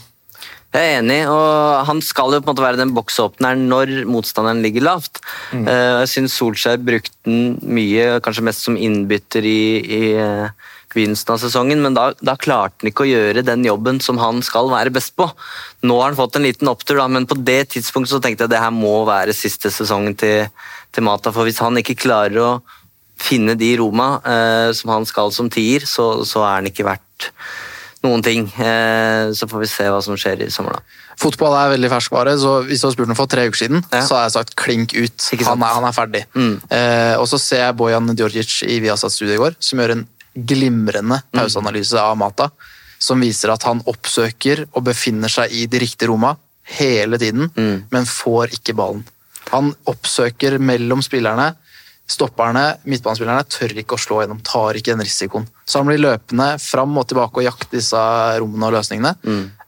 [0.69, 4.61] Jeg er enig, og han skal jo på en måte være den boksåpneren når motstanderen
[4.61, 5.23] ligger lavt.
[5.51, 5.65] Mm.
[5.65, 10.51] Eh, Jeg syns Solskjær brukte den mye, kanskje mest som innbytter i, i eh,
[10.93, 14.43] begynnelsen av sesongen, men da, da klarte han ikke å gjøre den jobben som han
[14.45, 15.31] skal være best på.
[15.89, 18.53] Nå har han fått en liten opptur, da, men på det tidspunktet så tenkte jeg
[18.53, 20.53] at det her må være siste sesongen til,
[20.93, 22.51] til Mata, for hvis han ikke klarer å
[23.19, 27.31] finne de Roma eh, som han skal som tier, så, så er han ikke verdt
[28.07, 28.47] noen ting.
[28.63, 31.05] Eh, så får vi se hva som skjer i sommer, da.
[31.19, 34.15] Fotball er veldig ferskvare, så hvis du hadde spurt meg for tre uker siden, så
[34.15, 35.17] har jeg sagt klink ut.
[35.49, 36.21] Han er, han er ferdig.
[36.71, 40.05] Eh, og så ser jeg Bojan Djordjic i Viasat-studiet i går, som gjør en
[40.39, 42.53] glimrende pauseanalyse av Mata,
[43.03, 46.37] som viser at han oppsøker og befinner seg i de riktige roma
[46.79, 47.51] hele tiden,
[47.91, 49.03] men får ikke ballen.
[49.51, 51.55] Han oppsøker mellom spillerne.
[52.09, 55.45] Stopperne, midtbanespillerne, tør ikke å slå gjennom, tar ikke den risikoen.
[55.69, 58.01] Så han blir løpende fram og tilbake og jakter disse
[58.41, 59.13] rommene og løsningene.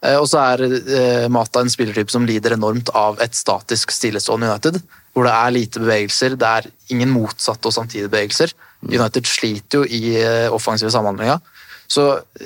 [0.01, 4.49] Eh, Og så er eh, Mata en spillertype som lider enormt av et statisk stillestående
[4.49, 4.81] United,
[5.13, 8.57] hvor det er lite bevegelser, det er ingen motsatte og samtidige bevegelser.
[8.89, 11.43] United sliter jo i eh, offensive samhandlinger.
[11.91, 12.05] Så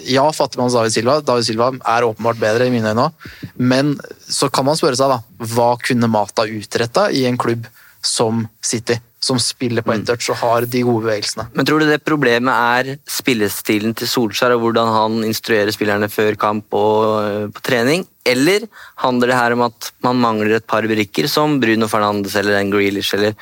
[0.09, 1.19] ja, fattigmanns David Silva.
[1.21, 3.27] David Silva er åpenbart bedre i mine øyne òg.
[3.61, 3.95] Men
[4.27, 5.21] så kan man spørre seg, da,
[5.53, 7.69] hva kunne Mata utretta i en klubb
[8.03, 8.97] som City?
[9.25, 11.47] Som spiller på ett touch og har de gode bevegelsene.
[11.57, 16.37] Men tror du det problemet er spillestilen til Solskjær og hvordan han instruerer spillerne før
[16.41, 18.05] kamp og øh, på trening?
[18.25, 18.67] Eller
[19.01, 22.73] handler det her om at man mangler et par brikker som Bruno Fernandes eller en
[22.73, 23.37] Grealish eller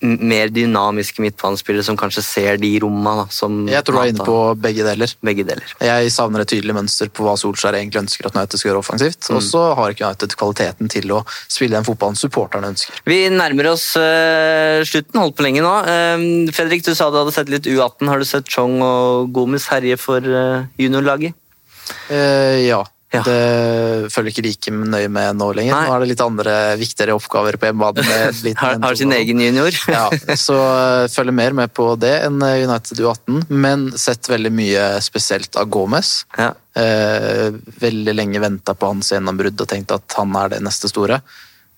[0.00, 4.38] mer dynamiske midtbanespillere som kanskje ser de rommene som Jeg tror du er inne på
[4.60, 5.12] begge deler.
[5.20, 5.74] begge deler.
[5.84, 9.30] Jeg savner et tydelig mønster på hva Solskjær egentlig ønsker at United skal gjøre offensivt.
[9.34, 13.02] Og så har ikke United kvaliteten til å spille den fotballen supporterne ønsker.
[13.04, 15.74] Vi nærmer oss uh, slutten, holdt på lenge nå.
[15.84, 18.08] Uh, Fredrik, du sa du hadde sett litt U18.
[18.08, 21.36] Har du sett Chong og Gomez herje for uh, juniorlaget?
[22.10, 22.66] Eh,
[23.10, 23.24] ja.
[23.26, 25.74] Det følger ikke like nøye med nå lenger.
[25.74, 28.04] Nå er det litt andre viktigere oppgaver på hjemmebane.
[28.44, 29.74] med Har, har sin egen junior.
[29.90, 30.04] ja,
[30.38, 34.84] så eh, følger mer med på det enn eh, United U18, men sett veldig mye
[35.02, 36.12] spesielt av Gomez.
[36.38, 37.50] Eh,
[37.82, 41.18] veldig lenge venta på hans gjennombrudd og tenkt at han er det neste store.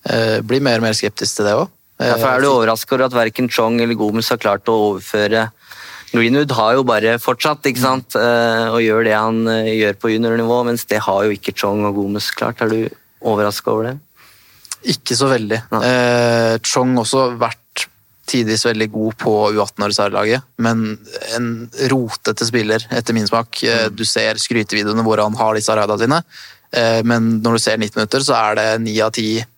[0.05, 1.71] Eh, blir mer og mer skeptisk til det òg.
[2.03, 5.47] Derfor er du overrasket over at verken Chong eller Gomez har klart å overføre
[6.13, 8.15] Greenwood har jo bare fortsatt ikke sant?
[8.19, 11.83] Eh, og gjør det han eh, gjør på juniornivå, mens det har jo ikke Chong
[11.89, 12.61] og Gomez klart.
[12.61, 12.79] Er du
[13.25, 13.95] overrasket over det?
[14.93, 15.61] Ikke så veldig.
[15.79, 17.59] Eh, Chong også vært
[18.29, 20.83] tidvis veldig god på U18-reservelaget, men
[21.35, 21.47] en
[21.91, 23.59] rotete spiller, etter min smak.
[23.65, 23.95] Mm.
[23.99, 26.21] Du ser skrytevideoene hvor han har disse raida sine,
[26.71, 29.49] eh, men når du ser 90 minutter, så er det 9 av 10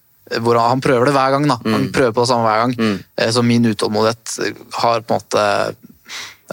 [0.41, 1.43] hvor han, han prøver det hver gang.
[1.51, 1.59] da.
[1.69, 3.01] Han prøver på det samme hver gang.
[3.21, 4.37] Eh, Så min utålmodighet
[4.81, 5.43] har på en måte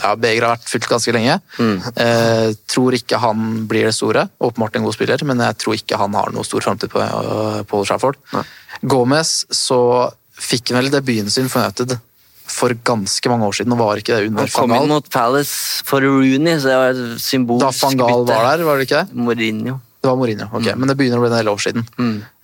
[0.00, 1.34] ja, Beger har vært fylt ganske lenge.
[1.60, 4.28] Eh, tror ikke han blir det store.
[4.40, 7.02] Åpenbart en god spiller, men jeg tror ikke han har noe stor framtid på,
[7.68, 8.16] på Old Trafford.
[8.82, 9.78] Gomez så
[10.42, 11.98] fikk han vel debuten sin for United
[12.52, 15.84] for ganske mange år siden, og var ikke det under Han kom inn mot Palace
[15.88, 19.02] for Rooney, så det var et symbolsk Da van Gaal var der, var det ikke
[19.04, 19.16] det?
[19.28, 19.78] Mourinho.
[20.02, 20.68] Det var Mourinho, ok.
[20.76, 21.86] Men det begynner å bli en del år siden.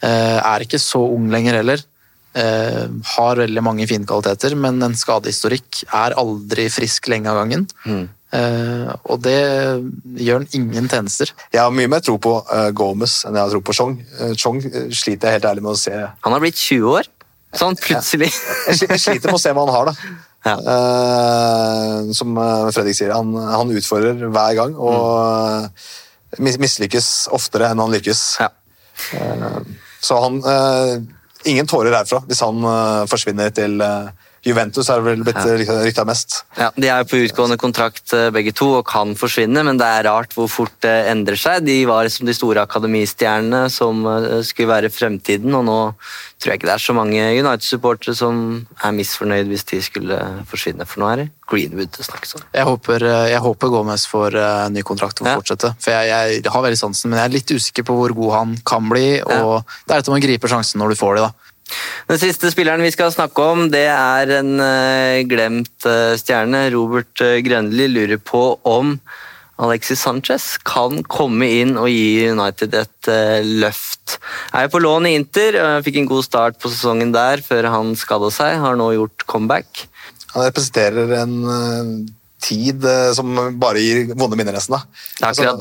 [0.07, 1.83] Eh, er ikke så ung lenger heller.
[2.37, 2.85] Eh,
[3.17, 7.65] har veldig mange fine kvaliteter, men en skadehistorikk er aldri frisk lenge av gangen.
[8.29, 9.39] Eh, og det
[10.21, 11.33] gjør han ingen tjenester.
[11.55, 13.97] Jeg har mye mer tro på uh, Gomez enn jeg har tro på Chong.
[14.21, 17.09] Uh, Chong sliter jeg helt ærlig med å se Han har blitt 20 år,
[17.57, 18.29] sånn plutselig.
[18.69, 20.17] Jeg jeg sliter med å se hva han har, da.
[20.49, 22.39] Eh, som
[22.73, 25.67] Fredrik sier, han, han utfordrer hver gang og
[26.39, 26.55] mm.
[26.63, 28.23] mislykkes oftere enn han lykkes.
[29.19, 29.59] Eh,
[30.05, 30.95] så han eh,
[31.45, 34.09] Ingen tårer herfra hvis han eh, forsvinner til, eh,
[34.47, 35.57] Juventus er vel blitt Ja.
[35.83, 36.45] rykta mest.
[36.57, 40.05] Ja, De er på utgående kontrakt eh, begge to og kan forsvinne, men det er
[40.09, 41.65] rart hvor fort det endrer seg.
[41.67, 45.79] De var som de store akademistjernene som eh, skulle være fremtiden, og nå
[46.39, 50.87] tror jeg ikke det er så mange United-supportere som er misfornøyd hvis de skulle forsvinne,
[50.87, 52.43] for nå er det Greenwood det snakkes om.
[52.55, 55.41] Jeg håper, eh, jeg håper Gomez får eh, ny kontrakt og får Ja.
[55.43, 55.75] fortsette.
[55.83, 58.57] For jeg, jeg har veldig sansen, men jeg er litt usikker på hvor god han
[58.65, 59.21] kan bli.
[59.23, 61.33] Og det er dette med å gripe sjansen når du får de, da.
[62.09, 66.69] Den siste spilleren vi skal snakke om, det er en eh, glemt eh, stjerne.
[66.73, 68.97] Robert uh, Grønli lurer på om
[69.59, 74.19] Alexis Sanchez kan komme inn og gi United et eh, løft.
[74.55, 78.31] Er på lån i Inter, fikk en god start på sesongen der før han skada
[78.33, 78.61] seg.
[78.63, 79.89] Har nå gjort comeback.
[80.35, 81.93] Han representerer en eh,
[82.43, 84.77] tid eh, som bare gir vonde minner, nesten.
[84.77, 84.83] da.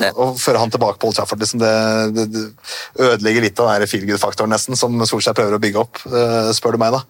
[0.02, 0.12] Det.
[0.14, 1.72] Å føre han tilbake på Old Trafford, liksom, det,
[2.18, 2.44] det, det
[3.14, 6.78] ødelegger litt av den feel good-faktoren nesten, som Solskjær prøver å bygge opp, eh, spør
[6.78, 6.94] du meg.
[6.94, 7.02] da.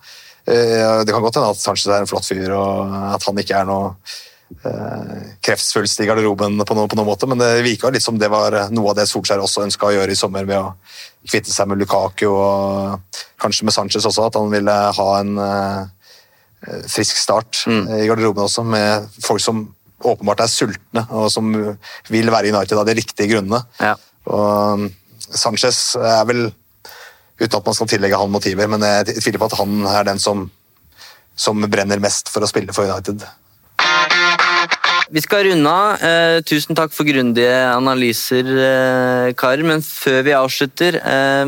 [0.48, 3.60] Eh, Det kan godt hende at Sanchez er en flott fyr, og at han ikke
[3.60, 3.91] er noe
[4.64, 8.31] eh, kreftsvulst i garderoben på noen, på noen måte, men det virka litt som det
[8.31, 10.72] var noe av det Solskjær også ønska å gjøre i sommer, ved å
[11.27, 15.35] kvitte seg med Lukaku og kanskje med Sanchez også, at han ville ha en
[16.89, 17.84] frisk start mm.
[17.99, 19.65] i garderoben også, med folk som
[20.05, 21.49] åpenbart er sultne, og som
[22.11, 23.63] vil være i United av de riktige grunnene.
[23.81, 23.95] Ja.
[24.29, 24.88] Og um,
[25.27, 26.47] Sanchez er vel,
[27.39, 30.21] uten at man skal tillegge han motiver, men jeg tviler på at han er den
[30.21, 30.47] som,
[31.38, 33.25] som brenner mest for å spille for United.
[35.07, 36.01] Vi skal runde av.
[36.03, 39.63] Eh, tusen takk for grundige analyser, eh, karer.
[39.63, 41.45] Men før vi avslutter eh,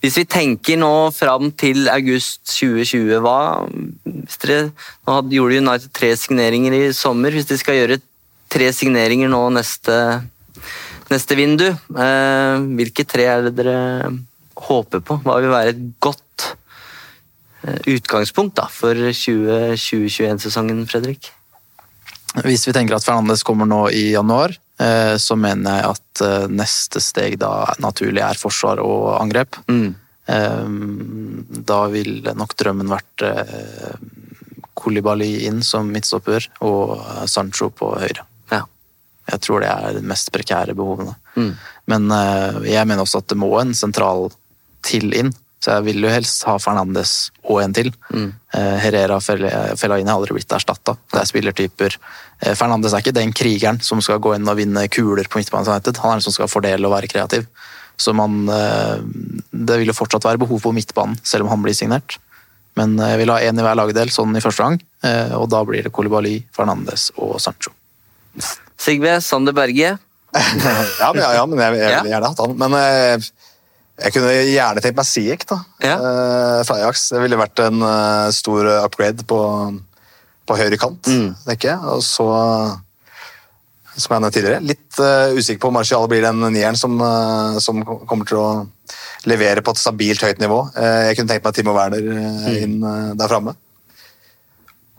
[0.00, 3.68] Hvis vi tenker nå fram til august 2020, hva
[4.04, 4.72] hvis dere,
[5.06, 7.30] Nå hadde- gjorde United tre signeringer i sommer.
[7.30, 8.00] Hvis de skal gjøre
[8.48, 10.22] tre signeringer nå neste,
[11.10, 14.08] neste vindu, eh, hvilke tre er det dere
[14.56, 15.22] håper på?
[15.22, 16.56] Hva vil være et godt
[17.84, 21.28] utgangspunkt da, for 2020-2021-sesongen, Fredrik?
[22.38, 26.46] Hvis vi tenker at Fernandes kommer nå i januar, eh, så mener jeg at eh,
[26.52, 29.58] neste steg da naturlig er forsvar og angrep.
[29.70, 29.88] Mm.
[30.30, 30.68] Eh,
[31.70, 33.24] Da vil nok drømmen vært
[34.80, 36.94] Kolibali inn som midtstopper og
[37.28, 38.24] Sancho på høyre.
[38.52, 38.62] Ja.
[39.32, 41.16] Jeg tror det er de mest prekære behovene.
[41.36, 41.50] Mm.
[41.90, 42.06] Men
[42.64, 44.30] jeg mener også at det må en sentral
[44.86, 45.34] til inn.
[45.60, 47.90] Så jeg vil jo helst ha Fernandes og en til.
[48.14, 48.30] Mm.
[48.56, 49.44] Eh, Herrera og Fel-
[49.76, 50.94] Fellaini har aldri blitt erstatta.
[51.12, 51.96] Det er spillertyper.
[52.40, 55.68] Eh, Fernandes er ikke den krigeren som skal gå inn og vinne kuler på midtbanen.
[55.68, 57.44] Han er den som skal fordele og være kreativ.
[58.00, 59.04] Så man, eh,
[59.52, 62.16] det vil jo fortsatt være behov på midtbanen, selv om han blir signert.
[62.80, 65.50] Men eh, jeg vil ha én i hver lagdel sånn i første gang, eh, og
[65.52, 67.74] da blir det Kolibali, Fernandes og Sancho.
[68.80, 69.98] Sigve Sander Berge.
[70.34, 72.56] ja, men, ja, ja, men jeg, jeg ville gjerne hatt han.
[72.56, 73.30] Men eh,
[74.00, 77.08] jeg kunne gjerne tenkt meg Siek da, eh, fra Ajax.
[77.14, 79.40] Det ville vært en eh, stor upgrade på,
[80.48, 81.10] på høyre kant,
[81.46, 81.78] tenker jeg.
[81.94, 82.28] Og så,
[83.96, 87.58] som jeg nevnte tidligere, litt uh, usikker på om Marcial blir den nieren som, uh,
[87.60, 88.50] som kommer til å
[89.28, 90.62] levere på et stabilt høyt nivå.
[90.76, 93.56] Uh, jeg kunne tenkt meg Timo Werner eh, inn eh, der framme.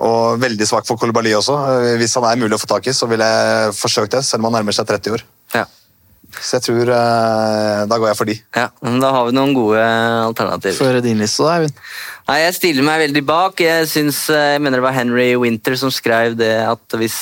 [0.01, 1.57] Og veldig svak for Kolibali også.
[1.75, 4.41] Eh, Hvis han er mulig å få tak i, så ville jeg forsøkt det, selv
[4.41, 5.25] om han nærmer seg 30 år.
[5.55, 5.65] Ja.
[6.39, 8.35] Så jeg tror uh, Da går jeg for de.
[8.55, 10.77] Ja, men Da har vi noen gode alternativer.
[10.77, 11.79] For din liste, da, Eivind?
[12.29, 13.59] Nei, Jeg stiller meg veldig bak.
[13.59, 17.17] Jeg, synes, eh, jeg mener det var Henry Winter som skrev det at hvis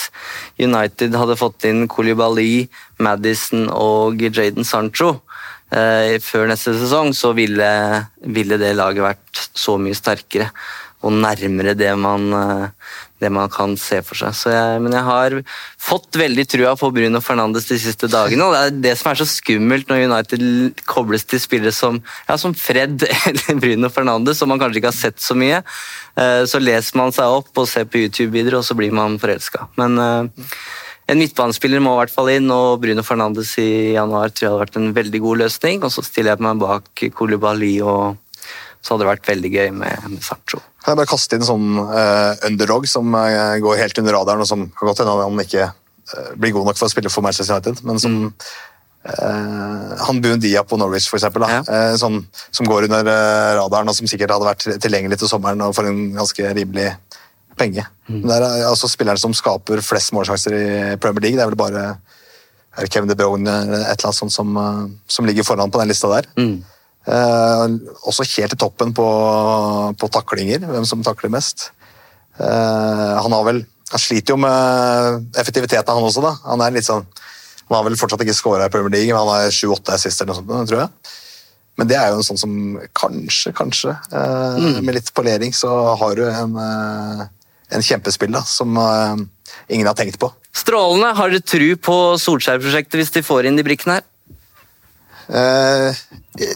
[0.60, 2.68] United hadde fått inn Koulibaly,
[3.00, 7.72] Madison og Jaden Sancho uh, før neste sesong, så ville,
[8.28, 10.52] ville det laget vært så mye sterkere
[11.00, 12.70] og nærmere det man, eh,
[13.20, 14.36] det man kan se for seg.
[14.54, 15.36] Jeg, men jeg har
[15.80, 18.46] fått veldig trua på Bruno Fernandes de siste dagene.
[18.48, 22.38] og Det er det som er så skummelt når United kobles til spillere som, ja,
[22.40, 25.64] som Fred eller Bruno Fernandes, som man kanskje ikke har sett så mye.
[26.20, 29.68] Eh, Så leser man seg opp og ser på YouTube-videoer, og så blir man forelska.
[29.80, 30.48] Men eh,
[31.10, 34.64] en midtbanespiller må i hvert fall inn, og Bruno Fernandes i januar tror jeg hadde
[34.64, 35.84] vært en veldig god løsning.
[35.84, 38.20] Og så stiller jeg meg bak Koulibaly, og
[38.82, 40.62] så hadde det vært veldig gøy med, med Sancho.
[40.80, 44.44] Kan jeg bare kaste inn en sånn uh, underdog som uh, går helt under radaren,
[44.46, 47.26] og som kan godt hende han ikke uh, blir god nok for å spille for
[47.26, 48.16] Manchester United, men som
[49.04, 53.92] eh, han Buendia på Norwich, for eksempel, da, eh, sånn, som går under uh, radaren,
[53.92, 56.90] og som sikkert hadde vært tilgjengelig til sommeren og for en ganske rimelig
[57.60, 57.86] penge.
[58.08, 60.66] Men Det er altså spilleren som skaper flest målsjanser i
[61.02, 61.38] Premier League.
[61.40, 61.86] Det er vel bare
[62.80, 64.56] er Kevin De Bruyne eller et eller annet sånt som,
[65.10, 66.30] som ligger foran på den lista der.
[67.10, 67.66] Eh,
[68.06, 69.10] også helt i toppen på,
[69.98, 71.72] på taklinger, hvem som takler mest.
[72.38, 76.22] Eh, han har vel han sliter jo med effektiviteten, han også.
[76.22, 76.36] da.
[76.52, 77.08] Han er litt sånn,
[77.70, 80.38] han har vel fortsatt ikke scora i Premier League, men han har 7-8 assister eller
[80.38, 81.16] noe sånt, tror jeg.
[81.80, 82.54] Men det er jo en sånn som
[82.98, 87.26] kanskje, kanskje, eh, med litt polering, så har du en, eh,
[87.72, 89.16] en kjempespill da, som eh,
[89.70, 90.32] ingen har tenkt på.
[90.54, 91.16] Strålende.
[91.16, 94.06] Har dere tru på Solskjær-prosjektet hvis de får inn de brikkene her?
[95.30, 95.96] Eh,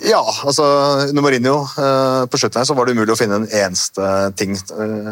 [0.09, 0.63] ja, altså
[1.05, 4.07] under Mourinho eh, på slutten her så var det umulig å finne en eneste
[4.39, 5.09] ting eh,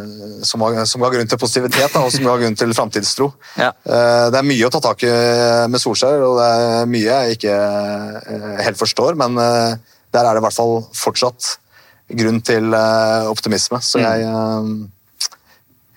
[0.48, 3.30] som, var, som ga grunn til positivitet da, og som ga grunn til framtidstro.
[3.62, 3.70] Ja.
[3.86, 5.12] Eh, det er mye å ta tak i
[5.70, 9.78] med Solskjær, og det er mye jeg ikke eh, helt forstår, men eh,
[10.12, 11.54] der er det i hvert fall fortsatt
[12.18, 13.78] grunn til eh, optimisme.
[13.86, 15.38] Så jeg, eh,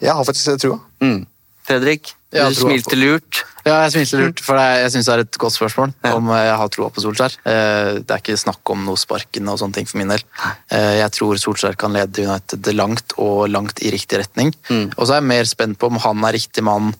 [0.05, 0.83] jeg har faktisk trua.
[1.01, 1.23] Mm.
[1.65, 3.47] Fredrik, du smilte lurt.
[3.65, 6.43] Ja, jeg smilte lurt, for det, jeg syns det er et godt spørsmål om eh,
[6.51, 7.37] jeg har troa på Solskjær.
[7.49, 10.21] Eh, Det er ikke snakk om noe sparkende og sånne ting for min del.
[10.69, 14.53] Eh, Jeg tror Solskjær kan lede United langt, og langt i riktig retning.
[14.99, 16.93] Og så er jeg mer spent på om han er riktig mann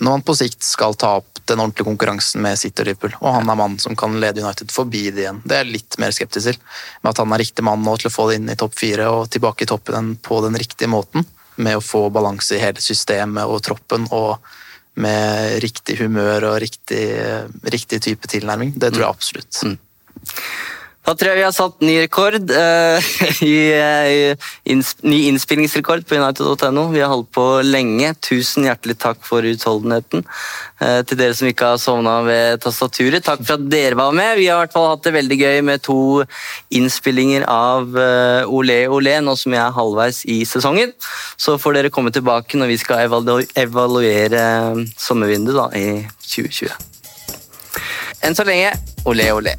[0.00, 3.12] når han på sikt skal ta opp den ordentlige konkurransen med City og Liverpool.
[3.20, 5.38] Og han er mannen som kan lede United forbi det igjen.
[5.44, 6.58] Det er jeg litt mer skeptisk til.
[7.04, 9.06] Med at han er riktig mann nå til å få det inn i topp fire
[9.12, 11.26] og tilbake i toppen på den riktige måten.
[11.62, 14.38] Med å få balanse i hele systemet og troppen og
[15.00, 17.02] med riktig humør og riktig,
[17.74, 18.74] riktig type tilnærming.
[18.78, 19.62] Det tror jeg absolutt.
[21.04, 22.48] Da tror jeg vi har satt ny rekord.
[22.48, 22.96] Uh,
[23.44, 26.86] i, eh, inns, ny innspillingsrekord på United.no.
[26.94, 28.14] Vi har holdt på lenge.
[28.24, 30.24] Tusen hjertelig takk for utholdenheten.
[30.80, 34.38] Uh, til dere som ikke har sovna ved tastaturet, takk for at dere var med.
[34.40, 35.98] Vi har i hvert fall hatt det veldig gøy med to
[36.74, 37.92] innspillinger av
[38.48, 40.94] Olé Olé, nå som jeg er halvveis i sesongen.
[41.36, 44.42] Så får dere komme tilbake når vi skal evalu evaluere
[44.96, 45.86] sommervinduet da, i
[46.24, 46.72] 2020.
[48.24, 48.72] Enn så lenge,
[49.04, 49.58] olé olé.